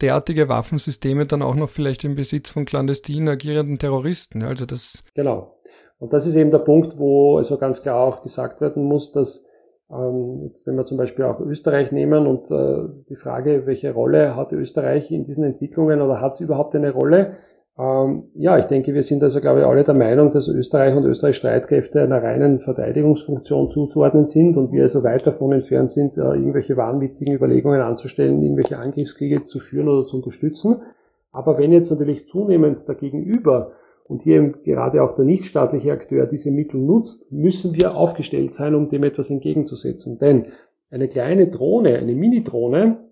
derartige 0.00 0.48
Waffensysteme 0.48 1.26
dann 1.26 1.42
auch 1.42 1.54
noch 1.54 1.68
vielleicht 1.68 2.04
im 2.04 2.14
Besitz 2.14 2.50
von 2.50 2.64
clandestin 2.64 3.28
agierenden 3.28 3.78
Terroristen. 3.78 4.42
Also 4.42 4.66
das. 4.66 5.04
Genau. 5.14 5.58
Und 5.98 6.12
das 6.12 6.26
ist 6.26 6.36
eben 6.36 6.50
der 6.50 6.58
Punkt, 6.58 6.98
wo 6.98 7.38
also 7.38 7.58
ganz 7.58 7.82
klar 7.82 8.00
auch 8.00 8.22
gesagt 8.22 8.60
werden 8.60 8.84
muss, 8.84 9.12
dass 9.12 9.44
ähm, 9.90 10.42
jetzt, 10.44 10.66
wenn 10.66 10.76
wir 10.76 10.84
zum 10.84 10.98
Beispiel 10.98 11.24
auch 11.24 11.40
Österreich 11.40 11.92
nehmen 11.92 12.26
und 12.26 12.50
äh, 12.50 12.88
die 13.08 13.16
Frage, 13.16 13.66
welche 13.66 13.92
Rolle 13.92 14.36
hat 14.36 14.52
Österreich 14.52 15.10
in 15.10 15.24
diesen 15.24 15.44
Entwicklungen 15.44 16.00
oder 16.02 16.20
hat 16.20 16.34
es 16.34 16.40
überhaupt 16.40 16.74
eine 16.74 16.90
Rolle? 16.90 17.36
Ähm, 17.78 18.24
ja, 18.34 18.58
ich 18.58 18.64
denke, 18.64 18.92
wir 18.92 19.04
sind 19.04 19.22
also, 19.22 19.40
glaube 19.40 19.60
ich, 19.60 19.66
alle 19.66 19.84
der 19.84 19.94
Meinung, 19.94 20.32
dass 20.32 20.48
Österreich 20.48 20.96
und 20.96 21.04
Österreich 21.04 21.36
Streitkräfte 21.36 22.02
einer 22.02 22.20
reinen 22.20 22.58
Verteidigungsfunktion 22.58 23.70
zuzuordnen 23.70 24.26
sind 24.26 24.56
und 24.56 24.72
wir 24.72 24.82
also 24.82 25.04
weit 25.04 25.26
davon 25.26 25.52
entfernt 25.52 25.90
sind, 25.90 26.16
äh, 26.16 26.22
irgendwelche 26.22 26.76
wahnwitzigen 26.76 27.34
Überlegungen 27.34 27.80
anzustellen, 27.80 28.42
irgendwelche 28.42 28.78
Angriffskriege 28.78 29.44
zu 29.44 29.60
führen 29.60 29.88
oder 29.88 30.06
zu 30.06 30.16
unterstützen. 30.16 30.82
Aber 31.30 31.56
wenn 31.58 31.72
jetzt 31.72 31.90
natürlich 31.90 32.26
zunehmend 32.26 32.88
dagegenüber 32.88 33.72
und 34.04 34.22
hier 34.22 34.38
eben 34.38 34.62
gerade 34.64 35.02
auch 35.02 35.14
der 35.14 35.24
nichtstaatliche 35.24 35.92
Akteur 35.92 36.26
diese 36.26 36.50
Mittel 36.50 36.80
nutzt, 36.80 37.30
müssen 37.30 37.74
wir 37.74 37.94
aufgestellt 37.94 38.54
sein, 38.54 38.74
um 38.74 38.88
dem 38.88 39.04
etwas 39.04 39.30
entgegenzusetzen. 39.30 40.18
Denn 40.18 40.46
eine 40.90 41.06
kleine 41.06 41.46
Drohne, 41.48 41.96
eine 41.98 42.14
Mini-Drohne, 42.14 43.07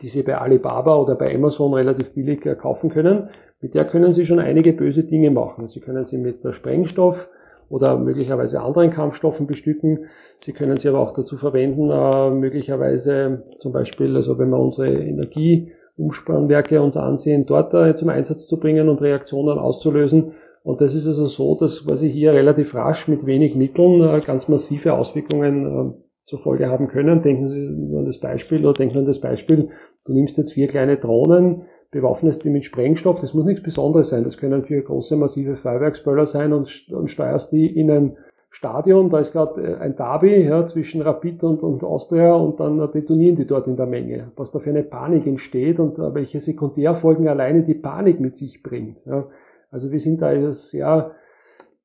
die 0.00 0.08
Sie 0.08 0.22
bei 0.22 0.38
Alibaba 0.38 0.96
oder 0.96 1.14
bei 1.14 1.34
Amazon 1.34 1.74
relativ 1.74 2.14
billig 2.14 2.44
äh, 2.46 2.54
kaufen 2.54 2.90
können, 2.90 3.28
mit 3.60 3.74
der 3.74 3.84
können 3.84 4.12
Sie 4.12 4.26
schon 4.26 4.38
einige 4.38 4.72
böse 4.72 5.04
Dinge 5.04 5.30
machen. 5.30 5.68
Sie 5.68 5.80
können 5.80 6.04
sie 6.04 6.18
mit 6.18 6.42
Sprengstoff 6.52 7.28
oder 7.68 7.96
möglicherweise 7.96 8.60
anderen 8.60 8.90
Kampfstoffen 8.90 9.46
bestücken. 9.46 10.06
Sie 10.40 10.52
können 10.52 10.76
sie 10.76 10.88
aber 10.88 11.00
auch 11.00 11.14
dazu 11.14 11.36
verwenden, 11.36 11.90
äh, 11.90 12.30
möglicherweise 12.30 13.44
zum 13.60 13.72
Beispiel, 13.72 14.14
also 14.16 14.38
wenn 14.38 14.50
wir 14.50 14.58
unsere 14.58 14.92
Energieumspannwerke 14.92 16.82
uns 16.82 16.96
ansehen, 16.96 17.46
dort 17.46 17.72
äh, 17.72 17.94
zum 17.94 18.10
Einsatz 18.10 18.46
zu 18.46 18.60
bringen 18.60 18.88
und 18.88 19.00
Reaktionen 19.00 19.58
auszulösen. 19.58 20.32
Und 20.64 20.80
das 20.80 20.94
ist 20.94 21.06
also 21.06 21.26
so, 21.26 21.56
dass 21.56 21.86
quasi 21.86 22.10
hier 22.10 22.34
relativ 22.34 22.74
rasch 22.74 23.08
mit 23.08 23.26
wenig 23.26 23.56
Mitteln 23.56 24.20
ganz 24.26 24.48
massive 24.48 24.92
Auswirkungen 24.94 25.94
zur 26.32 26.40
Folge 26.40 26.70
haben 26.70 26.88
können. 26.88 27.20
Denken 27.20 27.46
Sie 27.46 27.66
an 27.94 28.06
das 28.06 28.18
Beispiel 28.18 28.64
oder 28.64 28.72
denken 28.72 28.96
an 28.96 29.04
das 29.04 29.20
Beispiel, 29.20 29.68
du 30.06 30.14
nimmst 30.14 30.38
jetzt 30.38 30.54
vier 30.54 30.66
kleine 30.66 30.96
Drohnen, 30.96 31.66
bewaffnest 31.90 32.42
die 32.42 32.48
mit 32.48 32.64
Sprengstoff. 32.64 33.20
Das 33.20 33.34
muss 33.34 33.44
nichts 33.44 33.62
Besonderes 33.62 34.08
sein. 34.08 34.24
Das 34.24 34.38
können 34.38 34.64
vier 34.64 34.80
große, 34.80 35.14
massive 35.14 35.56
Feuerwerksböller 35.56 36.24
sein 36.24 36.54
und, 36.54 36.88
und 36.90 37.10
steuerst 37.10 37.52
die 37.52 37.66
in 37.66 37.90
ein 37.90 38.16
Stadion. 38.48 39.10
Da 39.10 39.18
ist 39.18 39.32
gerade 39.32 39.60
äh, 39.60 39.76
ein 39.76 39.94
Derby 39.94 40.42
ja, 40.42 40.64
zwischen 40.64 41.02
Rapid 41.02 41.44
und, 41.44 41.62
und 41.62 41.84
Austria 41.84 42.32
und 42.32 42.60
dann 42.60 42.78
detonieren 42.90 43.36
die 43.36 43.46
dort 43.46 43.66
in 43.66 43.76
der 43.76 43.86
Menge. 43.86 44.32
Was 44.36 44.52
da 44.52 44.58
für 44.58 44.70
eine 44.70 44.84
Panik 44.84 45.26
entsteht 45.26 45.78
und 45.80 45.98
uh, 45.98 46.14
welche 46.14 46.40
Sekundärfolgen 46.40 47.28
alleine 47.28 47.62
die 47.62 47.74
Panik 47.74 48.20
mit 48.20 48.36
sich 48.36 48.62
bringt. 48.62 49.04
Ja. 49.04 49.26
Also 49.70 49.92
wir 49.92 50.00
sind 50.00 50.22
da 50.22 50.50
sehr 50.54 51.10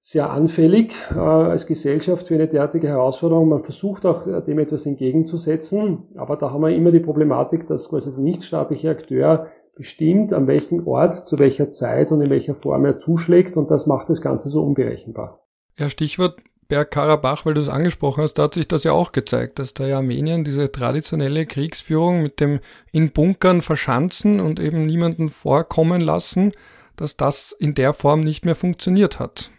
sehr 0.10 0.30
anfällig 0.30 0.94
äh, 1.14 1.20
als 1.20 1.68
Gesellschaft 1.68 2.30
für 2.30 2.36
eine 2.36 2.48
derartige 2.48 2.88
Herausforderung. 2.88 3.50
Man 3.50 3.64
versucht 3.64 4.06
auch 4.06 4.26
äh, 4.26 4.42
dem 4.42 4.58
etwas 4.58 4.86
entgegenzusetzen, 4.86 6.06
aber 6.16 6.38
da 6.38 6.52
haben 6.52 6.62
wir 6.62 6.74
immer 6.74 6.92
die 6.92 7.02
Problematik, 7.02 7.68
dass 7.68 7.90
quasi 7.90 8.12
der 8.12 8.22
nichtstaatliche 8.24 8.90
Akteur 8.90 9.48
bestimmt, 9.76 10.32
an 10.32 10.48
welchem 10.48 10.88
Ort, 10.88 11.28
zu 11.28 11.38
welcher 11.40 11.72
Zeit 11.72 12.10
und 12.12 12.22
in 12.22 12.30
welcher 12.30 12.56
Form 12.56 12.86
er 12.86 13.00
zuschlägt 13.00 13.58
und 13.58 13.70
das 13.70 13.86
macht 13.86 14.10
das 14.10 14.22
Ganze 14.22 14.48
so 14.48 14.64
unberechenbar. 14.64 15.46
Ja, 15.78 15.90
Stichwort 15.90 16.40
Bergkarabach, 16.70 17.46
weil 17.46 17.56
du 17.56 17.62
es 17.62 17.70
angesprochen 17.70 18.24
hast, 18.24 18.36
da 18.36 18.44
hat 18.44 18.54
sich 18.54 18.70
das 18.70 18.86
ja 18.86 18.94
auch 18.94 19.12
gezeigt, 19.12 19.60
dass 19.60 19.74
da 19.74 19.86
ja 19.86 19.98
Armenien 19.98 20.46
diese 20.46 20.72
traditionelle 20.72 21.46
Kriegsführung 21.46 22.22
mit 22.22 22.40
dem 22.40 22.62
in 22.94 23.12
Bunkern 23.12 23.60
verschanzen 23.60 24.40
und 24.40 24.62
eben 24.62 24.86
niemanden 24.86 25.28
vorkommen 25.28 26.00
lassen, 26.00 26.54
dass 26.96 27.18
das 27.18 27.52
in 27.52 27.74
der 27.74 27.92
Form 27.92 28.22
nicht 28.22 28.46
mehr 28.46 28.56
funktioniert 28.56 29.20
hat. 29.20 29.52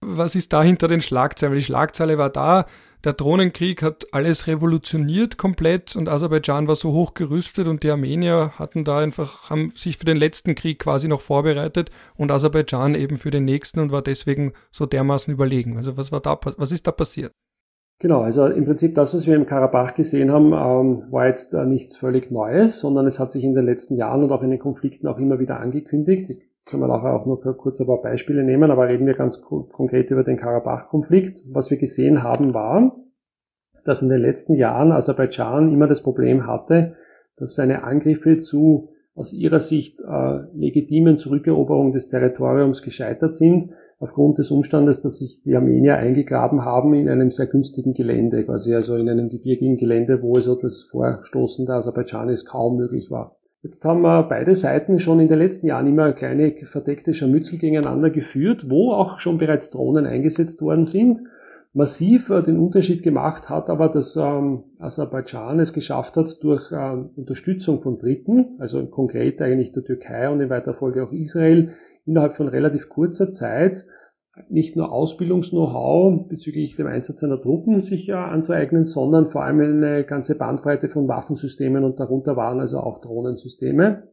Was 0.00 0.34
ist 0.34 0.52
da 0.52 0.62
hinter 0.62 0.88
den 0.88 1.00
Schlagzeilen? 1.00 1.52
Weil 1.52 1.58
die 1.58 1.64
Schlagzeile 1.64 2.18
war 2.18 2.30
da, 2.30 2.66
der 3.04 3.12
Drohnenkrieg 3.12 3.82
hat 3.82 4.06
alles 4.12 4.46
revolutioniert 4.46 5.38
komplett 5.38 5.94
und 5.94 6.08
Aserbaidschan 6.08 6.66
war 6.66 6.76
so 6.76 6.92
hoch 6.92 7.14
gerüstet 7.14 7.68
und 7.68 7.82
die 7.82 7.90
Armenier 7.90 8.52
hatten 8.58 8.84
da 8.84 8.98
einfach, 8.98 9.48
haben 9.48 9.68
sich 9.68 9.98
für 9.98 10.04
den 10.04 10.16
letzten 10.16 10.54
Krieg 10.54 10.80
quasi 10.80 11.06
noch 11.06 11.20
vorbereitet 11.20 11.90
und 12.16 12.32
Aserbaidschan 12.32 12.94
eben 12.94 13.16
für 13.16 13.30
den 13.30 13.44
nächsten 13.44 13.80
und 13.80 13.92
war 13.92 14.02
deswegen 14.02 14.54
so 14.72 14.86
dermaßen 14.86 15.32
überlegen. 15.32 15.76
Also 15.76 15.96
was 15.96 16.10
war 16.10 16.20
da, 16.20 16.38
was 16.56 16.72
ist 16.72 16.86
da 16.86 16.90
passiert? 16.90 17.32
Genau, 17.98 18.20
also 18.20 18.46
im 18.46 18.64
Prinzip 18.66 18.94
das, 18.94 19.14
was 19.14 19.26
wir 19.26 19.36
im 19.36 19.46
Karabach 19.46 19.94
gesehen 19.94 20.30
haben, 20.30 20.46
ähm, 20.52 21.10
war 21.10 21.28
jetzt 21.28 21.54
äh, 21.54 21.64
nichts 21.64 21.96
völlig 21.96 22.30
Neues, 22.30 22.80
sondern 22.80 23.06
es 23.06 23.18
hat 23.18 23.30
sich 23.30 23.42
in 23.42 23.54
den 23.54 23.64
letzten 23.64 23.96
Jahren 23.96 24.22
und 24.22 24.32
auch 24.32 24.42
in 24.42 24.50
den 24.50 24.58
Konflikten 24.58 25.06
auch 25.06 25.18
immer 25.18 25.38
wieder 25.38 25.60
angekündigt. 25.60 26.28
Ich 26.28 26.42
können 26.66 26.82
wir 26.82 26.88
nachher 26.88 27.14
auch 27.14 27.26
nur 27.26 27.40
kurz 27.40 27.80
ein 27.80 27.86
paar 27.86 28.02
Beispiele 28.02 28.42
nehmen, 28.42 28.70
aber 28.70 28.88
reden 28.88 29.06
wir 29.06 29.14
ganz 29.14 29.40
konkret 29.40 30.10
über 30.10 30.24
den 30.24 30.36
Karabach-Konflikt. 30.36 31.44
Was 31.52 31.70
wir 31.70 31.78
gesehen 31.78 32.22
haben 32.24 32.54
war, 32.54 32.96
dass 33.84 34.02
in 34.02 34.08
den 34.08 34.20
letzten 34.20 34.54
Jahren 34.54 34.90
Aserbaidschan 34.90 35.72
immer 35.72 35.86
das 35.86 36.02
Problem 36.02 36.46
hatte, 36.46 36.96
dass 37.36 37.54
seine 37.54 37.84
Angriffe 37.84 38.40
zu 38.40 38.90
aus 39.14 39.32
ihrer 39.32 39.60
Sicht 39.60 40.00
äh, 40.00 40.40
legitimen 40.52 41.16
Zurückeroberung 41.16 41.92
des 41.92 42.08
Territoriums 42.08 42.82
gescheitert 42.82 43.34
sind, 43.34 43.70
aufgrund 43.98 44.36
des 44.38 44.50
Umstandes, 44.50 45.00
dass 45.00 45.18
sich 45.18 45.42
die 45.42 45.54
Armenier 45.56 45.96
eingegraben 45.96 46.64
haben 46.64 46.92
in 46.92 47.08
einem 47.08 47.30
sehr 47.30 47.46
günstigen 47.46 47.94
Gelände, 47.94 48.44
quasi 48.44 48.74
also 48.74 48.96
in 48.96 49.08
einem 49.08 49.30
gebirgigen 49.30 49.78
Gelände, 49.78 50.20
wo 50.20 50.34
also 50.34 50.54
das 50.60 50.82
Vorstoßen 50.82 51.64
der 51.64 51.76
Aserbaidschanis 51.76 52.44
kaum 52.44 52.76
möglich 52.76 53.10
war. 53.10 53.35
Jetzt 53.66 53.84
haben 53.84 54.02
wir 54.02 54.22
beide 54.22 54.54
Seiten 54.54 55.00
schon 55.00 55.18
in 55.18 55.26
den 55.26 55.40
letzten 55.40 55.66
Jahren 55.66 55.88
immer 55.88 56.12
kleine 56.12 56.54
verdeckte 56.66 57.12
Scharmützel 57.12 57.58
gegeneinander 57.58 58.10
geführt, 58.10 58.70
wo 58.70 58.92
auch 58.92 59.18
schon 59.18 59.38
bereits 59.38 59.70
Drohnen 59.70 60.06
eingesetzt 60.06 60.62
worden 60.62 60.84
sind. 60.84 61.22
Massiv 61.72 62.30
äh, 62.30 62.44
den 62.44 62.60
Unterschied 62.60 63.02
gemacht 63.02 63.50
hat 63.50 63.68
aber, 63.68 63.88
dass 63.88 64.14
ähm, 64.14 64.62
Aserbaidschan 64.78 65.58
es 65.58 65.72
geschafft 65.72 66.16
hat, 66.16 66.44
durch 66.44 66.70
ähm, 66.70 67.10
Unterstützung 67.16 67.80
von 67.80 67.98
Dritten, 67.98 68.54
also 68.60 68.86
konkret 68.86 69.42
eigentlich 69.42 69.72
der 69.72 69.82
Türkei 69.82 70.30
und 70.30 70.38
in 70.38 70.48
weiter 70.48 70.72
Folge 70.72 71.02
auch 71.02 71.10
Israel, 71.10 71.72
innerhalb 72.04 72.34
von 72.34 72.46
relativ 72.46 72.88
kurzer 72.88 73.32
Zeit 73.32 73.84
nicht 74.48 74.76
nur 74.76 74.92
Ausbildungs-Know-how 74.92 76.28
bezüglich 76.28 76.76
dem 76.76 76.86
Einsatz 76.86 77.18
seiner 77.18 77.40
Truppen 77.40 77.80
sich 77.80 78.12
anzueignen, 78.14 78.84
sondern 78.84 79.30
vor 79.30 79.42
allem 79.42 79.60
eine 79.60 80.04
ganze 80.04 80.36
Bandbreite 80.36 80.88
von 80.88 81.08
Waffensystemen 81.08 81.84
und 81.84 81.98
darunter 81.98 82.36
waren 82.36 82.60
also 82.60 82.78
auch 82.78 83.00
Drohnensysteme. 83.00 84.08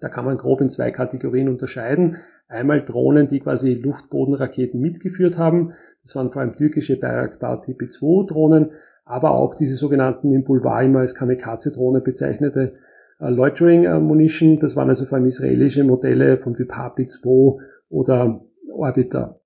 Da 0.00 0.08
kann 0.08 0.26
man 0.26 0.36
grob 0.36 0.60
in 0.60 0.68
zwei 0.68 0.90
Kategorien 0.90 1.48
unterscheiden. 1.48 2.16
Einmal 2.48 2.84
Drohnen, 2.84 3.28
die 3.28 3.40
quasi 3.40 3.74
Luftbodenraketen 3.74 4.78
mitgeführt 4.80 5.38
haben. 5.38 5.72
Das 6.02 6.14
waren 6.14 6.30
vor 6.30 6.42
allem 6.42 6.54
türkische 6.54 6.98
Bayraktar 6.98 7.62
TP2 7.62 8.28
Drohnen, 8.28 8.72
aber 9.04 9.32
auch 9.32 9.54
diese 9.54 9.74
sogenannten 9.74 10.32
im 10.32 10.44
Boulevard 10.44 10.84
immer 10.84 11.00
als 11.00 11.14
Kamikaze-Drohne 11.14 12.02
bezeichnete 12.02 12.74
äh, 13.18 13.30
Loitering 13.30 14.02
Munition. 14.02 14.60
Das 14.60 14.76
waren 14.76 14.90
also 14.90 15.06
vor 15.06 15.16
allem 15.16 15.26
israelische 15.26 15.82
Modelle 15.82 16.38
vom 16.38 16.54
Typ 16.54 16.72
HP2 16.72 17.58
oder 17.88 18.44
Orbiter. 18.70 19.40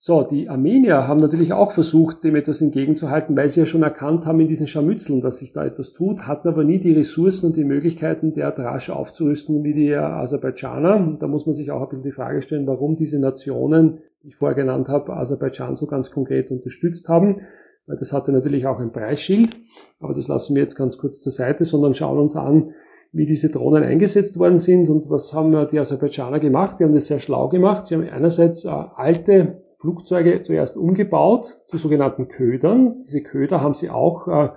So, 0.00 0.22
die 0.22 0.48
Armenier 0.48 1.08
haben 1.08 1.18
natürlich 1.18 1.52
auch 1.52 1.72
versucht, 1.72 2.22
dem 2.22 2.36
etwas 2.36 2.60
entgegenzuhalten, 2.60 3.36
weil 3.36 3.48
sie 3.50 3.58
ja 3.58 3.66
schon 3.66 3.82
erkannt 3.82 4.26
haben 4.26 4.38
in 4.38 4.46
diesen 4.46 4.68
Scharmützeln, 4.68 5.22
dass 5.22 5.38
sich 5.38 5.52
da 5.52 5.66
etwas 5.66 5.92
tut, 5.92 6.20
hatten 6.20 6.46
aber 6.46 6.62
nie 6.62 6.78
die 6.78 6.92
Ressourcen 6.92 7.46
und 7.46 7.56
die 7.56 7.64
Möglichkeiten, 7.64 8.32
derart 8.32 8.60
rasch 8.60 8.90
aufzurüsten 8.90 9.64
wie 9.64 9.74
die 9.74 9.92
Aserbaidschaner. 9.92 11.16
Da 11.18 11.26
muss 11.26 11.46
man 11.46 11.54
sich 11.56 11.72
auch 11.72 11.82
ein 11.82 11.88
bisschen 11.88 12.04
die 12.04 12.12
Frage 12.12 12.42
stellen, 12.42 12.68
warum 12.68 12.94
diese 12.94 13.18
Nationen, 13.18 13.98
die 14.22 14.28
ich 14.28 14.36
vorher 14.36 14.54
genannt 14.54 14.86
habe, 14.86 15.14
Aserbaidschan 15.14 15.74
so 15.74 15.86
ganz 15.86 16.12
konkret 16.12 16.52
unterstützt 16.52 17.08
haben. 17.08 17.40
Weil 17.88 17.96
das 17.96 18.12
hatte 18.12 18.30
natürlich 18.30 18.68
auch 18.68 18.78
ein 18.78 18.92
Preisschild, 18.92 19.56
aber 19.98 20.14
das 20.14 20.28
lassen 20.28 20.54
wir 20.54 20.62
jetzt 20.62 20.76
ganz 20.76 20.96
kurz 20.96 21.20
zur 21.20 21.32
Seite, 21.32 21.64
sondern 21.64 21.94
schauen 21.94 22.18
uns 22.18 22.36
an, 22.36 22.70
wie 23.10 23.26
diese 23.26 23.48
Drohnen 23.48 23.82
eingesetzt 23.82 24.38
worden 24.38 24.60
sind 24.60 24.88
und 24.90 25.10
was 25.10 25.32
haben 25.32 25.66
die 25.72 25.78
Aserbaidschaner 25.78 26.38
gemacht. 26.38 26.78
Die 26.78 26.84
haben 26.84 26.92
das 26.92 27.06
sehr 27.06 27.18
schlau 27.18 27.48
gemacht. 27.48 27.86
Sie 27.86 27.96
haben 27.96 28.08
einerseits 28.08 28.64
äh, 28.64 28.68
alte 28.68 29.64
Flugzeuge 29.80 30.42
zuerst 30.42 30.76
umgebaut 30.76 31.60
zu 31.66 31.76
sogenannten 31.76 32.28
Ködern. 32.28 33.00
Diese 33.00 33.22
Köder 33.22 33.60
haben 33.60 33.74
sie 33.74 33.90
auch 33.90 34.26
äh, 34.26 34.48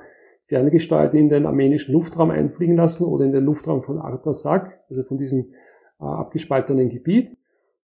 ferngesteuert 0.47 1.13
in 1.13 1.29
den 1.29 1.45
armenischen 1.45 1.93
Luftraum 1.93 2.31
einfliegen 2.31 2.75
lassen 2.75 3.05
oder 3.05 3.25
in 3.25 3.31
den 3.31 3.45
Luftraum 3.45 3.83
von 3.83 3.99
Artasak, 3.99 4.79
also 4.89 5.03
von 5.03 5.17
diesem 5.17 5.51
äh, 5.99 6.03
abgespaltenen 6.03 6.89
Gebiet. 6.89 7.37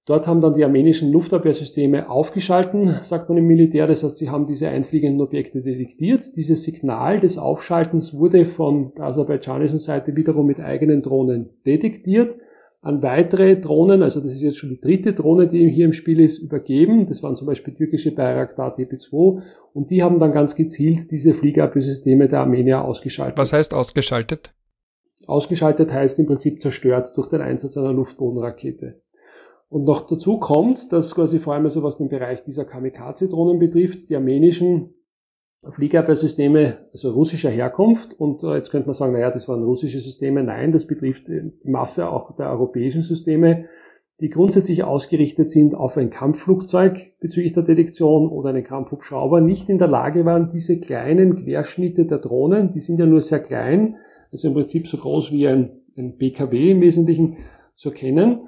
Dort 0.06 0.26
haben 0.26 0.42
dann 0.42 0.54
die 0.54 0.64
armenischen 0.64 1.12
Luftabwehrsysteme 1.12 2.10
aufgeschalten, 2.10 3.00
sagt 3.02 3.28
man 3.28 3.38
im 3.38 3.46
Militär. 3.46 3.88
Das 3.88 4.04
heißt, 4.04 4.18
sie 4.18 4.30
haben 4.30 4.48
diese 4.48 4.70
einfliegenden 4.70 5.22
Objekte 5.22 5.62
detektiert. 5.62 6.36
Dieses 6.38 6.64
Signal 6.64 7.20
des 7.20 7.38
Aufschaltens 7.38 8.18
wurde 8.18 8.46
von 8.46 8.94
der 8.96 9.06
aserbaidschanischen 9.06 9.80
Seite 9.80 10.16
wiederum 10.16 10.48
mit 10.48 10.62
eigenen 10.62 11.02
Drohnen 11.02 11.50
detektiert 11.66 12.38
an 12.88 13.04
weitere 13.04 13.60
Drohnen, 13.60 14.02
also 14.02 14.22
das 14.22 14.32
ist 14.32 14.42
jetzt 14.42 14.58
schon 14.58 14.70
die 14.70 14.80
dritte 14.80 15.12
Drohne, 15.12 15.48
die 15.48 15.70
hier 15.70 15.84
im 15.84 15.92
Spiel 15.92 16.22
ist, 16.22 16.38
übergeben. 16.38 17.06
Das 17.08 17.22
waren 17.22 17.36
zum 17.36 17.46
Beispiel 17.46 17.74
türkische 17.74 18.12
Bayraktar 18.12 18.78
TP2 18.78 19.42
und 19.74 19.90
die 19.90 20.02
haben 20.02 20.20
dann 20.20 20.32
ganz 20.32 20.56
gezielt 20.56 21.12
diese 21.12 21.34
Fliegerabwehrsysteme 21.34 22.30
der 22.30 22.40
Armenier 22.40 22.86
ausgeschaltet. 22.86 23.38
Was 23.38 23.52
heißt 23.52 23.74
ausgeschaltet? 23.74 24.54
Ausgeschaltet 25.26 25.92
heißt 25.92 26.18
im 26.20 26.28
Prinzip 26.28 26.62
zerstört 26.62 27.12
durch 27.18 27.28
den 27.28 27.42
Einsatz 27.42 27.76
einer 27.76 27.92
Luftbodenrakete. 27.92 29.02
Und 29.68 29.84
noch 29.84 30.08
dazu 30.08 30.40
kommt, 30.40 30.94
dass 30.94 31.14
quasi 31.14 31.40
vor 31.40 31.56
allem 31.56 31.66
also 31.66 31.84
was 31.84 31.98
den 31.98 32.08
Bereich 32.08 32.46
dieser 32.46 32.64
Kamikaze-Drohnen 32.64 33.60
betrifft, 33.60 34.10
die 34.10 34.16
armenischen 34.16 34.94
Fliegerabwehrsysteme, 35.70 36.78
also 36.92 37.12
russischer 37.12 37.50
Herkunft. 37.50 38.14
Und 38.20 38.44
äh, 38.44 38.56
jetzt 38.56 38.70
könnte 38.70 38.88
man 38.88 38.94
sagen, 38.94 39.14
naja, 39.14 39.32
das 39.32 39.48
waren 39.48 39.64
russische 39.64 40.00
Systeme. 40.00 40.44
Nein, 40.44 40.72
das 40.72 40.88
betrifft 40.88 41.30
äh, 41.30 41.52
die 41.64 41.70
Masse 41.70 42.10
auch 42.10 42.36
der 42.36 42.50
europäischen 42.50 43.02
Systeme, 43.02 43.66
die 44.20 44.30
grundsätzlich 44.30 44.84
ausgerichtet 44.84 45.52
sind 45.52 45.76
auf 45.76 45.98
ein 45.98 46.10
Kampfflugzeug 46.10 47.12
bezüglich 47.20 47.54
der 47.54 47.64
Detektion 47.64 48.30
oder 48.30 48.50
einen 48.50 48.64
Kampfhubschrauber, 48.64 49.42
nicht 49.42 49.70
in 49.70 49.78
der 49.78 49.88
Lage 49.88 50.26
waren, 50.26 50.50
diese 50.50 50.80
kleinen 50.80 51.36
Querschnitte 51.36 52.06
der 52.06 52.18
Drohnen, 52.18 52.72
die 52.74 52.80
sind 52.80 53.00
ja 53.00 53.06
nur 53.06 53.22
sehr 53.22 53.40
klein, 53.40 53.98
also 54.32 54.48
im 54.48 54.56
Prinzip 54.56 54.88
so 54.88 54.98
groß 54.98 55.32
wie 55.32 55.48
ein, 55.48 55.82
ein 55.96 56.18
PKW 56.18 56.72
im 56.72 56.82
Wesentlichen, 56.82 57.38
zu 57.76 57.90
erkennen 57.90 58.48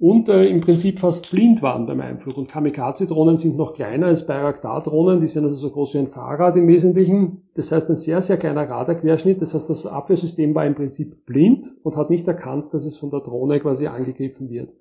und 0.00 0.30
äh, 0.30 0.44
im 0.44 0.62
Prinzip 0.62 0.98
fast 0.98 1.30
blind 1.30 1.60
waren 1.60 1.86
beim 1.86 2.00
Einflug. 2.00 2.38
Und 2.38 2.48
Kamikaze-Drohnen 2.48 3.36
sind 3.36 3.58
noch 3.58 3.74
kleiner 3.74 4.06
als 4.06 4.26
Bayraktar-Drohnen, 4.26 5.20
die 5.20 5.26
sind 5.26 5.44
also 5.44 5.56
so 5.56 5.70
groß 5.70 5.92
wie 5.92 5.98
ein 5.98 6.08
Fahrrad 6.08 6.56
im 6.56 6.66
Wesentlichen. 6.68 7.42
Das 7.54 7.70
heißt, 7.70 7.90
ein 7.90 7.98
sehr, 7.98 8.22
sehr 8.22 8.38
kleiner 8.38 8.68
Radarquerschnitt. 8.68 9.42
Das 9.42 9.52
heißt, 9.52 9.68
das 9.68 9.84
Abwehrsystem 9.84 10.54
war 10.54 10.64
im 10.64 10.74
Prinzip 10.74 11.26
blind 11.26 11.70
und 11.82 11.96
hat 11.96 12.08
nicht 12.08 12.26
erkannt, 12.26 12.72
dass 12.72 12.86
es 12.86 12.96
von 12.96 13.10
der 13.10 13.20
Drohne 13.20 13.60
quasi 13.60 13.88
angegriffen 13.88 14.48
wird. 14.48 14.72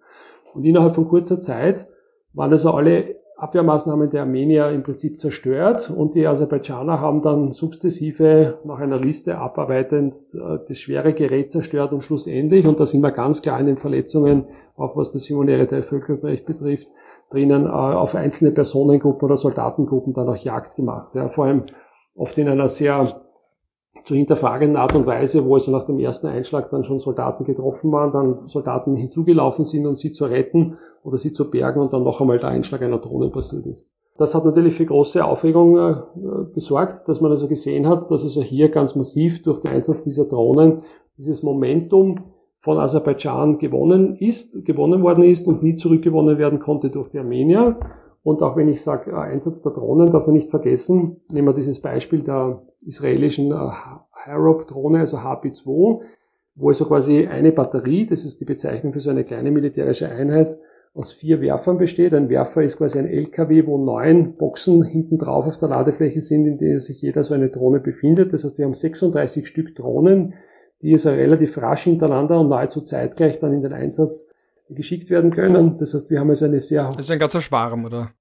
Und 0.54 0.64
innerhalb 0.64 0.96
von 0.96 1.10
kurzer 1.10 1.42
Zeit 1.42 1.90
waren 2.32 2.54
also 2.54 2.72
alle 2.72 3.19
Abwehrmaßnahmen 3.40 4.10
der 4.10 4.24
Armenier 4.24 4.70
im 4.70 4.84
Prinzip 4.84 5.20
zerstört 5.22 5.90
und 5.90 6.14
die 6.14 6.28
Aserbaidschaner 6.28 7.00
haben 7.00 7.22
dann 7.22 7.54
sukzessive 7.54 8.60
nach 8.66 8.80
einer 8.80 9.00
Liste 9.00 9.38
abarbeitend 9.38 10.14
äh, 10.34 10.60
das 10.68 10.78
schwere 10.78 11.14
Gerät 11.14 11.52
zerstört 11.52 11.94
und 11.94 12.02
schlussendlich, 12.02 12.68
und 12.68 12.80
da 12.80 12.86
sind 12.86 13.02
wir 13.02 13.12
ganz 13.12 13.42
klar 13.42 13.60
in 13.60 13.68
den 13.68 13.78
Verletzungen, 13.78 14.46
auch 14.76 14.98
was 14.98 15.12
das 15.12 15.30
humanitäre 15.30 15.84
Völkerrecht 15.84 16.46
betrifft, 16.46 16.88
drinnen 17.30 17.66
äh, 17.66 17.70
auf 17.70 18.14
einzelne 18.16 18.52
Personengruppen 18.52 19.26
oder 19.26 19.38
Soldatengruppen 19.38 20.14
dann 20.14 20.28
auch 20.28 20.36
Jagd 20.36 20.76
gemacht. 20.76 21.16
Ja, 21.16 21.30
vor 21.30 21.46
allem 21.46 21.64
oft 22.16 22.38
in 22.38 22.50
einer 22.50 22.68
sehr 22.68 23.22
zu 24.06 24.16
hinterfragenden 24.16 24.78
Art 24.78 24.96
und 24.96 25.06
Weise, 25.06 25.46
wo 25.46 25.56
also 25.56 25.72
nach 25.72 25.86
dem 25.86 26.00
ersten 26.00 26.28
Einschlag 26.28 26.70
dann 26.70 26.84
schon 26.84 27.00
Soldaten 27.00 27.44
getroffen 27.44 27.92
waren, 27.92 28.12
dann 28.12 28.48
Soldaten 28.48 28.96
hinzugelaufen 28.96 29.66
sind, 29.66 29.86
um 29.86 29.96
sie 29.96 30.12
zu 30.12 30.26
retten 30.26 30.78
oder 31.04 31.18
sie 31.18 31.34
zu 31.34 31.50
bergen 31.50 31.82
und 31.82 31.94
dann 31.94 32.04
noch 32.04 32.22
einmal 32.22 32.40
der 32.40 32.50
Einschlag 32.50 32.82
einer 32.82 33.00
Drohne 33.00 33.30
passiert 33.30 33.66
ist. 33.66 33.88
Das 34.18 34.36
hat 34.36 34.44
natürlich 34.44 34.76
für 34.76 34.86
große 34.86 35.24
Aufregung 35.24 35.78
äh, 35.78 35.96
gesorgt, 36.54 37.08
dass 37.08 37.22
man 37.22 37.32
also 37.32 37.48
gesehen 37.48 37.88
hat, 37.88 38.12
dass 38.12 38.24
also 38.24 38.42
hier 38.42 38.70
ganz 38.70 38.96
massiv 38.96 39.42
durch 39.44 39.62
den 39.62 39.72
Einsatz 39.72 40.04
dieser 40.04 40.26
Drohnen 40.26 40.82
dieses 41.18 41.42
Momentum 41.42 42.20
von 42.60 42.78
Aserbaidschan 42.78 43.60
gewonnen 43.60 44.18
ist, 44.18 44.66
gewonnen 44.66 45.02
worden 45.04 45.24
ist 45.24 45.48
und 45.48 45.64
nie 45.64 45.76
zurückgewonnen 45.76 46.38
werden 46.38 46.60
konnte 46.60 46.90
durch 46.90 47.10
die 47.10 47.20
Armenier. 47.20 47.80
Und 48.24 48.42
auch 48.42 48.56
wenn 48.58 48.68
ich 48.68 48.82
sage, 48.82 49.12
äh, 49.12 49.16
Einsatz 49.16 49.62
der 49.62 49.72
Drohnen, 49.72 50.12
darf 50.12 50.26
man 50.26 50.36
nicht 50.36 50.50
vergessen, 50.50 51.22
nehmen 51.32 51.48
wir 51.48 51.54
dieses 51.54 51.82
Beispiel 51.82 52.22
der 52.22 52.62
israelischen 52.86 53.52
äh, 53.52 53.72
Harop-Drohne, 54.12 55.00
also 55.00 55.18
HP-2, 55.18 56.02
wo 56.56 56.68
also 56.68 56.86
quasi 56.86 57.28
eine 57.28 57.52
Batterie, 57.52 58.06
das 58.06 58.26
ist 58.26 58.42
die 58.42 58.46
Bezeichnung 58.46 58.94
für 58.94 59.00
so 59.00 59.10
eine 59.10 59.24
kleine 59.24 59.52
militärische 59.52 60.10
Einheit, 60.10 60.58
aus 60.94 61.14
vier 61.14 61.40
Werfern 61.40 61.78
besteht. 61.78 62.14
Ein 62.14 62.30
Werfer 62.30 62.64
ist 62.64 62.78
quasi 62.78 63.00
ein 63.00 63.08
LKW, 63.08 63.66
wo 63.68 63.78
neun 63.78 64.36
Boxen 64.36 64.84
hinten 64.84 65.18
drauf 65.18 65.46
auf 65.46 65.58
der 65.58 65.70
Ladefläche 65.70 66.22
sind, 66.22 66.46
in 66.46 66.58
denen 66.58 66.80
sich 66.80 67.02
jeder 67.02 67.24
so 67.24 67.34
eine 67.34 67.50
Drohne 67.50 67.80
befindet. 67.80 68.34
Das 68.34 68.44
heißt, 68.44 68.58
wir 68.58 68.66
haben 68.66 68.74
36 68.74 69.48
Stück 69.48 69.76
Drohnen, 69.76 70.34
die 70.82 70.92
also 70.94 71.10
relativ 71.10 71.58
rasch 71.58 71.84
hintereinander 71.84 72.40
und 72.40 72.50
nahezu 72.50 72.82
zeitgleich 72.82 73.40
dann 73.40 73.54
in 73.54 73.62
den 73.62 73.74
Einsatz 73.74 74.28
geschickt 74.70 75.10
werden 75.10 75.32
können. 75.32 75.78
Das 75.78 75.94
heißt, 75.94 76.10
wir 76.10 76.20
haben 76.20 76.30
also 76.30 76.46
eine 76.46 76.62
sehr... 76.62 76.90
Das 76.90 77.06
ist 77.06 77.12
ein 77.12 77.20
ganzer 77.20 77.42
Schwarm, 77.42 77.86
oder? 77.86 78.12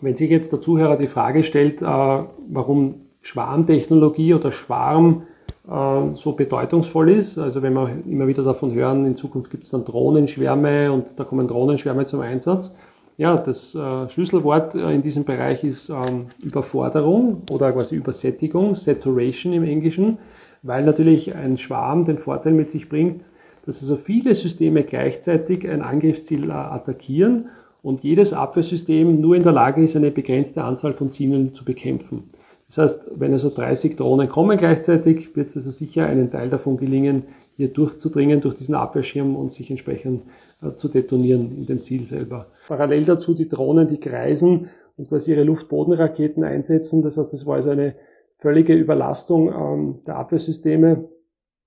Wenn 0.00 0.16
sich 0.16 0.30
jetzt 0.30 0.52
der 0.52 0.60
Zuhörer 0.60 0.96
die 0.96 1.06
Frage 1.06 1.44
stellt, 1.44 1.82
äh, 1.82 1.84
warum 1.84 2.94
Schwarmtechnologie 3.20 4.34
oder 4.34 4.50
Schwarm 4.50 5.24
äh, 5.68 6.14
so 6.14 6.32
bedeutungsvoll 6.32 7.10
ist, 7.10 7.38
also 7.38 7.62
wenn 7.62 7.74
wir 7.74 7.90
immer 8.08 8.26
wieder 8.26 8.42
davon 8.42 8.72
hören, 8.72 9.04
in 9.04 9.16
Zukunft 9.16 9.50
gibt 9.50 9.64
es 9.64 9.70
dann 9.70 9.84
Drohnenschwärme 9.84 10.90
und 10.90 11.08
da 11.16 11.24
kommen 11.24 11.46
Drohnenschwärme 11.48 12.06
zum 12.06 12.20
Einsatz. 12.20 12.74
Ja, 13.18 13.36
das 13.36 13.74
äh, 13.74 14.08
Schlüsselwort 14.08 14.74
in 14.74 15.02
diesem 15.02 15.24
Bereich 15.24 15.62
ist 15.62 15.90
ähm, 15.90 16.28
Überforderung 16.42 17.42
oder 17.50 17.70
quasi 17.72 17.94
Übersättigung, 17.94 18.74
Saturation 18.74 19.52
im 19.52 19.64
Englischen, 19.64 20.16
weil 20.62 20.82
natürlich 20.86 21.34
ein 21.34 21.58
Schwarm 21.58 22.06
den 22.06 22.16
Vorteil 22.16 22.52
mit 22.52 22.70
sich 22.70 22.88
bringt, 22.88 23.28
dass 23.70 23.82
also 23.82 23.94
viele 23.94 24.34
Systeme 24.34 24.82
gleichzeitig 24.82 25.68
ein 25.70 25.80
Angriffsziel 25.80 26.50
attackieren 26.50 27.50
und 27.82 28.02
jedes 28.02 28.32
Abwehrsystem 28.32 29.20
nur 29.20 29.36
in 29.36 29.44
der 29.44 29.52
Lage 29.52 29.84
ist, 29.84 29.94
eine 29.94 30.10
begrenzte 30.10 30.64
Anzahl 30.64 30.92
von 30.92 31.12
Zielen 31.12 31.54
zu 31.54 31.64
bekämpfen. 31.64 32.30
Das 32.66 32.78
heißt, 32.78 33.10
wenn 33.14 33.32
also 33.32 33.48
30 33.48 33.94
Drohnen 33.94 34.28
kommen 34.28 34.58
gleichzeitig, 34.58 35.36
wird 35.36 35.46
es 35.46 35.56
also 35.56 35.70
sicher 35.70 36.06
einen 36.06 36.32
Teil 36.32 36.50
davon 36.50 36.78
gelingen, 36.78 37.22
hier 37.56 37.68
durchzudringen 37.68 38.40
durch 38.40 38.56
diesen 38.56 38.74
Abwehrschirm 38.74 39.36
und 39.36 39.52
sich 39.52 39.70
entsprechend 39.70 40.22
äh, 40.64 40.74
zu 40.74 40.88
detonieren 40.88 41.56
in 41.56 41.66
dem 41.66 41.80
Ziel 41.84 42.02
selber. 42.02 42.46
Parallel 42.66 43.04
dazu 43.04 43.34
die 43.34 43.48
Drohnen, 43.48 43.86
die 43.86 44.00
kreisen 44.00 44.68
und 44.96 45.10
quasi 45.10 45.30
ihre 45.30 45.44
Luftbodenraketen 45.44 46.42
einsetzen. 46.42 47.02
Das 47.02 47.16
heißt, 47.16 47.32
das 47.32 47.46
war 47.46 47.54
also 47.54 47.70
eine 47.70 47.94
völlige 48.38 48.74
Überlastung 48.74 49.48
ähm, 49.48 49.98
der 50.08 50.16
Abwehrsysteme 50.16 51.04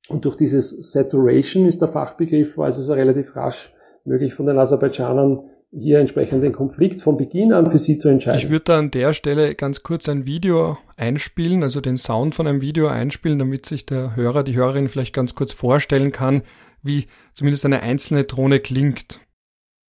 und 0.09 0.25
durch 0.25 0.35
dieses 0.35 0.91
Saturation 0.91 1.65
ist 1.65 1.81
der 1.81 1.87
Fachbegriff, 1.87 2.57
war 2.57 2.67
es 2.67 2.77
also 2.77 2.93
relativ 2.93 3.35
rasch 3.35 3.73
möglich 4.05 4.33
von 4.33 4.45
den 4.45 4.57
Aserbaidschanern 4.57 5.49
hier 5.75 5.99
entsprechend 5.99 6.43
den 6.43 6.53
Konflikt 6.53 7.01
von 7.01 7.17
Beginn 7.17 7.51
an 7.51 7.71
für 7.71 7.79
sie 7.79 7.97
zu 7.97 8.07
entscheiden. 8.07 8.39
Ich 8.39 8.49
würde 8.49 8.65
da 8.65 8.77
an 8.77 8.91
der 8.91 9.13
Stelle 9.13 9.55
ganz 9.55 9.81
kurz 9.81 10.07
ein 10.07 10.27
Video 10.27 10.77
einspielen, 10.97 11.63
also 11.63 11.81
den 11.81 11.97
Sound 11.97 12.35
von 12.35 12.45
einem 12.45 12.61
Video 12.61 12.87
einspielen, 12.87 13.39
damit 13.39 13.65
sich 13.65 13.85
der 13.85 14.15
Hörer, 14.15 14.43
die 14.43 14.55
Hörerin 14.55 14.87
vielleicht 14.87 15.15
ganz 15.15 15.33
kurz 15.33 15.51
vorstellen 15.51 16.11
kann, 16.11 16.43
wie 16.83 17.07
zumindest 17.33 17.65
eine 17.65 17.81
einzelne 17.81 18.25
Drohne 18.25 18.59
klingt. 18.59 19.19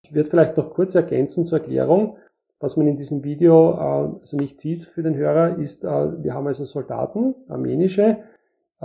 Ich 0.02 0.14
würde 0.14 0.30
vielleicht 0.30 0.56
noch 0.56 0.70
kurz 0.70 0.94
ergänzen 0.94 1.44
zur 1.44 1.58
Erklärung. 1.58 2.16
Was 2.60 2.78
man 2.78 2.86
in 2.86 2.96
diesem 2.96 3.24
Video 3.24 3.72
äh, 3.72 4.20
also 4.20 4.38
nicht 4.38 4.58
sieht 4.60 4.84
für 4.84 5.02
den 5.02 5.16
Hörer, 5.16 5.58
ist, 5.58 5.84
äh, 5.84 5.88
wir 5.88 6.32
haben 6.32 6.46
also 6.46 6.64
Soldaten, 6.64 7.34
armenische, 7.48 8.18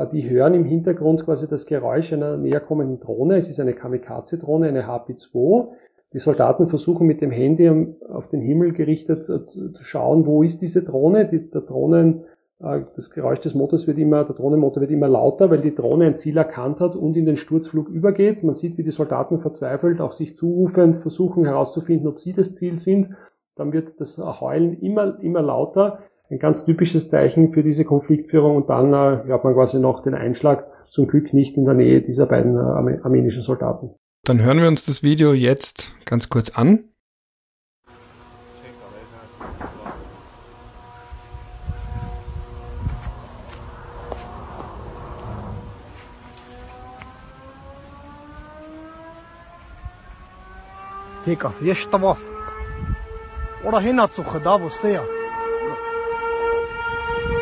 die 0.06 0.30
hören 0.30 0.54
im 0.54 0.66
Hintergrund 0.66 1.26
quasi 1.26 1.48
das 1.48 1.66
Geräusch 1.66 2.14
einer 2.14 2.38
näher 2.38 2.60
kommenden 2.60 3.00
Drohne. 3.00 3.38
Es 3.38 3.50
ist 3.50 3.60
eine 3.60 3.74
Kamikaze-Drohne, 3.74 4.68
eine 4.68 4.88
HP-2. 4.88 5.68
Die 6.14 6.20
Soldaten 6.20 6.70
versuchen 6.70 7.06
mit 7.06 7.22
dem 7.22 7.32
Handy 7.32 7.70
auf 8.10 8.28
den 8.30 8.42
Himmel 8.42 8.74
gerichtet 8.74 9.24
zu 9.24 9.84
schauen, 9.84 10.26
wo 10.26 10.42
ist 10.42 10.62
diese 10.62 10.84
Drohne. 10.84 11.28
Die, 11.28 11.50
der 11.50 11.62
Drohnen, 11.62 12.24
äh, 12.60 12.82
das 12.96 13.12
Geräusch 13.12 13.40
des 13.42 13.54
Motors 13.54 13.86
wird 13.86 13.98
immer, 14.00 14.24
der 14.24 14.36
Drohnenmotor 14.36 14.82
wird 14.82 14.92
immer 14.92 15.08
lauter, 15.08 15.52
weil 15.52 15.62
die 15.62 15.76
Drohne 15.76 16.06
ein 16.06 16.16
Ziel 16.16 16.38
erkannt 16.38 16.80
hat 16.80 16.96
und 16.96 17.16
in 17.16 17.26
den 17.26 17.38
Sturzflug 17.38 17.90
übergeht. 17.90 18.44
Man 18.44 18.56
sieht, 18.56 18.78
wie 18.78 18.84
die 18.84 18.92
Soldaten 18.92 19.40
verzweifelt, 19.40 20.02
auch 20.02 20.14
sich 20.14 20.36
zurufend 20.36 20.98
versuchen 20.98 21.46
herauszufinden, 21.46 22.08
ob 22.08 22.20
sie 22.20 22.34
das 22.34 22.56
Ziel 22.56 22.78
sind. 22.78 23.10
Dann 23.56 23.72
wird 23.74 24.00
das 24.00 24.18
Heulen 24.18 24.80
immer, 24.80 25.20
immer 25.22 25.42
lauter 25.42 26.00
ein 26.30 26.40
ganz 26.40 26.66
typisches 26.66 27.10
Zeichen 27.10 27.52
für 27.54 27.64
diese 27.64 27.86
Konfliktführung 27.86 28.56
und 28.56 28.70
dann 28.70 28.94
äh, 28.94 29.32
hat 29.32 29.44
man 29.44 29.54
quasi 29.54 29.80
noch 29.80 30.04
den 30.04 30.14
Einschlag, 30.14 30.66
zum 30.84 31.08
Glück 31.08 31.34
nicht 31.34 31.58
in 31.58 31.66
der 31.66 31.74
Nähe 31.74 32.02
dieser 32.02 32.26
beiden 32.26 32.56
äh, 32.56 33.00
armenischen 33.04 33.42
Soldaten. 33.42 33.92
Dann 34.26 34.42
hören 34.42 34.60
wir 34.60 34.68
uns 34.68 34.86
das 34.86 35.02
Video 35.04 35.34
jetzt 35.34 35.96
ganz 36.06 36.30
kurz 36.30 36.50
an. 36.50 36.86
ديكا 51.26 51.52
ليش 51.62 51.88
طواف 51.88 52.18
وراهينا 53.66 54.06
تسخ 54.06 54.38
دافوس 54.38 54.78
طيّا 54.78 55.19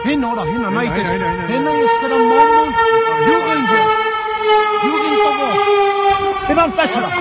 hin 0.07 0.23
oder 0.23 0.45
hin 0.45 0.59
oder 0.61 0.71
nein, 0.71 0.89
nein, 0.89 1.47
hin 1.47 1.67
ist 1.67 2.01
der 2.01 2.09
Mann 2.09 2.73
Jugend. 3.27 3.69
Jugend 4.83 6.49
Immer 6.49 6.69
besser. 6.69 7.11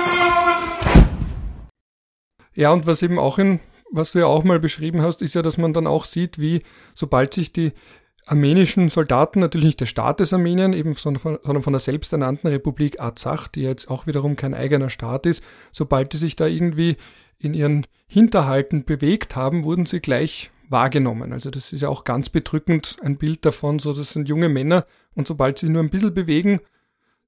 Ja, 2.54 2.70
und 2.70 2.86
was 2.86 3.02
eben 3.02 3.18
auch 3.18 3.38
in, 3.38 3.60
was 3.90 4.12
du 4.12 4.20
ja 4.20 4.26
auch 4.26 4.44
mal 4.44 4.60
beschrieben 4.60 5.02
hast, 5.02 5.20
ist 5.20 5.34
ja, 5.34 5.42
dass 5.42 5.58
man 5.58 5.72
dann 5.72 5.86
auch 5.86 6.04
sieht, 6.04 6.38
wie 6.38 6.62
sobald 6.94 7.34
sich 7.34 7.52
die 7.52 7.72
armenischen 8.24 8.88
Soldaten, 8.88 9.40
natürlich 9.40 9.66
nicht 9.66 9.80
der 9.80 9.86
Staat 9.86 10.20
des 10.20 10.32
Armenien, 10.32 10.72
eben, 10.72 10.92
sondern 10.94 11.20
von, 11.20 11.38
sondern 11.42 11.62
von 11.62 11.72
der 11.72 11.80
selbsternannten 11.80 12.48
Republik 12.48 13.00
Arzach, 13.00 13.48
die 13.48 13.62
jetzt 13.62 13.90
auch 13.90 14.06
wiederum 14.06 14.36
kein 14.36 14.54
eigener 14.54 14.90
Staat 14.90 15.26
ist, 15.26 15.42
sobald 15.72 16.12
die 16.12 16.18
sich 16.18 16.36
da 16.36 16.46
irgendwie 16.46 16.96
in 17.38 17.52
ihren 17.52 17.86
Hinterhalten 18.06 18.84
bewegt 18.84 19.36
haben, 19.36 19.64
wurden 19.64 19.86
sie 19.86 20.00
gleich 20.00 20.50
wahrgenommen. 20.68 21.32
Also 21.32 21.50
das 21.50 21.72
ist 21.72 21.80
ja 21.80 21.88
auch 21.88 22.04
ganz 22.04 22.28
bedrückend 22.28 22.96
ein 23.02 23.16
Bild 23.16 23.44
davon, 23.44 23.78
so 23.78 23.92
das 23.92 24.10
sind 24.10 24.28
junge 24.28 24.48
Männer 24.48 24.84
und 25.14 25.26
sobald 25.26 25.58
sie 25.58 25.68
nur 25.68 25.82
ein 25.82 25.90
bisschen 25.90 26.14
bewegen, 26.14 26.60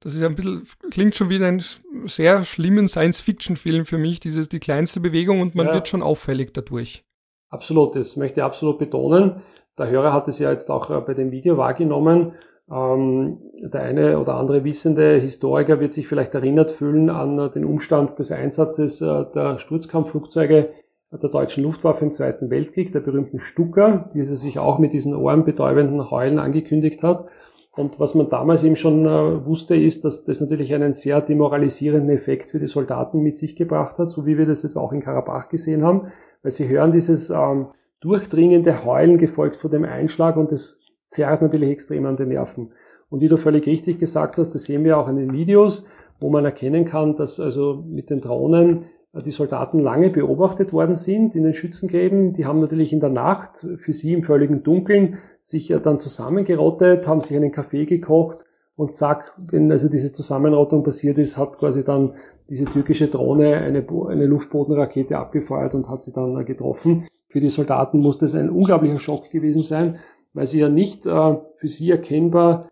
das 0.00 0.14
ist 0.14 0.20
ja 0.20 0.28
ein 0.28 0.36
bisschen, 0.36 0.62
klingt 0.90 1.16
schon 1.16 1.28
wie 1.28 1.42
ein 1.42 1.62
sehr 2.04 2.44
schlimmen 2.44 2.86
Science-Fiction-Film 2.86 3.84
für 3.84 3.98
mich, 3.98 4.20
dieses 4.20 4.48
die 4.48 4.60
kleinste 4.60 5.00
Bewegung 5.00 5.40
und 5.40 5.54
man 5.54 5.66
ja. 5.66 5.74
wird 5.74 5.88
schon 5.88 6.02
auffällig 6.02 6.54
dadurch. 6.54 7.04
Absolut, 7.48 7.96
das 7.96 8.16
möchte 8.16 8.40
ich 8.40 8.44
absolut 8.44 8.78
betonen. 8.78 9.42
Der 9.76 9.88
Hörer 9.88 10.12
hat 10.12 10.28
es 10.28 10.38
ja 10.38 10.50
jetzt 10.50 10.70
auch 10.70 10.90
äh, 10.90 11.00
bei 11.00 11.14
dem 11.14 11.30
Video 11.30 11.56
wahrgenommen. 11.56 12.32
Ähm, 12.70 13.38
der 13.60 13.82
eine 13.82 14.18
oder 14.18 14.34
andere 14.34 14.62
wissende 14.62 15.18
Historiker 15.18 15.80
wird 15.80 15.92
sich 15.92 16.06
vielleicht 16.06 16.34
erinnert 16.34 16.70
fühlen 16.70 17.10
an 17.10 17.38
äh, 17.38 17.50
den 17.50 17.64
Umstand 17.64 18.18
des 18.18 18.30
Einsatzes 18.30 19.00
äh, 19.00 19.24
der 19.34 19.58
Sturzkampfflugzeuge 19.58 20.70
der 21.10 21.30
deutschen 21.30 21.64
Luftwaffe 21.64 22.04
im 22.04 22.12
Zweiten 22.12 22.50
Weltkrieg, 22.50 22.92
der 22.92 23.00
berühmten 23.00 23.40
Stucker, 23.40 24.10
die 24.14 24.22
sie 24.24 24.36
sich 24.36 24.58
auch 24.58 24.78
mit 24.78 24.92
diesen 24.92 25.14
ohrenbetäubenden 25.14 26.10
Heulen 26.10 26.38
angekündigt 26.38 27.02
hat. 27.02 27.26
Und 27.72 27.98
was 28.00 28.14
man 28.14 28.28
damals 28.28 28.64
eben 28.64 28.76
schon 28.76 29.06
äh, 29.06 29.46
wusste, 29.46 29.76
ist, 29.76 30.04
dass 30.04 30.24
das 30.24 30.40
natürlich 30.40 30.74
einen 30.74 30.94
sehr 30.94 31.20
demoralisierenden 31.20 32.10
Effekt 32.10 32.50
für 32.50 32.58
die 32.58 32.66
Soldaten 32.66 33.20
mit 33.20 33.36
sich 33.36 33.56
gebracht 33.56 33.98
hat, 33.98 34.10
so 34.10 34.26
wie 34.26 34.36
wir 34.36 34.46
das 34.46 34.64
jetzt 34.64 34.76
auch 34.76 34.92
in 34.92 35.00
Karabach 35.00 35.48
gesehen 35.48 35.84
haben, 35.84 36.08
weil 36.42 36.50
sie 36.50 36.68
hören 36.68 36.92
dieses 36.92 37.30
ähm, 37.30 37.68
durchdringende 38.00 38.84
Heulen 38.84 39.16
gefolgt 39.16 39.56
von 39.56 39.70
dem 39.70 39.84
Einschlag 39.84 40.36
und 40.36 40.52
das 40.52 40.78
zerrt 41.06 41.40
natürlich 41.40 41.70
extrem 41.70 42.04
an 42.06 42.16
den 42.16 42.28
Nerven. 42.28 42.72
Und 43.10 43.20
wie 43.20 43.28
du 43.28 43.38
völlig 43.38 43.66
richtig 43.66 43.98
gesagt 43.98 44.38
hast, 44.38 44.54
das 44.54 44.64
sehen 44.64 44.84
wir 44.84 44.98
auch 44.98 45.08
in 45.08 45.16
den 45.16 45.32
Videos, 45.32 45.86
wo 46.20 46.30
man 46.30 46.44
erkennen 46.44 46.84
kann, 46.84 47.16
dass 47.16 47.40
also 47.40 47.84
mit 47.86 48.10
den 48.10 48.20
Drohnen 48.20 48.86
die 49.14 49.30
Soldaten 49.30 49.80
lange 49.80 50.10
beobachtet 50.10 50.72
worden 50.72 50.96
sind 50.96 51.34
in 51.34 51.44
den 51.44 51.54
Schützengräben. 51.54 52.34
Die 52.34 52.46
haben 52.46 52.60
natürlich 52.60 52.92
in 52.92 53.00
der 53.00 53.08
Nacht 53.08 53.66
für 53.76 53.92
sie 53.92 54.12
im 54.12 54.22
völligen 54.22 54.62
Dunkeln 54.62 55.18
sich 55.40 55.74
dann 55.82 55.98
zusammengerottet, 55.98 57.06
haben 57.06 57.22
sich 57.22 57.34
einen 57.34 57.52
Kaffee 57.52 57.86
gekocht 57.86 58.38
und 58.76 58.96
zack, 58.96 59.34
wenn 59.38 59.72
also 59.72 59.88
diese 59.88 60.12
Zusammenrottung 60.12 60.84
passiert 60.84 61.18
ist, 61.18 61.36
hat 61.36 61.56
quasi 61.56 61.82
dann 61.82 62.14
diese 62.48 62.64
türkische 62.64 63.08
Drohne 63.08 63.56
eine, 63.56 63.84
eine 64.08 64.26
Luftbodenrakete 64.26 65.18
abgefeuert 65.18 65.74
und 65.74 65.88
hat 65.88 66.02
sie 66.02 66.12
dann 66.12 66.44
getroffen. 66.44 67.08
Für 67.28 67.40
die 67.40 67.50
Soldaten 67.50 67.98
muss 67.98 68.18
das 68.18 68.34
ein 68.34 68.48
unglaublicher 68.48 69.00
Schock 69.00 69.30
gewesen 69.30 69.62
sein, 69.62 69.98
weil 70.32 70.46
sie 70.46 70.60
ja 70.60 70.68
nicht 70.68 71.06
äh, 71.06 71.36
für 71.56 71.68
sie 71.68 71.90
erkennbar 71.90 72.70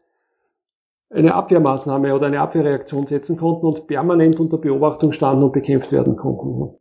eine 1.16 1.34
Abwehrmaßnahme 1.34 2.14
oder 2.14 2.26
eine 2.26 2.40
Abwehrreaktion 2.40 3.06
setzen 3.06 3.36
konnten 3.36 3.66
und 3.66 3.86
permanent 3.86 4.38
unter 4.38 4.58
Beobachtung 4.58 5.12
standen 5.12 5.44
und 5.44 5.52
bekämpft 5.52 5.92
werden 5.92 6.16
konnten. 6.16 6.76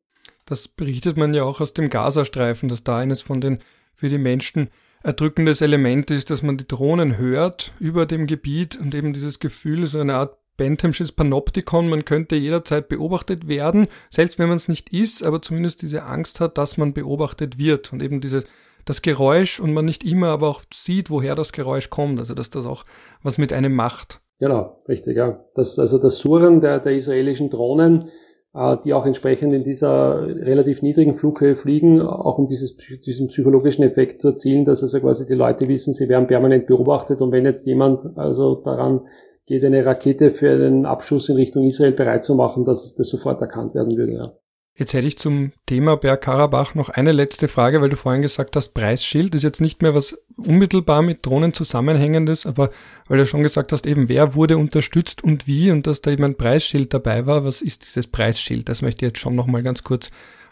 Das 0.45 0.67
berichtet 0.67 1.17
man 1.17 1.33
ja 1.33 1.43
auch 1.43 1.61
aus 1.61 1.73
dem 1.73 1.89
Gazastreifen, 1.89 2.69
dass 2.69 2.83
da 2.83 2.97
eines 2.97 3.21
von 3.21 3.41
den 3.41 3.59
für 3.93 4.09
die 4.09 4.17
Menschen 4.17 4.69
erdrückendes 5.03 5.61
Element 5.61 6.11
ist, 6.11 6.29
dass 6.29 6.43
man 6.43 6.57
die 6.57 6.67
Drohnen 6.67 7.17
hört 7.17 7.73
über 7.79 8.05
dem 8.05 8.27
Gebiet 8.27 8.79
und 8.79 8.93
eben 8.93 9.13
dieses 9.13 9.39
Gefühl, 9.39 9.85
so 9.87 9.99
eine 9.99 10.15
Art 10.15 10.37
Benthamsches 10.57 11.11
Panoptikon, 11.11 11.89
man 11.89 12.05
könnte 12.05 12.35
jederzeit 12.35 12.87
beobachtet 12.87 13.47
werden, 13.47 13.87
selbst 14.09 14.39
wenn 14.39 14.47
man 14.47 14.57
es 14.57 14.67
nicht 14.67 14.89
ist, 14.89 15.23
aber 15.23 15.41
zumindest 15.41 15.81
diese 15.81 16.05
Angst 16.05 16.39
hat, 16.39 16.57
dass 16.57 16.77
man 16.77 16.93
beobachtet 16.93 17.57
wird 17.57 17.91
und 17.91 18.01
eben 18.01 18.21
diese 18.21 18.43
das 18.85 19.01
Geräusch 19.01 19.59
und 19.59 19.73
man 19.73 19.85
nicht 19.85 20.03
immer 20.03 20.27
aber 20.27 20.47
auch 20.47 20.61
sieht, 20.71 21.09
woher 21.09 21.35
das 21.35 21.51
Geräusch 21.51 21.89
kommt, 21.89 22.19
also 22.19 22.35
dass 22.35 22.51
das 22.51 22.67
auch 22.67 22.85
was 23.23 23.37
mit 23.37 23.51
einem 23.51 23.73
macht. 23.73 24.21
Genau, 24.39 24.81
richtig, 24.87 25.15
ja. 25.15 25.45
Das, 25.53 25.79
also 25.79 25.97
das 25.97 26.17
Surren 26.17 26.59
der, 26.59 26.79
der 26.79 26.93
israelischen 26.93 27.49
Drohnen, 27.49 28.09
äh, 28.53 28.77
die 28.83 28.93
auch 28.93 29.05
entsprechend 29.05 29.53
in 29.53 29.63
dieser 29.63 30.25
relativ 30.27 30.81
niedrigen 30.81 31.15
Flughöhe 31.15 31.55
fliegen, 31.55 32.01
auch 32.01 32.37
um 32.37 32.47
dieses, 32.47 32.75
diesen 33.05 33.27
psychologischen 33.27 33.83
Effekt 33.83 34.21
zu 34.21 34.29
erzielen, 34.29 34.65
dass 34.65 34.81
also 34.81 34.99
quasi 34.99 35.25
die 35.25 35.33
Leute 35.33 35.67
wissen, 35.67 35.93
sie 35.93 36.09
werden 36.09 36.27
permanent 36.27 36.67
beobachtet 36.67 37.21
und 37.21 37.31
wenn 37.31 37.45
jetzt 37.45 37.65
jemand 37.65 38.17
also 38.17 38.55
daran 38.55 39.07
geht, 39.45 39.63
eine 39.63 39.85
Rakete 39.85 40.31
für 40.31 40.57
den 40.57 40.85
Abschuss 40.85 41.29
in 41.29 41.35
Richtung 41.35 41.65
Israel 41.65 41.93
bereit 41.93 42.23
zu 42.23 42.35
machen, 42.35 42.65
dass 42.65 42.95
das 42.95 43.07
sofort 43.09 43.41
erkannt 43.41 43.73
werden 43.73 43.95
würde, 43.95 44.13
ja. 44.13 44.33
Jetzt 44.77 44.93
hätte 44.93 45.07
ich 45.07 45.17
zum 45.17 45.53
Thema 45.65 45.95
Bergkarabach 45.95 46.75
noch 46.75 46.89
eine 46.89 47.13
letzte 47.13 47.47
Frage, 47.47 47.81
weil 47.81 47.87
du 47.87 47.95
vorhin 47.95 48.21
gesagt 48.21 48.57
hast, 48.57 48.73
Preisschild 48.73 49.33
ist 49.33 49.43
jetzt 49.43 49.61
nicht 49.61 49.81
mehr 49.81 49.95
was 49.95 50.17
unmittelbar 50.35 51.01
mit 51.01 51.25
Drohnen 51.25 51.53
zusammenhängendes, 51.53 52.45
aber 52.45 52.71
weil 53.07 53.19
du 53.19 53.25
schon 53.25 53.41
gesagt 53.41 53.71
hast, 53.71 53.87
eben 53.87 54.09
wer 54.09 54.35
wurde 54.35 54.57
unterstützt 54.57 55.23
und 55.23 55.47
wie 55.47 55.71
und 55.71 55.87
dass 55.87 56.01
da 56.01 56.11
eben 56.11 56.25
ein 56.25 56.35
Preisschild 56.35 56.93
dabei 56.93 57.25
war, 57.25 57.45
was 57.45 57.61
ist 57.61 57.85
dieses 57.85 58.07
Preisschild? 58.07 58.67
Das 58.67 58.81
möchte 58.81 59.05
ich 59.05 59.11
jetzt 59.11 59.21
schon 59.21 59.35
nochmal 59.35 59.63
ganz 59.63 59.85
kurz 59.85 60.11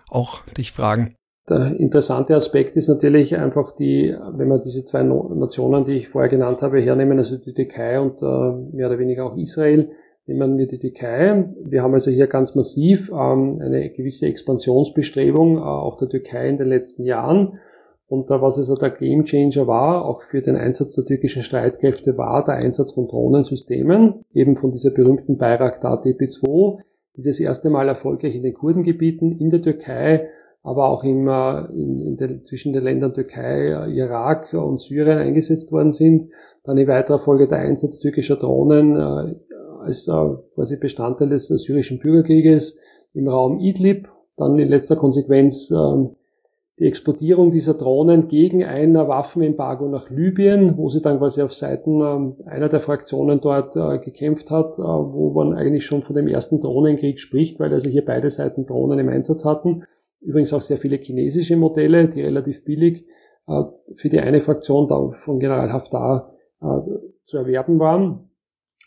auch 0.09 0.41
dich 0.57 0.71
fragen. 0.71 1.15
Der 1.49 1.78
interessante 1.78 2.34
Aspekt 2.34 2.78
ist 2.78 2.88
natürlich 2.88 3.36
einfach 3.36 3.76
die, 3.76 4.15
wenn 4.38 4.47
man 4.47 4.61
diese 4.61 4.86
zwei 4.86 5.03
Nationen, 5.03 5.84
die 5.84 5.95
ich 5.95 6.07
vorher 6.07 6.30
genannt 6.30 6.61
habe, 6.61 6.80
hernehmen, 6.80 7.17
also 7.17 7.38
die 7.38 7.53
Türkei 7.53 7.99
und 7.99 8.21
äh, 8.21 8.76
mehr 8.76 8.88
oder 8.88 8.99
weniger 8.99 9.26
auch 9.26 9.36
Israel, 9.36 9.91
Nehmen 10.26 10.57
wir 10.57 10.67
die 10.67 10.80
Türkei. 10.80 11.49
Wir 11.65 11.84
haben 11.84 11.93
also 11.93 12.09
hier 12.09 12.28
ganz 12.28 12.55
massiv 12.55 13.11
ähm, 13.11 13.59
eine 13.61 13.89
gewisse 13.89 14.28
Expansionsbestrebung 14.28 15.57
äh, 15.57 15.61
auch 15.61 15.97
der 15.97 16.07
Türkei 16.07 16.47
in 16.47 16.57
den 16.57 16.67
letzten 16.67 17.03
Jahren. 17.03 17.59
Und 18.07 18.32
äh, 18.32 18.41
was 18.41 18.57
also 18.57 18.76
der 18.78 18.91
Gamechanger 18.91 19.67
war, 19.67 20.05
auch 20.05 20.21
für 20.24 20.41
den 20.41 20.55
Einsatz 20.55 20.95
der 20.95 21.03
türkischen 21.03 21.43
Streitkräfte, 21.43 22.17
war 22.17 22.45
der 22.45 22.55
Einsatz 22.55 22.93
von 22.93 23.07
Drohnensystemen, 23.09 24.24
eben 24.34 24.55
von 24.55 24.71
dieser 24.71 24.91
berühmten 24.91 25.38
Bayraktar 25.38 26.01
TP2, 26.01 26.80
die 27.17 27.24
das 27.24 27.41
erste 27.41 27.69
Mal 27.69 27.89
erfolgreich 27.89 28.36
in 28.36 28.43
den 28.43 28.53
Kurdengebieten 28.53 29.39
in 29.39 29.49
der 29.49 29.61
Türkei, 29.61 30.30
aber 30.61 30.88
auch 30.88 31.03
im, 31.03 31.28
äh, 31.28 31.65
in, 31.74 31.99
in 31.99 32.15
den, 32.15 32.45
zwischen 32.45 32.71
den 32.71 32.84
Ländern 32.84 33.13
Türkei, 33.13 33.89
Irak 33.89 34.53
und 34.53 34.80
Syrien 34.80 35.17
eingesetzt 35.17 35.74
worden 35.74 35.91
sind. 35.91 36.30
Dann 36.63 36.78
in 36.78 36.88
weiterer 36.88 37.19
Folge 37.19 37.49
der 37.49 37.57
Einsatz 37.57 37.99
türkischer 37.99 38.38
Drohnen 38.38 38.95
äh, 38.95 39.36
als 39.84 40.05
quasi 40.55 40.77
Bestandteil 40.77 41.29
des 41.29 41.47
syrischen 41.47 41.99
Bürgerkrieges 41.99 42.77
im 43.13 43.27
Raum 43.27 43.59
Idlib, 43.59 44.09
dann 44.38 44.57
in 44.57 44.69
letzter 44.69 44.95
Konsequenz 44.95 45.69
äh, 45.71 45.75
die 46.79 46.86
Exportierung 46.86 47.51
dieser 47.51 47.75
Drohnen 47.75 48.27
gegen 48.27 48.63
ein 48.63 48.95
Waffenembargo 48.95 49.88
nach 49.88 50.09
Libyen, 50.09 50.75
wo 50.75 50.89
sie 50.89 51.01
dann 51.01 51.19
quasi 51.19 51.41
auf 51.43 51.53
Seiten 51.53 52.01
äh, 52.01 52.49
einer 52.49 52.69
der 52.69 52.79
Fraktionen 52.79 53.41
dort 53.41 53.75
äh, 53.75 53.99
gekämpft 53.99 54.49
hat, 54.49 54.79
äh, 54.79 54.81
wo 54.81 55.31
man 55.34 55.53
eigentlich 55.53 55.86
schon 55.86 56.01
von 56.01 56.15
dem 56.15 56.27
ersten 56.27 56.61
Drohnenkrieg 56.61 57.19
spricht, 57.19 57.59
weil 57.59 57.71
also 57.71 57.89
hier 57.89 58.03
beide 58.03 58.31
Seiten 58.31 58.65
Drohnen 58.65 58.97
im 58.97 59.09
Einsatz 59.09 59.45
hatten. 59.45 59.84
Übrigens 60.19 60.53
auch 60.53 60.61
sehr 60.61 60.77
viele 60.77 60.97
chinesische 60.97 61.57
Modelle, 61.57 62.07
die 62.07 62.21
relativ 62.21 62.63
billig 62.63 63.05
äh, 63.47 63.63
für 63.95 64.09
die 64.09 64.19
eine 64.19 64.41
Fraktion 64.41 64.88
von 65.17 65.39
General 65.39 65.71
Haftar 65.71 66.29
zu 67.23 67.38
erwerben 67.38 67.77
waren. 67.77 68.29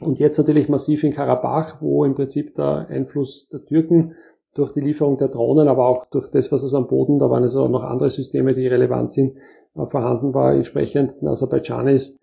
Und 0.01 0.19
jetzt 0.19 0.37
natürlich 0.39 0.69
massiv 0.69 1.05
in 1.05 1.13
Karabach, 1.13 1.81
wo 1.81 2.05
im 2.05 2.15
Prinzip 2.15 2.55
der 2.55 2.89
Einfluss 2.89 3.49
der 3.49 3.65
Türken 3.65 4.15
durch 4.55 4.73
die 4.73 4.81
Lieferung 4.81 5.19
der 5.19 5.29
Drohnen, 5.29 5.69
aber 5.69 5.87
auch 5.87 6.07
durch 6.07 6.31
das, 6.31 6.51
was 6.53 6.63
es 6.63 6.75
am 6.75 6.87
Boden, 6.87 7.19
da 7.19 7.31
waren 7.31 7.43
also 7.43 7.69
noch 7.69 7.83
andere 7.83 8.11
Systeme, 8.11 8.55
die 8.55 8.67
relevant 8.67 9.13
sind, 9.13 9.37
äh, 9.75 9.87
vorhanden 9.87 10.35
war, 10.35 10.55
entsprechend 10.55 11.21
den 11.21 11.29
Aserbaidschanis 11.29 12.19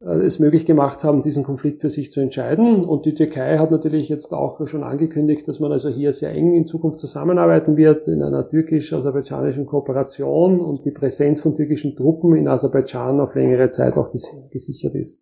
äh, 0.00 0.20
es 0.20 0.38
möglich 0.38 0.66
gemacht 0.66 1.04
haben, 1.04 1.22
diesen 1.22 1.44
Konflikt 1.44 1.80
für 1.80 1.90
sich 1.90 2.12
zu 2.12 2.20
entscheiden. 2.20 2.84
Und 2.84 3.06
die 3.06 3.14
Türkei 3.14 3.58
hat 3.58 3.70
natürlich 3.70 4.08
jetzt 4.08 4.32
auch 4.32 4.66
schon 4.66 4.82
angekündigt, 4.82 5.46
dass 5.48 5.60
man 5.60 5.72
also 5.72 5.88
hier 5.88 6.12
sehr 6.12 6.32
eng 6.32 6.54
in 6.54 6.66
Zukunft 6.66 7.00
zusammenarbeiten 7.00 7.76
wird 7.76 8.08
in 8.08 8.22
einer 8.22 8.48
türkisch-aserbaidschanischen 8.48 9.66
Kooperation 9.66 10.60
und 10.60 10.84
die 10.84 10.90
Präsenz 10.90 11.40
von 11.40 11.56
türkischen 11.56 11.96
Truppen 11.96 12.36
in 12.36 12.48
Aserbaidschan 12.48 13.20
auf 13.20 13.34
längere 13.34 13.70
Zeit 13.70 13.96
auch 13.96 14.10
gesichert 14.50 14.94
ist. 14.94 15.20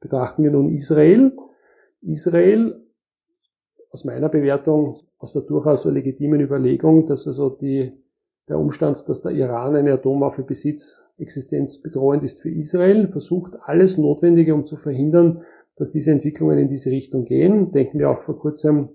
Betrachten 0.00 0.42
wir 0.42 0.50
nun 0.50 0.74
Israel. 0.74 1.36
Israel, 2.00 2.82
aus 3.90 4.04
meiner 4.04 4.28
Bewertung, 4.28 5.00
aus 5.18 5.32
der 5.32 5.42
durchaus 5.42 5.84
legitimen 5.84 6.40
Überlegung, 6.40 7.06
dass 7.06 7.26
also 7.26 7.50
die, 7.50 7.92
der 8.48 8.58
Umstand, 8.58 9.06
dass 9.08 9.20
der 9.20 9.32
Iran 9.32 9.76
eine 9.76 9.92
Atomwaffe 9.92 10.42
besitzt, 10.42 11.04
existenzbedrohend 11.18 12.24
ist 12.24 12.40
für 12.40 12.50
Israel, 12.50 13.08
versucht 13.08 13.54
alles 13.60 13.98
Notwendige, 13.98 14.54
um 14.54 14.64
zu 14.64 14.76
verhindern, 14.76 15.42
dass 15.76 15.90
diese 15.90 16.10
Entwicklungen 16.10 16.58
in 16.58 16.68
diese 16.68 16.90
Richtung 16.90 17.24
gehen. 17.26 17.70
Denken 17.70 17.98
wir 17.98 18.10
auch 18.10 18.22
vor 18.22 18.38
kurzem, 18.38 18.88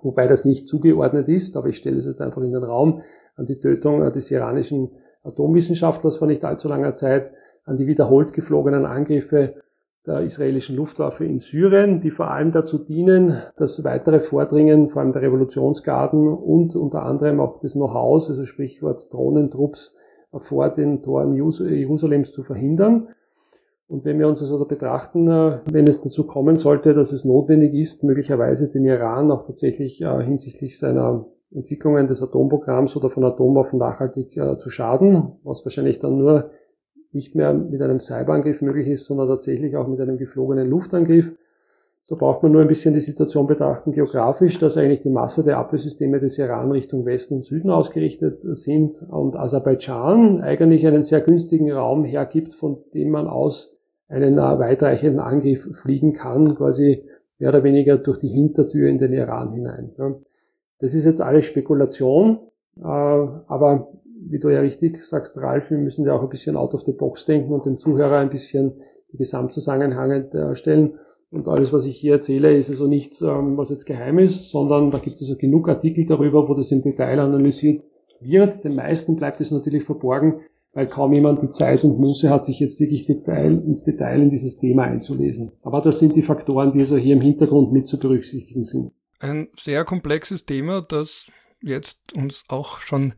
wobei 0.00 0.26
das 0.26 0.46
nicht 0.46 0.66
zugeordnet 0.68 1.28
ist, 1.28 1.56
aber 1.56 1.68
ich 1.68 1.76
stelle 1.76 1.96
es 1.96 2.06
jetzt 2.06 2.22
einfach 2.22 2.42
in 2.42 2.52
den 2.52 2.64
Raum, 2.64 3.02
an 3.36 3.46
die 3.46 3.60
Tötung 3.60 4.00
des 4.12 4.30
iranischen 4.30 4.90
Atomwissenschaftlers 5.22 6.16
vor 6.16 6.26
nicht 6.26 6.44
allzu 6.44 6.68
langer 6.68 6.94
Zeit, 6.94 7.30
an 7.64 7.76
die 7.76 7.86
wiederholt 7.86 8.32
geflogenen 8.32 8.86
Angriffe 8.86 9.62
der 10.06 10.20
israelischen 10.22 10.76
Luftwaffe 10.76 11.24
in 11.24 11.38
Syrien, 11.38 12.00
die 12.00 12.10
vor 12.10 12.30
allem 12.30 12.50
dazu 12.50 12.78
dienen, 12.78 13.40
das 13.56 13.84
weitere 13.84 14.20
Vordringen 14.20 14.88
vor 14.88 15.02
allem 15.02 15.12
der 15.12 15.22
Revolutionsgarden 15.22 16.26
und 16.28 16.74
unter 16.74 17.04
anderem 17.04 17.40
auch 17.40 17.60
des 17.60 17.74
Know-hows, 17.74 18.28
also 18.28 18.44
Sprichwort 18.44 19.12
Drohnentrupps, 19.12 19.96
vor 20.32 20.70
den 20.70 21.02
Toren 21.02 21.34
Jerusalems 21.34 22.32
zu 22.32 22.42
verhindern. 22.42 23.08
Und 23.86 24.06
wenn 24.06 24.18
wir 24.18 24.26
uns 24.26 24.40
also 24.40 24.64
betrachten, 24.64 25.28
äh, 25.28 25.58
wenn 25.70 25.86
es 25.86 26.00
dazu 26.00 26.26
kommen 26.26 26.56
sollte, 26.56 26.94
dass 26.94 27.12
es 27.12 27.26
notwendig 27.26 27.74
ist, 27.74 28.02
möglicherweise 28.02 28.70
den 28.70 28.84
Iran 28.84 29.30
auch 29.30 29.46
tatsächlich 29.46 30.00
äh, 30.00 30.24
hinsichtlich 30.24 30.78
seiner 30.78 31.26
Entwicklungen 31.50 32.06
des 32.06 32.22
Atomprogramms 32.22 32.96
oder 32.96 33.10
von 33.10 33.24
Atomwaffen 33.24 33.78
nachhaltig 33.78 34.34
äh, 34.38 34.56
zu 34.56 34.70
schaden, 34.70 35.32
was 35.44 35.66
wahrscheinlich 35.66 35.98
dann 35.98 36.16
nur 36.16 36.50
nicht 37.12 37.34
mehr 37.34 37.52
mit 37.52 37.80
einem 37.82 38.00
Cyberangriff 38.00 38.62
möglich 38.62 38.88
ist, 38.88 39.06
sondern 39.06 39.28
tatsächlich 39.28 39.76
auch 39.76 39.86
mit 39.86 40.00
einem 40.00 40.18
geflogenen 40.18 40.68
Luftangriff. 40.68 41.32
So 42.04 42.16
braucht 42.16 42.42
man 42.42 42.52
nur 42.52 42.62
ein 42.62 42.68
bisschen 42.68 42.94
die 42.94 43.00
Situation 43.00 43.46
betrachten 43.46 43.92
geografisch, 43.92 44.58
dass 44.58 44.76
eigentlich 44.76 45.00
die 45.00 45.10
Masse 45.10 45.44
der 45.44 45.58
Abwehrsysteme 45.58 46.18
des 46.18 46.36
Iran 46.36 46.72
Richtung 46.72 47.06
Westen 47.06 47.36
und 47.36 47.44
Süden 47.44 47.70
ausgerichtet 47.70 48.40
sind 48.56 49.02
und 49.08 49.36
Aserbaidschan 49.36 50.40
eigentlich 50.40 50.86
einen 50.86 51.04
sehr 51.04 51.20
günstigen 51.20 51.70
Raum 51.70 52.04
hergibt, 52.04 52.54
von 52.54 52.78
dem 52.92 53.10
man 53.10 53.28
aus 53.28 53.76
einen 54.08 54.36
weitreichenden 54.36 55.20
Angriff 55.20 55.66
fliegen 55.80 56.12
kann, 56.12 56.56
quasi 56.56 57.04
mehr 57.38 57.50
oder 57.50 57.64
weniger 57.64 57.96
durch 57.98 58.18
die 58.18 58.28
Hintertür 58.28 58.88
in 58.88 58.98
den 58.98 59.12
Iran 59.12 59.52
hinein. 59.52 59.92
Das 60.80 60.94
ist 60.94 61.04
jetzt 61.04 61.20
alles 61.20 61.44
Spekulation, 61.44 62.40
äh, 62.78 62.82
aber 62.82 63.88
wie 64.28 64.38
du 64.38 64.48
ja 64.48 64.60
richtig 64.60 65.02
sagst, 65.02 65.36
Ralf, 65.36 65.70
wir 65.70 65.78
müssen 65.78 66.06
ja 66.06 66.14
auch 66.14 66.22
ein 66.22 66.28
bisschen 66.28 66.56
out 66.56 66.74
of 66.74 66.82
the 66.82 66.92
box 66.92 67.24
denken 67.24 67.52
und 67.52 67.66
dem 67.66 67.78
Zuhörer 67.78 68.18
ein 68.18 68.30
bisschen 68.30 68.74
die 69.12 69.18
Gesamtzusammenhänge 69.18 70.24
darstellen. 70.24 70.98
Und 71.30 71.48
alles, 71.48 71.72
was 71.72 71.86
ich 71.86 71.96
hier 71.96 72.14
erzähle, 72.14 72.54
ist 72.54 72.68
also 72.68 72.86
nichts, 72.86 73.22
ähm, 73.22 73.56
was 73.56 73.70
jetzt 73.70 73.86
geheim 73.86 74.18
ist, 74.18 74.50
sondern 74.50 74.90
da 74.90 74.98
gibt 74.98 75.16
es 75.16 75.22
also 75.22 75.36
genug 75.36 75.68
Artikel 75.68 76.04
darüber, 76.04 76.48
wo 76.48 76.54
das 76.54 76.70
im 76.70 76.82
Detail 76.82 77.20
analysiert 77.20 77.82
wird. 78.20 78.62
Den 78.64 78.76
meisten 78.76 79.16
bleibt 79.16 79.40
es 79.40 79.50
natürlich 79.50 79.84
verborgen, 79.84 80.42
weil 80.74 80.88
kaum 80.88 81.14
jemand 81.14 81.42
die 81.42 81.48
Zeit 81.48 81.84
und 81.84 81.98
Muße 81.98 82.28
hat, 82.28 82.44
sich 82.44 82.60
jetzt 82.60 82.80
wirklich 82.80 83.06
Detail, 83.06 83.62
ins 83.64 83.82
Detail 83.82 84.20
in 84.20 84.30
dieses 84.30 84.58
Thema 84.58 84.84
einzulesen. 84.84 85.52
Aber 85.62 85.80
das 85.80 85.98
sind 85.98 86.16
die 86.16 86.22
Faktoren, 86.22 86.72
die 86.72 86.80
also 86.80 86.96
hier 86.96 87.14
im 87.14 87.22
Hintergrund 87.22 87.72
mit 87.72 87.86
zu 87.86 87.98
berücksichtigen 87.98 88.64
sind. 88.64 88.92
Ein 89.18 89.48
sehr 89.56 89.84
komplexes 89.84 90.44
Thema, 90.44 90.82
das 90.82 91.30
jetzt 91.62 92.14
uns 92.14 92.44
auch 92.48 92.78
schon 92.78 93.14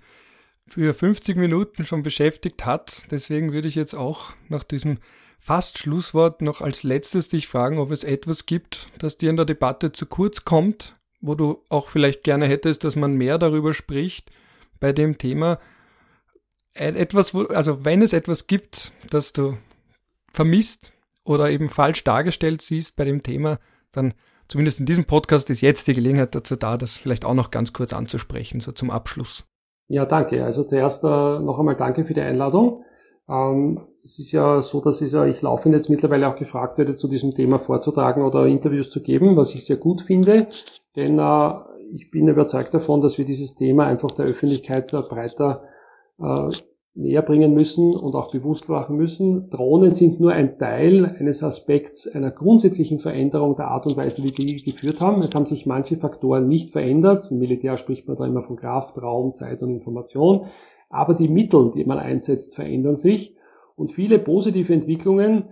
für 0.66 0.94
50 0.94 1.36
Minuten 1.36 1.84
schon 1.84 2.02
beschäftigt 2.02 2.64
hat. 2.64 3.06
Deswegen 3.10 3.52
würde 3.52 3.68
ich 3.68 3.74
jetzt 3.74 3.94
auch 3.94 4.32
nach 4.48 4.64
diesem 4.64 4.98
fast 5.38 5.78
Schlusswort 5.78 6.40
noch 6.40 6.60
als 6.60 6.82
letztes 6.82 7.28
dich 7.28 7.48
fragen, 7.48 7.78
ob 7.78 7.90
es 7.90 8.02
etwas 8.02 8.46
gibt, 8.46 8.88
das 8.98 9.18
dir 9.18 9.30
in 9.30 9.36
der 9.36 9.44
Debatte 9.44 9.92
zu 9.92 10.06
kurz 10.06 10.44
kommt, 10.44 10.96
wo 11.20 11.34
du 11.34 11.62
auch 11.68 11.88
vielleicht 11.88 12.24
gerne 12.24 12.46
hättest, 12.46 12.84
dass 12.84 12.96
man 12.96 13.14
mehr 13.14 13.38
darüber 13.38 13.74
spricht 13.74 14.30
bei 14.80 14.92
dem 14.92 15.18
Thema, 15.18 15.58
etwas, 16.72 17.34
wo, 17.34 17.42
also 17.44 17.84
wenn 17.84 18.02
es 18.02 18.12
etwas 18.12 18.46
gibt, 18.46 18.92
das 19.10 19.32
du 19.32 19.56
vermisst 20.32 20.92
oder 21.24 21.50
eben 21.50 21.68
falsch 21.68 22.04
dargestellt 22.04 22.62
siehst 22.62 22.96
bei 22.96 23.04
dem 23.04 23.22
Thema, 23.22 23.58
dann 23.92 24.14
zumindest 24.48 24.80
in 24.80 24.86
diesem 24.86 25.04
Podcast 25.04 25.50
ist 25.50 25.60
jetzt 25.60 25.86
die 25.86 25.94
Gelegenheit 25.94 26.34
dazu 26.34 26.56
da, 26.56 26.76
das 26.76 26.96
vielleicht 26.96 27.24
auch 27.24 27.34
noch 27.34 27.50
ganz 27.50 27.72
kurz 27.72 27.92
anzusprechen, 27.92 28.60
so 28.60 28.72
zum 28.72 28.90
Abschluss. 28.90 29.46
Ja, 29.88 30.06
danke. 30.06 30.44
Also 30.44 30.64
zuerst 30.64 31.04
äh, 31.04 31.06
noch 31.06 31.58
einmal 31.58 31.76
danke 31.76 32.04
für 32.04 32.14
die 32.14 32.20
Einladung. 32.20 32.84
Ähm, 33.28 33.80
es 34.02 34.18
ist 34.18 34.32
ja 34.32 34.60
so, 34.60 34.80
dass 34.80 35.00
ich, 35.00 35.12
ja, 35.12 35.24
ich 35.26 35.40
laufend 35.42 35.74
jetzt 35.74 35.88
mittlerweile 35.88 36.28
auch 36.28 36.36
gefragt 36.36 36.78
werde, 36.78 36.94
zu 36.94 37.08
diesem 37.08 37.34
Thema 37.34 37.58
vorzutragen 37.58 38.22
oder 38.22 38.46
Interviews 38.46 38.90
zu 38.90 39.02
geben, 39.02 39.36
was 39.36 39.54
ich 39.54 39.64
sehr 39.64 39.78
gut 39.78 40.02
finde, 40.02 40.48
denn 40.94 41.18
äh, 41.18 41.50
ich 41.94 42.10
bin 42.10 42.28
überzeugt 42.28 42.74
davon, 42.74 43.00
dass 43.00 43.18
wir 43.18 43.24
dieses 43.24 43.54
Thema 43.54 43.86
einfach 43.86 44.10
der 44.10 44.26
Öffentlichkeit 44.26 44.90
breiter 44.90 45.64
äh, 46.18 46.48
näher 46.94 47.22
bringen 47.22 47.54
müssen 47.54 47.94
und 47.94 48.14
auch 48.14 48.30
bewusst 48.30 48.68
machen 48.68 48.96
müssen. 48.96 49.50
Drohnen 49.50 49.92
sind 49.92 50.20
nur 50.20 50.32
ein 50.32 50.58
Teil 50.58 51.16
eines 51.18 51.42
Aspekts 51.42 52.06
einer 52.06 52.30
grundsätzlichen 52.30 53.00
Veränderung 53.00 53.56
der 53.56 53.68
Art 53.68 53.86
und 53.86 53.96
Weise, 53.96 54.22
wie 54.22 54.32
wir 54.36 54.62
geführt 54.62 55.00
haben. 55.00 55.20
Es 55.22 55.34
haben 55.34 55.46
sich 55.46 55.66
manche 55.66 55.96
Faktoren 55.96 56.46
nicht 56.46 56.70
verändert. 56.70 57.28
Im 57.30 57.38
Militär 57.38 57.76
spricht 57.78 58.06
man 58.06 58.16
da 58.16 58.26
immer 58.26 58.44
von 58.44 58.56
Kraft, 58.56 59.00
Raum, 59.02 59.34
Zeit 59.34 59.60
und 59.62 59.70
Information. 59.70 60.46
Aber 60.88 61.14
die 61.14 61.28
Mittel, 61.28 61.72
die 61.74 61.84
man 61.84 61.98
einsetzt, 61.98 62.54
verändern 62.54 62.96
sich. 62.96 63.34
Und 63.74 63.90
viele 63.90 64.20
positive 64.20 64.72
Entwicklungen 64.72 65.46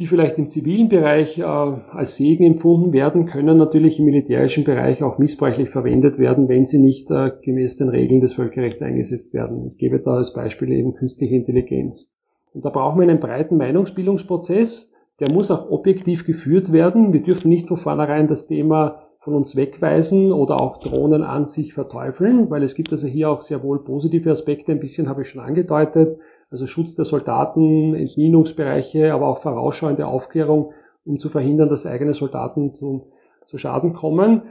die 0.00 0.06
vielleicht 0.06 0.38
im 0.38 0.48
zivilen 0.48 0.88
Bereich 0.88 1.38
äh, 1.38 1.42
als 1.42 2.16
Segen 2.16 2.44
empfunden 2.44 2.94
werden, 2.94 3.26
können 3.26 3.58
natürlich 3.58 3.98
im 3.98 4.06
militärischen 4.06 4.64
Bereich 4.64 5.02
auch 5.02 5.18
missbräuchlich 5.18 5.68
verwendet 5.68 6.18
werden, 6.18 6.48
wenn 6.48 6.64
sie 6.64 6.78
nicht 6.78 7.10
äh, 7.10 7.32
gemäß 7.42 7.76
den 7.76 7.90
Regeln 7.90 8.22
des 8.22 8.32
Völkerrechts 8.32 8.80
eingesetzt 8.80 9.34
werden. 9.34 9.66
Ich 9.66 9.76
gebe 9.76 10.00
da 10.00 10.12
als 10.14 10.32
Beispiel 10.32 10.72
eben 10.72 10.94
künstliche 10.94 11.34
Intelligenz. 11.34 12.10
Und 12.54 12.64
da 12.64 12.70
brauchen 12.70 12.98
wir 12.98 13.06
einen 13.06 13.20
breiten 13.20 13.58
Meinungsbildungsprozess, 13.58 14.90
der 15.20 15.30
muss 15.30 15.50
auch 15.50 15.70
objektiv 15.70 16.24
geführt 16.24 16.72
werden. 16.72 17.12
Wir 17.12 17.22
dürfen 17.22 17.50
nicht 17.50 17.68
von 17.68 17.76
vornherein 17.76 18.26
das 18.26 18.46
Thema 18.46 19.02
von 19.18 19.34
uns 19.34 19.54
wegweisen 19.54 20.32
oder 20.32 20.62
auch 20.62 20.80
Drohnen 20.80 21.22
an 21.22 21.44
sich 21.44 21.74
verteufeln, 21.74 22.48
weil 22.48 22.62
es 22.62 22.74
gibt 22.74 22.90
also 22.90 23.06
hier 23.06 23.28
auch 23.28 23.42
sehr 23.42 23.62
wohl 23.62 23.84
positive 23.84 24.30
Aspekte, 24.30 24.72
ein 24.72 24.80
bisschen 24.80 25.10
habe 25.10 25.22
ich 25.22 25.28
schon 25.28 25.42
angedeutet 25.42 26.18
also 26.50 26.66
Schutz 26.66 26.94
der 26.94 27.04
Soldaten, 27.04 27.94
Entminungsbereiche, 27.94 29.14
aber 29.14 29.28
auch 29.28 29.38
vorausschauende 29.40 30.06
Aufklärung, 30.06 30.72
um 31.04 31.18
zu 31.18 31.28
verhindern, 31.28 31.68
dass 31.68 31.86
eigene 31.86 32.14
Soldaten 32.14 32.74
zu, 32.74 33.12
zu 33.46 33.56
Schaden 33.56 33.92
kommen. 33.92 34.42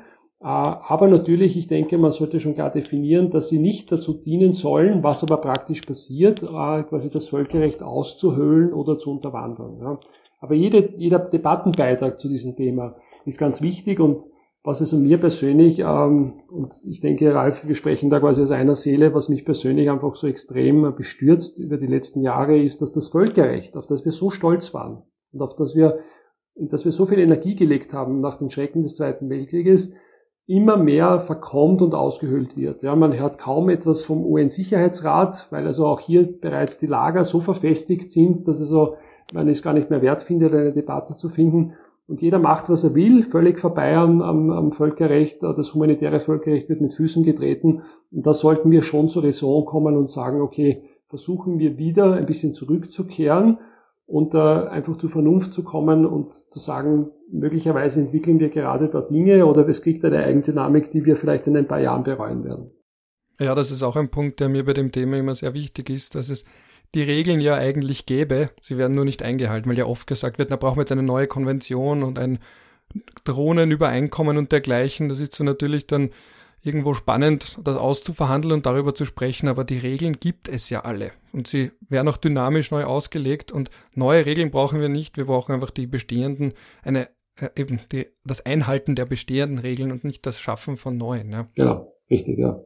Äh, 0.41 0.45
aber 0.45 1.07
natürlich, 1.07 1.57
ich 1.57 1.67
denke, 1.67 1.97
man 1.97 2.11
sollte 2.11 2.39
schon 2.39 2.55
klar 2.55 2.71
definieren, 2.71 3.31
dass 3.31 3.49
sie 3.49 3.59
nicht 3.59 3.91
dazu 3.91 4.13
dienen 4.13 4.53
sollen, 4.53 5.03
was 5.03 5.23
aber 5.23 5.37
praktisch 5.37 5.81
passiert, 5.81 6.41
äh, 6.41 6.83
quasi 6.83 7.09
das 7.11 7.27
Völkerrecht 7.27 7.83
auszuhöhlen 7.83 8.73
oder 8.73 8.97
zu 8.97 9.11
unterwandern. 9.11 9.99
Aber 10.39 10.55
jede, 10.55 10.93
jeder 10.97 11.19
Debattenbeitrag 11.19 12.17
zu 12.17 12.29
diesem 12.29 12.55
Thema 12.55 12.95
ist 13.25 13.37
ganz 13.37 13.61
wichtig 13.61 13.99
und 13.99 14.23
was 14.69 14.81
also 14.81 14.97
mir 14.97 15.17
persönlich, 15.17 15.79
ähm, 15.79 16.43
und 16.47 16.79
ich 16.85 17.01
denke, 17.01 17.33
Ralf, 17.33 17.67
wir 17.67 17.73
sprechen 17.73 18.11
da 18.11 18.19
quasi 18.19 18.43
aus 18.43 18.51
einer 18.51 18.75
Seele, 18.75 19.15
was 19.15 19.27
mich 19.27 19.43
persönlich 19.43 19.89
einfach 19.89 20.15
so 20.15 20.27
extrem 20.27 20.93
bestürzt 20.95 21.57
über 21.57 21.77
die 21.77 21.87
letzten 21.87 22.21
Jahre, 22.21 22.55
ist, 22.55 22.79
dass 22.83 22.91
das 22.91 23.07
Völkerrecht, 23.07 23.75
auf 23.75 23.87
das 23.87 24.05
wir 24.05 24.11
so 24.11 24.29
stolz 24.29 24.71
waren 24.75 25.01
und 25.31 25.41
auf 25.41 25.55
das 25.55 25.75
wir, 25.75 25.97
in 26.53 26.69
das 26.69 26.85
wir 26.85 26.91
so 26.91 27.07
viel 27.07 27.17
Energie 27.17 27.55
gelegt 27.55 27.93
haben 27.93 28.21
nach 28.21 28.37
den 28.37 28.51
Schrecken 28.51 28.83
des 28.83 28.93
Zweiten 28.93 29.27
Weltkrieges, 29.27 29.91
immer 30.45 30.77
mehr 30.77 31.19
verkommt 31.19 31.81
und 31.81 31.95
ausgehöhlt 31.95 32.55
wird. 32.55 32.83
Ja, 32.83 32.95
man 32.95 33.17
hört 33.17 33.39
kaum 33.39 33.69
etwas 33.69 34.03
vom 34.03 34.23
UN-Sicherheitsrat, 34.23 35.47
weil 35.49 35.65
also 35.65 35.87
auch 35.87 35.99
hier 35.99 36.39
bereits 36.39 36.77
die 36.77 36.85
Lager 36.85 37.23
so 37.23 37.39
verfestigt 37.39 38.11
sind, 38.11 38.47
dass 38.47 38.61
also 38.61 38.97
man 39.33 39.47
es 39.47 39.63
gar 39.63 39.73
nicht 39.73 39.89
mehr 39.89 40.03
wert 40.03 40.21
findet, 40.21 40.53
eine 40.53 40.73
Debatte 40.73 41.15
zu 41.15 41.27
finden. 41.27 41.73
Und 42.09 42.23
jeder 42.23 42.39
macht, 42.39 42.69
was 42.69 42.83
er 42.83 42.95
will, 42.95 43.21
völlig 43.21 43.59
vorbei 43.59 43.95
am, 43.95 44.21
am, 44.21 44.71
Völkerrecht. 44.71 45.43
Das 45.43 45.75
humanitäre 45.75 46.19
Völkerrecht 46.19 46.67
wird 46.67 46.81
mit 46.81 46.95
Füßen 46.95 47.23
getreten. 47.23 47.83
Und 48.11 48.25
da 48.25 48.33
sollten 48.33 48.71
wir 48.71 48.81
schon 48.81 49.09
zur 49.09 49.23
Raison 49.23 49.63
kommen 49.63 49.95
und 49.95 50.09
sagen, 50.09 50.41
okay, 50.41 50.81
versuchen 51.07 51.59
wir 51.59 51.77
wieder 51.77 52.13
ein 52.13 52.25
bisschen 52.25 52.55
zurückzukehren 52.55 53.59
und 54.07 54.33
äh, 54.33 54.39
einfach 54.39 54.97
zur 54.97 55.11
Vernunft 55.11 55.53
zu 55.53 55.63
kommen 55.63 56.07
und 56.07 56.33
zu 56.33 56.57
sagen, 56.57 57.11
möglicherweise 57.31 57.99
entwickeln 57.99 58.39
wir 58.39 58.49
gerade 58.49 58.89
da 58.89 59.01
Dinge 59.01 59.45
oder 59.45 59.67
es 59.67 59.83
kriegt 59.83 60.03
eine 60.03 60.17
Eigendynamik, 60.17 60.89
die 60.89 61.05
wir 61.05 61.15
vielleicht 61.15 61.45
in 61.45 61.55
ein 61.57 61.67
paar 61.67 61.79
Jahren 61.79 62.03
bereuen 62.03 62.43
werden. 62.43 62.71
Ja, 63.39 63.53
das 63.53 63.69
ist 63.69 63.83
auch 63.83 63.95
ein 63.95 64.09
Punkt, 64.09 64.39
der 64.39 64.49
mir 64.49 64.65
bei 64.65 64.73
dem 64.73 64.91
Thema 64.91 65.17
immer 65.17 65.35
sehr 65.35 65.53
wichtig 65.53 65.91
ist, 65.91 66.15
dass 66.15 66.31
es 66.31 66.43
die 66.95 67.03
Regeln 67.03 67.39
ja 67.39 67.55
eigentlich 67.55 68.05
gäbe. 68.05 68.49
Sie 68.61 68.77
werden 68.77 68.93
nur 68.93 69.05
nicht 69.05 69.21
eingehalten, 69.21 69.69
weil 69.69 69.77
ja 69.77 69.85
oft 69.85 70.07
gesagt 70.07 70.39
wird, 70.39 70.51
da 70.51 70.55
brauchen 70.55 70.77
wir 70.77 70.81
jetzt 70.81 70.91
eine 70.91 71.03
neue 71.03 71.27
Konvention 71.27 72.03
und 72.03 72.17
ein 72.17 72.39
Drohnenübereinkommen 73.23 74.37
und 74.37 74.51
dergleichen. 74.51 75.09
Das 75.09 75.19
ist 75.19 75.35
so 75.35 75.43
natürlich 75.43 75.87
dann 75.87 76.09
irgendwo 76.61 76.93
spannend, 76.93 77.59
das 77.63 77.77
auszuverhandeln 77.77 78.53
und 78.53 78.65
darüber 78.65 78.93
zu 78.93 79.05
sprechen, 79.05 79.47
aber 79.47 79.63
die 79.63 79.77
Regeln 79.77 80.19
gibt 80.19 80.49
es 80.49 80.69
ja 80.69 80.81
alle 80.81 81.11
und 81.31 81.47
sie 81.47 81.71
werden 81.87 82.09
auch 82.09 82.17
dynamisch 82.17 82.71
neu 82.71 82.83
ausgelegt 82.83 83.51
und 83.51 83.69
neue 83.95 84.25
Regeln 84.25 84.51
brauchen 84.51 84.81
wir 84.81 84.89
nicht, 84.89 85.15
wir 85.15 85.25
brauchen 85.25 85.53
einfach 85.53 85.69
die 85.69 85.87
bestehenden, 85.87 86.53
eine 86.83 87.07
äh, 87.39 87.49
eben 87.55 87.79
die, 87.91 88.07
das 88.25 88.45
Einhalten 88.45 88.95
der 88.95 89.05
bestehenden 89.05 89.59
Regeln 89.59 89.91
und 89.91 90.03
nicht 90.03 90.25
das 90.25 90.41
Schaffen 90.41 90.75
von 90.75 90.97
neuen. 90.97 91.31
Ja. 91.31 91.47
Genau, 91.55 91.93
richtig, 92.09 92.37
ja. 92.37 92.61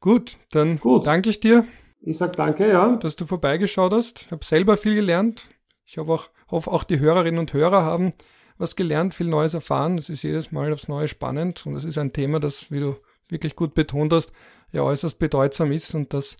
Gut, 0.00 0.36
dann 0.50 0.78
Gut. 0.78 1.06
danke 1.06 1.30
ich 1.30 1.38
dir 1.38 1.64
ich 2.02 2.16
sag 2.16 2.36
danke, 2.36 2.68
ja. 2.68 2.96
Dass 2.96 3.16
du 3.16 3.26
vorbeigeschaut 3.26 3.92
hast. 3.92 4.22
Ich 4.26 4.30
habe 4.30 4.44
selber 4.44 4.76
viel 4.76 4.94
gelernt. 4.94 5.48
Ich 5.84 5.98
habe 5.98 6.12
auch, 6.12 6.30
hoffe 6.50 6.70
auch 6.70 6.84
die 6.84 7.00
Hörerinnen 7.00 7.38
und 7.38 7.52
Hörer 7.52 7.84
haben 7.84 8.12
was 8.58 8.76
gelernt, 8.76 9.12
viel 9.12 9.26
Neues 9.26 9.54
erfahren. 9.54 9.96
Das 9.96 10.08
ist 10.08 10.22
jedes 10.22 10.52
Mal 10.52 10.72
aufs 10.72 10.88
Neue 10.88 11.08
spannend 11.08 11.66
und 11.66 11.74
das 11.74 11.84
ist 11.84 11.98
ein 11.98 12.12
Thema, 12.12 12.38
das, 12.38 12.70
wie 12.70 12.80
du 12.80 12.96
wirklich 13.28 13.56
gut 13.56 13.74
betont 13.74 14.12
hast, 14.12 14.32
ja 14.70 14.82
äußerst 14.82 15.18
bedeutsam 15.18 15.72
ist 15.72 15.94
und 15.94 16.14
das 16.14 16.36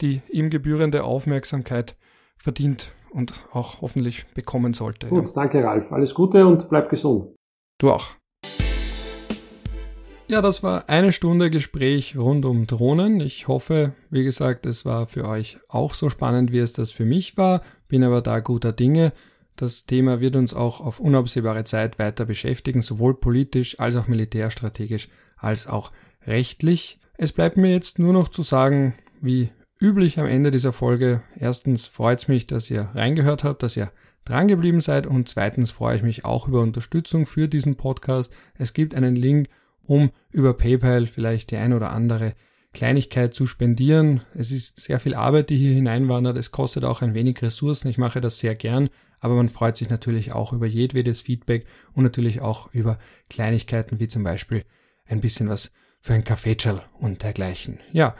die 0.00 0.22
ihm 0.28 0.50
gebührende 0.50 1.04
Aufmerksamkeit 1.04 1.96
verdient 2.36 2.92
und 3.12 3.44
auch 3.52 3.80
hoffentlich 3.80 4.26
bekommen 4.34 4.74
sollte. 4.74 5.06
Gut, 5.08 5.26
ja. 5.26 5.32
danke 5.34 5.62
Ralf. 5.62 5.92
Alles 5.92 6.14
Gute 6.14 6.46
und 6.46 6.68
bleib 6.68 6.90
gesund. 6.90 7.36
Du 7.78 7.90
auch. 7.90 8.08
Ja, 10.26 10.40
das 10.40 10.62
war 10.62 10.88
eine 10.88 11.12
Stunde 11.12 11.50
Gespräch 11.50 12.16
rund 12.16 12.46
um 12.46 12.66
Drohnen. 12.66 13.20
Ich 13.20 13.46
hoffe, 13.46 13.92
wie 14.10 14.24
gesagt, 14.24 14.64
es 14.64 14.86
war 14.86 15.06
für 15.06 15.28
euch 15.28 15.58
auch 15.68 15.92
so 15.92 16.08
spannend, 16.08 16.50
wie 16.50 16.58
es 16.58 16.72
das 16.72 16.92
für 16.92 17.04
mich 17.04 17.36
war. 17.36 17.60
Bin 17.88 18.02
aber 18.02 18.22
da 18.22 18.40
guter 18.40 18.72
Dinge, 18.72 19.12
Das 19.56 19.86
Thema 19.86 20.20
wird 20.20 20.34
uns 20.34 20.52
auch 20.52 20.80
auf 20.80 20.98
unabsehbare 20.98 21.62
Zeit 21.62 21.98
weiter 22.00 22.24
beschäftigen, 22.24 22.80
sowohl 22.82 23.14
politisch 23.14 23.78
als 23.78 23.94
auch 23.94 24.08
militärstrategisch 24.08 25.08
als 25.36 25.68
auch 25.68 25.92
rechtlich. 26.26 26.98
Es 27.16 27.32
bleibt 27.32 27.56
mir 27.56 27.70
jetzt 27.70 28.00
nur 28.00 28.12
noch 28.12 28.28
zu 28.28 28.42
sagen, 28.42 28.94
wie 29.20 29.50
üblich 29.80 30.18
am 30.18 30.26
Ende 30.26 30.50
dieser 30.50 30.72
Folge. 30.72 31.22
Erstens 31.38 31.86
freut 31.86 32.18
es 32.20 32.28
mich, 32.28 32.48
dass 32.48 32.68
ihr 32.70 32.90
reingehört 32.94 33.44
habt, 33.44 33.62
dass 33.62 33.76
ihr 33.76 33.92
drangeblieben 34.24 34.80
seid 34.80 35.06
und 35.06 35.28
zweitens 35.28 35.70
freue 35.70 35.98
ich 35.98 36.02
mich 36.02 36.24
auch 36.24 36.48
über 36.48 36.62
Unterstützung 36.62 37.26
für 37.26 37.46
diesen 37.46 37.76
Podcast. 37.76 38.32
Es 38.58 38.72
gibt 38.72 38.94
einen 38.94 39.14
Link, 39.14 39.48
um 39.86 40.10
über 40.30 40.54
PayPal 40.54 41.06
vielleicht 41.06 41.50
die 41.50 41.56
ein 41.56 41.72
oder 41.72 41.92
andere 41.92 42.34
Kleinigkeit 42.72 43.34
zu 43.34 43.46
spendieren. 43.46 44.22
Es 44.34 44.50
ist 44.50 44.80
sehr 44.80 44.98
viel 44.98 45.14
Arbeit, 45.14 45.48
die 45.48 45.56
hier 45.56 45.72
hineinwandert. 45.72 46.36
Es 46.36 46.50
kostet 46.50 46.84
auch 46.84 47.02
ein 47.02 47.14
wenig 47.14 47.40
Ressourcen. 47.40 47.88
Ich 47.88 47.98
mache 47.98 48.20
das 48.20 48.40
sehr 48.40 48.54
gern, 48.54 48.90
aber 49.20 49.36
man 49.36 49.48
freut 49.48 49.76
sich 49.76 49.88
natürlich 49.88 50.32
auch 50.32 50.52
über 50.52 50.66
jedwedes 50.66 51.22
Feedback 51.22 51.66
und 51.94 52.02
natürlich 52.02 52.40
auch 52.42 52.72
über 52.74 52.98
Kleinigkeiten 53.30 54.00
wie 54.00 54.08
zum 54.08 54.24
Beispiel 54.24 54.64
ein 55.06 55.20
bisschen 55.20 55.48
was 55.48 55.70
für 56.00 56.12
ein 56.12 56.24
Kaffeetschal 56.24 56.82
und 56.98 57.22
dergleichen. 57.22 57.78
Ja, 57.92 58.14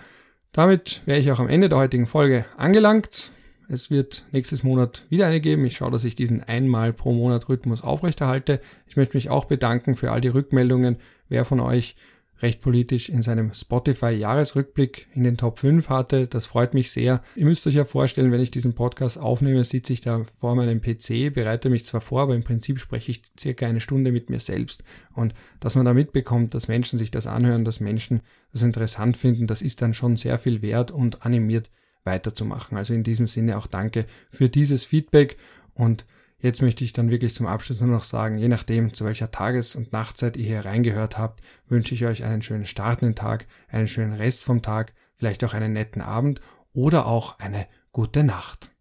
damit 0.52 1.02
wäre 1.04 1.18
ich 1.18 1.30
auch 1.32 1.40
am 1.40 1.48
Ende 1.48 1.68
der 1.68 1.78
heutigen 1.78 2.06
Folge 2.06 2.46
angelangt. 2.56 3.32
Es 3.68 3.90
wird 3.90 4.24
nächstes 4.30 4.62
Monat 4.62 5.04
wieder 5.08 5.26
eine 5.26 5.40
geben. 5.40 5.64
Ich 5.64 5.76
schaue, 5.76 5.90
dass 5.90 6.04
ich 6.04 6.16
diesen 6.16 6.42
einmal 6.42 6.92
pro 6.92 7.12
Monat 7.12 7.48
Rhythmus 7.48 7.82
aufrechterhalte. 7.82 8.60
Ich 8.86 8.96
möchte 8.96 9.16
mich 9.16 9.30
auch 9.30 9.46
bedanken 9.46 9.96
für 9.96 10.12
all 10.12 10.20
die 10.20 10.28
Rückmeldungen. 10.28 10.98
Wer 11.28 11.44
von 11.44 11.60
euch 11.60 11.96
recht 12.44 12.60
politisch 12.60 13.08
in 13.08 13.22
seinem 13.22 13.54
Spotify-Jahresrückblick 13.54 15.08
in 15.14 15.24
den 15.24 15.36
Top 15.36 15.60
5 15.60 15.88
hatte. 15.88 16.26
Das 16.26 16.46
freut 16.46 16.74
mich 16.74 16.90
sehr. 16.90 17.22
Ihr 17.36 17.46
müsst 17.46 17.66
euch 17.66 17.74
ja 17.74 17.84
vorstellen, 17.84 18.32
wenn 18.32 18.40
ich 18.40 18.50
diesen 18.50 18.74
Podcast 18.74 19.18
aufnehme, 19.18 19.64
sitze 19.64 19.92
ich 19.92 20.00
da 20.00 20.22
vor 20.38 20.54
meinem 20.54 20.80
PC, 20.80 21.32
bereite 21.32 21.70
mich 21.70 21.86
zwar 21.86 22.00
vor, 22.00 22.22
aber 22.22 22.34
im 22.34 22.44
Prinzip 22.44 22.78
spreche 22.80 23.12
ich 23.12 23.22
circa 23.38 23.66
eine 23.66 23.80
Stunde 23.80 24.12
mit 24.12 24.30
mir 24.30 24.40
selbst. 24.40 24.84
Und 25.14 25.34
dass 25.60 25.74
man 25.76 25.86
da 25.86 25.94
mitbekommt, 25.94 26.54
dass 26.54 26.68
Menschen 26.68 26.98
sich 26.98 27.10
das 27.10 27.26
anhören, 27.26 27.64
dass 27.64 27.80
Menschen 27.80 28.20
das 28.52 28.62
interessant 28.62 29.16
finden, 29.16 29.46
das 29.46 29.62
ist 29.62 29.80
dann 29.80 29.94
schon 29.94 30.16
sehr 30.16 30.38
viel 30.38 30.60
wert 30.60 30.90
und 30.90 31.24
animiert 31.24 31.70
weiterzumachen. 32.04 32.76
Also 32.76 32.92
in 32.94 33.04
diesem 33.04 33.26
Sinne 33.26 33.56
auch 33.56 33.66
danke 33.66 34.06
für 34.30 34.48
dieses 34.48 34.84
Feedback 34.84 35.38
und 35.72 36.04
Jetzt 36.44 36.60
möchte 36.60 36.84
ich 36.84 36.92
dann 36.92 37.10
wirklich 37.10 37.32
zum 37.32 37.46
Abschluss 37.46 37.80
nur 37.80 37.88
noch 37.88 38.04
sagen, 38.04 38.36
je 38.36 38.48
nachdem, 38.48 38.92
zu 38.92 39.06
welcher 39.06 39.30
Tages- 39.30 39.76
und 39.76 39.94
Nachtzeit 39.94 40.36
ihr 40.36 40.44
hier 40.44 40.66
reingehört 40.66 41.16
habt, 41.16 41.42
wünsche 41.68 41.94
ich 41.94 42.04
euch 42.04 42.22
einen 42.22 42.42
schönen 42.42 42.66
startenden 42.66 43.14
Tag, 43.14 43.46
einen 43.66 43.86
schönen 43.86 44.12
Rest 44.12 44.44
vom 44.44 44.60
Tag, 44.60 44.92
vielleicht 45.16 45.42
auch 45.42 45.54
einen 45.54 45.72
netten 45.72 46.02
Abend 46.02 46.42
oder 46.74 47.06
auch 47.06 47.38
eine 47.38 47.66
gute 47.92 48.24
Nacht. 48.24 48.73